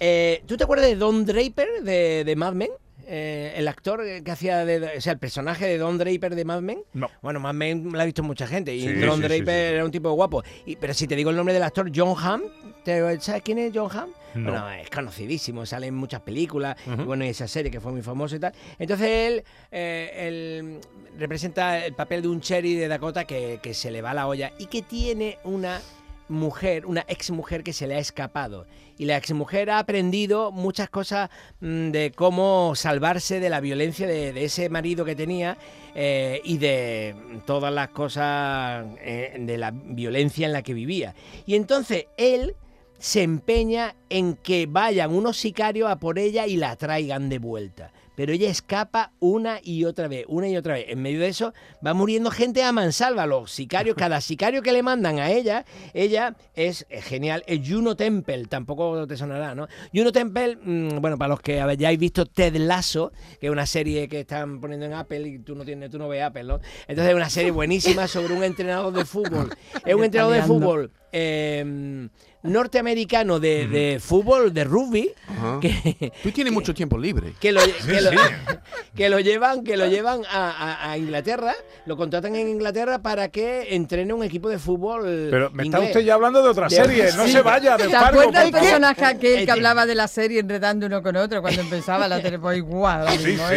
eh, 0.00 0.42
¿tú 0.46 0.56
te 0.56 0.64
acuerdas 0.64 0.86
de 0.86 0.96
Don 0.96 1.24
Draper 1.24 1.82
de, 1.82 2.24
de 2.24 2.36
Mad 2.36 2.52
Men? 2.52 2.70
Eh, 3.06 3.52
el 3.56 3.68
actor 3.68 4.02
que 4.24 4.30
hacía 4.30 4.64
de, 4.64 4.96
o 4.96 5.00
sea, 5.00 5.12
el 5.12 5.18
personaje 5.18 5.66
de 5.66 5.78
Don 5.78 5.98
Draper 5.98 6.34
de 6.34 6.44
Mad 6.44 6.60
Men. 6.62 6.82
No. 6.92 7.10
Bueno, 7.22 7.40
Mad 7.40 7.54
Men 7.54 7.90
lo 7.92 8.00
ha 8.00 8.04
visto 8.04 8.22
mucha 8.22 8.46
gente 8.46 8.74
y 8.74 8.80
Sí, 8.80 8.92
Don 8.94 9.16
sí, 9.16 9.22
Draper 9.22 9.44
sí. 9.70 9.74
era 9.74 9.84
un 9.84 9.90
tipo 9.90 10.10
guapo. 10.12 10.42
Y, 10.66 10.76
pero 10.76 10.94
si 10.94 11.06
te 11.06 11.16
digo 11.16 11.30
el 11.30 11.36
nombre 11.36 11.52
del 11.54 11.62
actor, 11.62 11.90
John 11.94 12.14
Hamm, 12.18 12.42
¿te- 12.84 13.20
¿sabes 13.20 13.42
quién 13.42 13.58
es 13.58 13.72
John 13.74 13.90
Hamm? 13.92 14.10
No. 14.34 14.50
Bueno, 14.50 14.68
es 14.72 14.90
conocidísimo, 14.90 15.64
sale 15.64 15.86
en 15.86 15.94
muchas 15.94 16.20
películas, 16.22 16.76
Ujú. 16.86 17.02
y 17.02 17.04
bueno, 17.04 17.24
y 17.24 17.28
esa 17.28 17.46
serie 17.46 17.70
que 17.70 17.80
fue 17.80 17.92
muy 17.92 18.02
famosa 18.02 18.34
y 18.34 18.40
tal. 18.40 18.52
Entonces 18.80 19.06
él, 19.08 19.44
eh, 19.70 20.10
él 20.16 20.80
representa 21.18 21.84
el 21.86 21.94
papel 21.94 22.22
de 22.22 22.28
un 22.28 22.40
cherry 22.40 22.74
de 22.74 22.88
Dakota 22.88 23.24
que, 23.24 23.60
que 23.62 23.74
se 23.74 23.92
le 23.92 24.02
va 24.02 24.12
la 24.12 24.26
olla 24.26 24.52
y 24.58 24.66
que 24.66 24.82
tiene 24.82 25.38
una 25.44 25.80
mujer, 26.28 26.86
una 26.86 27.04
ex 27.08 27.30
mujer 27.30 27.62
que 27.62 27.72
se 27.72 27.86
le 27.86 27.96
ha 27.96 27.98
escapado. 27.98 28.66
Y 28.98 29.06
la 29.06 29.16
ex 29.16 29.32
mujer 29.32 29.70
ha 29.70 29.78
aprendido 29.78 30.52
muchas 30.52 30.88
cosas 30.88 31.30
mm, 31.60 31.90
de 31.90 32.12
cómo 32.14 32.74
salvarse 32.74 33.40
de 33.40 33.50
la 33.50 33.60
violencia 33.60 34.06
de, 34.06 34.44
ese 34.44 34.68
marido 34.68 35.04
que 35.04 35.16
tenía 35.16 35.56
eh, 35.94 36.40
y 36.44 36.58
de 36.58 37.14
todas 37.46 37.72
las 37.72 37.88
cosas 37.88 38.86
eh, 39.00 39.36
de 39.38 39.58
la 39.58 39.70
violencia 39.72 40.46
en 40.46 40.52
la 40.52 40.62
que 40.62 40.74
vivía. 40.74 41.14
Y 41.46 41.56
entonces 41.56 42.06
él 42.16 42.54
se 42.98 43.22
empeña 43.22 43.96
en 44.08 44.34
que 44.34 44.66
vayan 44.66 45.14
unos 45.14 45.36
sicarios 45.36 45.90
a 45.90 45.96
por 45.96 46.18
ella 46.18 46.46
y 46.46 46.56
la 46.56 46.76
traigan 46.76 47.28
de 47.28 47.38
vuelta. 47.38 47.92
Pero 48.16 48.32
ella 48.32 48.50
escapa 48.50 49.12
una 49.20 49.58
y 49.62 49.84
otra 49.84 50.08
vez, 50.08 50.24
una 50.28 50.48
y 50.48 50.56
otra 50.56 50.74
vez. 50.74 50.86
En 50.88 51.02
medio 51.02 51.20
de 51.20 51.28
eso 51.28 51.52
va 51.84 51.94
muriendo 51.94 52.30
gente 52.30 52.62
a 52.62 52.72
mansalva. 52.72 53.26
Los 53.26 53.50
sicarios, 53.50 53.96
cada 53.98 54.20
sicario 54.20 54.62
que 54.62 54.72
le 54.72 54.82
mandan 54.82 55.18
a 55.18 55.30
ella, 55.30 55.64
ella 55.92 56.36
es 56.54 56.86
eh, 56.88 57.00
genial. 57.00 57.42
Es 57.46 57.68
Juno 57.68 57.96
Temple, 57.96 58.46
tampoco 58.46 59.06
te 59.06 59.16
sonará, 59.16 59.54
¿no? 59.54 59.68
Juno 59.92 60.12
Temple, 60.12 60.56
mm, 60.56 61.00
bueno, 61.00 61.18
para 61.18 61.28
los 61.28 61.40
que 61.40 61.60
hayáis 61.60 61.98
visto 61.98 62.26
Ted 62.26 62.56
Lasso, 62.56 63.12
que 63.40 63.46
es 63.46 63.52
una 63.52 63.66
serie 63.66 64.08
que 64.08 64.20
están 64.20 64.60
poniendo 64.60 64.86
en 64.86 64.94
Apple 64.94 65.26
y 65.28 65.38
tú 65.38 65.54
no 65.54 65.64
tienes, 65.64 65.90
tú 65.90 65.98
no 65.98 66.08
ves 66.08 66.22
Apple, 66.22 66.44
¿no? 66.44 66.60
Entonces 66.86 67.10
es 67.10 67.14
una 67.14 67.30
serie 67.30 67.50
buenísima 67.50 68.06
sobre 68.08 68.34
un 68.34 68.44
entrenador 68.44 68.92
de 68.92 69.04
fútbol. 69.04 69.50
Es 69.84 69.94
un 69.94 70.04
entrenador 70.04 70.34
de 70.34 70.42
fútbol 70.42 70.90
eh, 71.12 72.08
norteamericano 72.44 73.40
de, 73.40 73.66
de 73.66 74.00
fútbol, 74.00 74.52
de 74.54 74.64
rugby, 74.64 75.10
Ajá. 75.28 75.58
que, 75.60 76.12
Tú 76.22 76.30
tienes 76.30 76.52
mucho 76.52 76.72
tiempo 76.74 76.96
libre. 76.98 77.32
que 77.40 77.52
lo, 77.52 77.60
que 77.62 78.00
lo- 78.00 78.10
sí. 78.10 78.16
que 78.96 79.08
lo 79.08 79.18
llevan, 79.18 79.64
que 79.64 79.76
lo 79.76 79.86
llevan 79.86 80.22
a, 80.30 80.50
a- 80.50 80.90
a 80.92 80.98
Inglaterra, 80.98 81.54
lo 81.86 81.96
contratan 81.96 82.36
en 82.36 82.48
Inglaterra 82.48 83.00
para 83.00 83.28
que 83.28 83.74
entrene 83.74 84.12
un 84.12 84.22
equipo 84.22 84.48
de 84.48 84.58
fútbol. 84.58 85.28
Pero 85.30 85.50
me 85.50 85.64
está 85.64 85.80
usted 85.80 86.00
ya 86.00 86.14
hablando 86.14 86.42
de 86.42 86.48
otra 86.50 86.68
De- 86.68 86.76
serie. 86.76 87.08
No 87.16 87.24
Sí. 87.26 87.32
se 87.32 87.42
vaya 87.42 87.76
de 87.76 87.88
¿Te 87.88 87.96
acuerdas 87.96 88.44
el 88.44 88.52
personaje 88.52 89.04
aquel 89.04 89.44
que 89.46 89.50
hablaba 89.50 89.86
de 89.86 89.94
la 89.94 90.06
serie 90.08 90.40
enredando 90.40 90.86
uno 90.86 91.02
con 91.02 91.16
otro 91.16 91.40
cuando 91.42 91.60
empezaba 91.62 92.06
la 92.08 92.20
tele? 92.20 92.38
Pues 92.38 92.58
igual, 92.58 93.06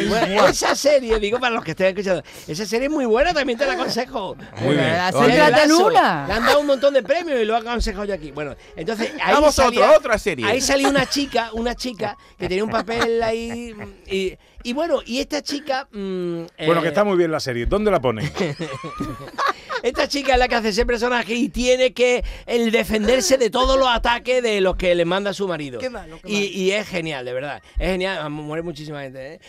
Bueno, 0.09 0.47
esa 0.47 0.75
serie, 0.75 1.19
digo 1.19 1.39
para 1.39 1.53
los 1.53 1.63
que 1.63 1.71
estén 1.71 1.87
escuchando, 1.87 2.23
esa 2.47 2.65
serie 2.65 2.87
es 2.87 2.93
muy 2.93 3.05
buena, 3.05 3.33
también 3.33 3.57
te 3.59 3.65
la 3.65 3.73
aconsejo. 3.73 4.35
Muy 4.61 4.75
bien. 4.75 4.87
La 4.87 5.11
Lasso. 5.11 5.87
una. 5.87 6.25
Le 6.27 6.33
han 6.33 6.45
dado 6.45 6.59
un 6.61 6.67
montón 6.67 6.93
de 6.93 7.03
premios 7.03 7.39
y 7.41 7.45
lo 7.45 7.55
he 7.55 7.57
aconsejado 7.59 8.05
yo 8.05 8.13
aquí. 8.13 8.31
Bueno, 8.31 8.55
entonces 8.77 9.11
ahí 9.21 9.33
Vamos 9.33 9.57
a 9.57 9.67
otra 9.97 10.17
serie. 10.19 10.45
Ahí 10.45 10.61
salió 10.61 10.87
una 10.87 11.07
chica, 11.07 11.49
una 11.53 11.75
chica 11.75 12.15
que 12.37 12.47
tenía 12.47 12.63
un 12.63 12.69
papel 12.69 13.21
ahí 13.23 13.73
y, 14.05 14.37
y 14.67 14.73
bueno, 14.73 14.99
y 15.05 15.19
esta 15.19 15.41
chica 15.41 15.87
mm, 15.93 16.41
Bueno, 16.65 16.79
eh, 16.79 16.81
que 16.81 16.87
está 16.89 17.05
muy 17.05 17.17
bien 17.17 17.31
la 17.31 17.39
serie. 17.39 17.65
¿Dónde 17.65 17.89
la 17.89 18.01
pone? 18.01 18.29
Esta 19.83 20.07
chica 20.09 20.33
es 20.33 20.39
la 20.39 20.49
que 20.49 20.55
hace 20.55 20.69
ese 20.69 20.85
personaje 20.85 21.35
y 21.35 21.47
tiene 21.47 21.93
que 21.93 22.21
el 22.47 22.71
defenderse 22.71 23.37
de 23.37 23.49
todos 23.49 23.77
los 23.79 23.87
ataques 23.87 24.43
de 24.43 24.59
los 24.59 24.75
que 24.75 24.93
le 24.93 25.05
manda 25.05 25.33
su 25.33 25.47
marido. 25.47 25.79
Qué 25.79 25.89
malo, 25.89 26.19
qué 26.21 26.29
y, 26.29 26.47
y 26.47 26.71
es 26.71 26.85
genial, 26.87 27.23
de 27.23 27.31
verdad. 27.31 27.61
Es 27.79 27.91
genial. 27.91 28.17
Ah, 28.21 28.27
Muere 28.27 28.61
muchísima 28.63 29.01
gente. 29.03 29.35
¿eh? 29.35 29.39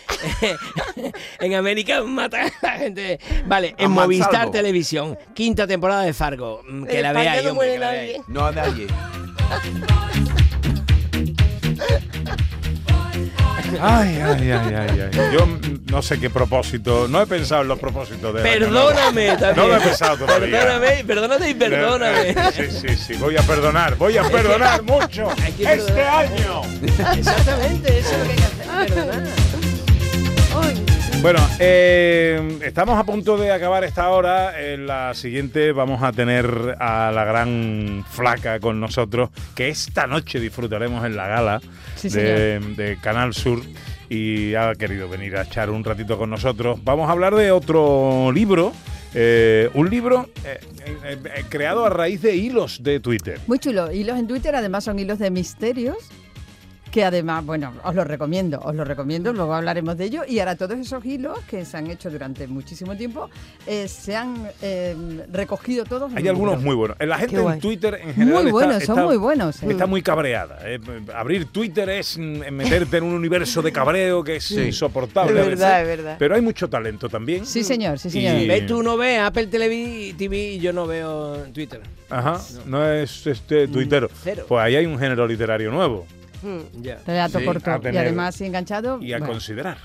en 1.41 1.55
América 1.55 2.03
matan 2.05 2.47
a 2.47 2.53
la 2.63 2.73
gente. 2.79 3.19
Vale, 3.47 3.75
en 3.77 3.91
Movistar. 3.91 4.53
Televisión, 4.53 5.19
quinta 5.35 5.67
temporada 5.67 6.03
de 6.03 6.13
Fargo. 6.13 6.63
Mm, 6.69 6.85
Que 6.85 6.97
En 6.99 7.03
la 7.03 7.13
veáis, 7.13 7.43
no 7.45 7.51
hombre, 7.51 7.55
muere 7.55 7.73
que 7.73 7.79
la 7.81 7.87
nadie. 7.87 8.07
veáis. 8.07 8.29
No 8.29 8.47
a 8.47 8.53
nadie. 8.53 8.87
Ay, 13.81 14.21
ay, 14.21 14.51
ay, 14.53 14.75
ay, 14.75 15.01
ay. 15.13 15.21
Yo 15.33 15.47
no 15.91 16.03
sé 16.03 16.19
qué 16.19 16.31
propósito. 16.31 17.07
No 17.09 17.21
he 17.23 17.27
pensado 17.27 17.63
en 17.63 17.69
los 17.69 17.79
propósitos 17.79 18.35
de. 18.35 18.43
Perdóname 18.43 19.29
No 19.33 19.37
también. 19.39 19.69
lo 19.69 19.77
he 19.77 19.81
pensado 19.81 20.17
todavía. 20.17 20.61
Perdóname, 20.61 21.05
perdónate 21.05 21.51
y 21.51 21.55
perdóname. 21.55 22.35
Sí, 22.53 22.65
sí, 22.71 22.97
sí. 22.97 23.15
Voy 23.15 23.37
a 23.37 23.43
perdonar. 23.43 23.97
Voy 23.97 24.17
a 24.19 24.23
perdonar 24.25 24.83
mucho. 24.83 25.29
Este 25.47 25.65
perdonar. 25.65 26.25
año. 26.27 26.63
Exactamente, 27.17 27.99
eso 27.99 28.11
es 28.13 28.19
lo 28.19 28.25
que 28.25 28.31
hay 28.31 28.37
que 28.37 28.45
hacer, 28.45 28.95
perdonar. 28.95 29.29
Bueno, 31.21 31.41
eh, 31.59 32.59
estamos 32.63 32.97
a 32.97 33.03
punto 33.05 33.37
de 33.37 33.51
acabar 33.51 33.83
esta 33.83 34.09
hora. 34.11 34.63
En 34.73 34.87
la 34.87 35.13
siguiente 35.15 35.73
vamos 35.73 36.03
a 36.03 36.13
tener 36.13 36.77
a 36.79 37.11
la 37.13 37.25
gran 37.25 38.05
flaca 38.09 38.61
con 38.61 38.79
nosotros, 38.79 39.31
que 39.57 39.69
esta 39.69 40.07
noche 40.07 40.39
disfrutaremos 40.39 41.05
en 41.05 41.17
la 41.17 41.27
gala 41.27 41.61
Sí, 41.97 42.09
de, 42.09 42.61
de 42.77 42.99
Canal 43.03 43.35
Sur. 43.35 43.61
Y 44.09 44.55
ha 44.55 44.73
querido 44.77 45.09
venir 45.09 45.37
a 45.37 45.43
echar 45.43 45.71
un 45.71 45.83
ratito 45.85 46.17
con 46.17 46.31
nosotros. 46.31 46.79
Vamos 46.85 47.09
a 47.09 47.13
hablar 47.13 47.35
de 47.35 47.51
otro 47.51 48.31
libro. 48.33 48.73
eh, 49.13 49.69
un 49.75 49.91
libro 49.91 50.31
eh, 50.45 51.45
creado 51.49 51.85
a 51.85 51.91
raíz 51.91 52.23
de 52.23 52.37
hilos 52.37 52.83
de 52.83 53.01
Twitter. 53.01 53.41
Muy 53.49 53.59
chulo. 53.59 53.91
Hilos 53.93 54.19
en 54.19 54.29
Twitter 54.29 54.55
además 54.55 54.85
son 54.85 54.99
hilos 55.01 55.19
de 55.19 55.31
misterios. 55.33 55.97
Que 56.99 57.05
además, 57.05 57.47
bueno, 57.47 57.73
os 57.85 57.95
los 57.95 58.05
recomiendo, 58.09 58.59
os 58.59 58.75
los 58.75 58.85
recomiendo, 58.89 59.33
luego 59.33 59.55
hablaremos 59.55 59.97
de 59.97 60.07
ello. 60.07 60.23
Y 60.27 60.41
ahora 60.41 60.57
todos 60.57 60.77
esos 60.81 61.05
hilos 61.05 61.39
que 61.49 61.65
se 61.65 61.77
han 61.77 61.87
hecho 61.89 62.11
durante 62.11 62.49
muchísimo 62.49 62.97
tiempo, 62.97 63.31
eh, 63.69 63.87
se 63.87 64.17
han 64.17 64.49
eh, 64.63 64.97
recogido 65.31 65.85
todos. 65.85 66.13
Hay 66.17 66.25
un 66.25 66.29
algunos 66.31 66.55
libro. 66.57 66.67
muy 66.67 66.75
buenos. 66.75 66.97
La 66.99 67.19
gente 67.19 67.37
en 67.37 67.61
Twitter 67.61 68.01
en 68.03 68.15
general 68.15 68.33
Muy 68.33 68.39
está- 68.47 68.51
buenos, 68.51 68.83
son 68.83 68.97
está- 68.99 69.07
muy 69.07 69.17
buenos. 69.17 69.63
eh. 69.63 69.67
Está 69.71 69.87
muy 69.87 70.03
cabreada. 70.03 70.59
eh. 70.65 70.81
Abrir 71.15 71.45
Twitter 71.53 71.89
es 71.89 72.19
mm, 72.19 72.51
meterte 72.51 72.97
en 72.97 73.05
un 73.05 73.15
universo 73.15 73.63
de 73.63 73.71
cabreo 73.71 74.25
que 74.25 74.35
es 74.37 74.45
Sí. 74.45 74.59
insoportable. 74.61 75.39
Es 75.41 75.47
a 75.47 75.49
verdad, 75.51 75.79
veces. 75.79 75.83
es 75.93 75.97
verdad. 75.99 76.17
Pero 76.19 76.35
hay 76.35 76.41
mucho 76.43 76.69
talento 76.69 77.09
también. 77.09 77.47
Sí, 77.47 77.63
señor, 77.63 78.01
sí, 78.01 78.09
Y- 78.09 78.11
señor. 78.11 78.45
¿Ves? 78.49 78.67
Tú 78.67 78.83
no 78.83 78.97
ves 78.97 79.21
Apple 79.21 79.47
TV, 79.47 80.15
TV 80.19 80.37
y 80.55 80.59
yo 80.59 80.73
no 80.73 80.85
veo 80.89 81.45
Twitter. 81.55 81.81
Ajá, 82.11 82.41
no 82.67 82.85
es 82.91 83.25
este 83.25 83.69
tuitero. 83.69 84.11
cero. 84.25 84.47
Pues 84.49 84.61
ahí 84.65 84.75
hay 84.75 84.87
un 84.87 84.99
género 84.99 85.29
literario 85.29 85.71
nuevo 85.71 86.05
Mm. 86.43 86.83
Ya. 86.83 86.99
Relato 87.07 87.39
Sí, 87.39 87.45
corto. 87.45 87.81
Y 87.93 87.97
además, 87.97 88.35
si 88.35 88.47
enganchado. 88.47 88.99
y 89.01 89.13
a 89.13 89.19
bueno. 89.19 89.33
considerar. 89.33 89.77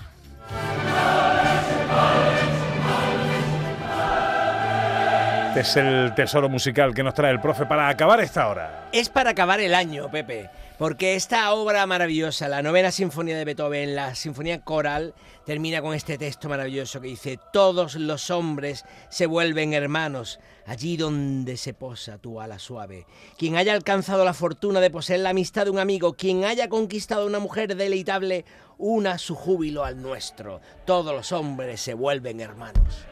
Este 5.56 5.60
es 5.62 5.78
el 5.78 6.16
tesoro 6.16 6.50
musical 6.50 6.96
que 6.96 7.04
nos 7.04 7.14
trae 7.14 7.32
el 7.32 7.40
profe 7.40 7.68
para 7.68 7.88
acabar 7.88 8.20
esta 8.22 8.48
hora. 8.48 8.86
Es 8.92 9.08
para 9.10 9.30
acabar 9.32 9.60
el 9.60 9.76
año, 9.76 10.10
Pepe, 10.10 10.50
porque 10.78 11.16
esta 11.16 11.54
obra 11.54 11.86
maravillosa, 11.86 12.48
la 12.48 12.62
novena 12.62 12.92
sinfonía 12.92 13.38
de 13.38 13.46
Beethoven, 13.46 13.96
la 13.96 14.16
sinfonía 14.16 14.62
coral, 14.64 15.14
termina 15.46 15.82
con 15.82 15.94
este 15.94 16.18
texto 16.18 16.50
maravilloso 16.50 17.00
que 17.00 17.10
dice, 17.10 17.40
todos 17.52 17.96
los 17.96 18.30
hombres 18.30 18.86
se 19.10 19.26
vuelven 19.26 19.74
hermanos, 19.74 20.40
allí 20.66 20.98
donde 20.98 21.58
se 21.58 21.74
posa 21.74 22.18
tu 22.18 22.42
ala 22.42 22.60
suave. 22.60 23.06
Quien 23.38 23.56
haya 23.56 23.74
alcanzado 23.74 24.26
la 24.26 24.34
fortuna 24.34 24.80
de 24.80 24.90
poseer 24.90 25.20
la 25.20 25.30
amistad 25.30 25.66
de 25.66 25.72
un 25.72 25.80
amigo, 25.80 26.14
quien 26.14 26.44
haya 26.46 26.70
conquistado 26.70 27.28
una 27.28 27.40
mujer 27.40 27.76
deleitable, 27.76 28.46
una 28.78 29.18
su 29.18 29.36
júbilo 29.36 29.86
al 29.86 30.02
nuestro. 30.02 30.62
Todos 30.86 31.14
los 31.14 31.32
hombres 31.32 31.82
se 31.82 31.94
vuelven 31.94 32.40
hermanos. 32.42 33.06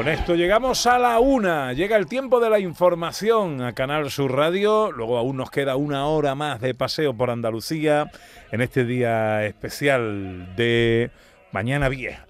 Con 0.00 0.08
esto 0.08 0.34
llegamos 0.34 0.86
a 0.86 0.98
la 0.98 1.18
una. 1.20 1.74
Llega 1.74 1.94
el 1.98 2.06
tiempo 2.06 2.40
de 2.40 2.48
la 2.48 2.58
información 2.58 3.60
a 3.60 3.74
Canal 3.74 4.10
Sur 4.10 4.34
Radio. 4.34 4.90
Luego 4.90 5.18
aún 5.18 5.36
nos 5.36 5.50
queda 5.50 5.76
una 5.76 6.06
hora 6.06 6.34
más 6.34 6.58
de 6.62 6.72
paseo 6.72 7.12
por 7.12 7.28
Andalucía 7.28 8.10
en 8.50 8.62
este 8.62 8.86
día 8.86 9.44
especial 9.44 10.56
de 10.56 11.10
Mañana 11.52 11.90
Vieja. 11.90 12.24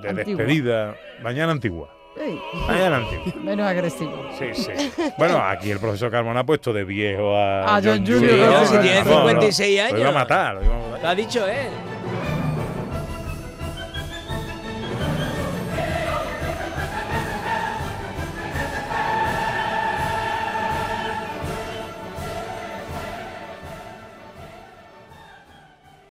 De 0.00 0.10
Antigua. 0.10 0.14
despedida. 0.36 0.94
Mañana 1.24 1.50
Antigua. 1.50 1.90
Ey, 2.16 2.40
Mañana 2.68 2.96
Antigua. 2.98 3.42
menos 3.42 3.66
agresivo. 3.66 4.14
Sí, 4.38 4.46
sí. 4.54 4.70
Bueno, 5.18 5.38
aquí 5.38 5.72
el 5.72 5.80
profesor 5.80 6.08
Carmona 6.12 6.38
ha 6.40 6.46
puesto 6.46 6.72
de 6.72 6.84
viejo 6.84 7.36
a, 7.36 7.78
A 7.78 7.82
John 7.82 7.98
Julius. 8.06 8.20
Julius. 8.30 8.68
Sí, 8.68 8.76
si 8.76 8.80
tiene 8.80 8.98
Vamos, 9.02 9.28
56 9.32 9.76
Lo 9.90 9.98
iba 9.98 10.06
a 10.06 10.10
años. 10.10 10.14
matar. 10.14 10.54
lo 10.54 10.62
iba 10.66 10.74
a 10.76 10.78
matar. 10.78 11.02
Lo 11.02 11.08
ha 11.08 11.14
dicho 11.16 11.44
él. 11.48 11.91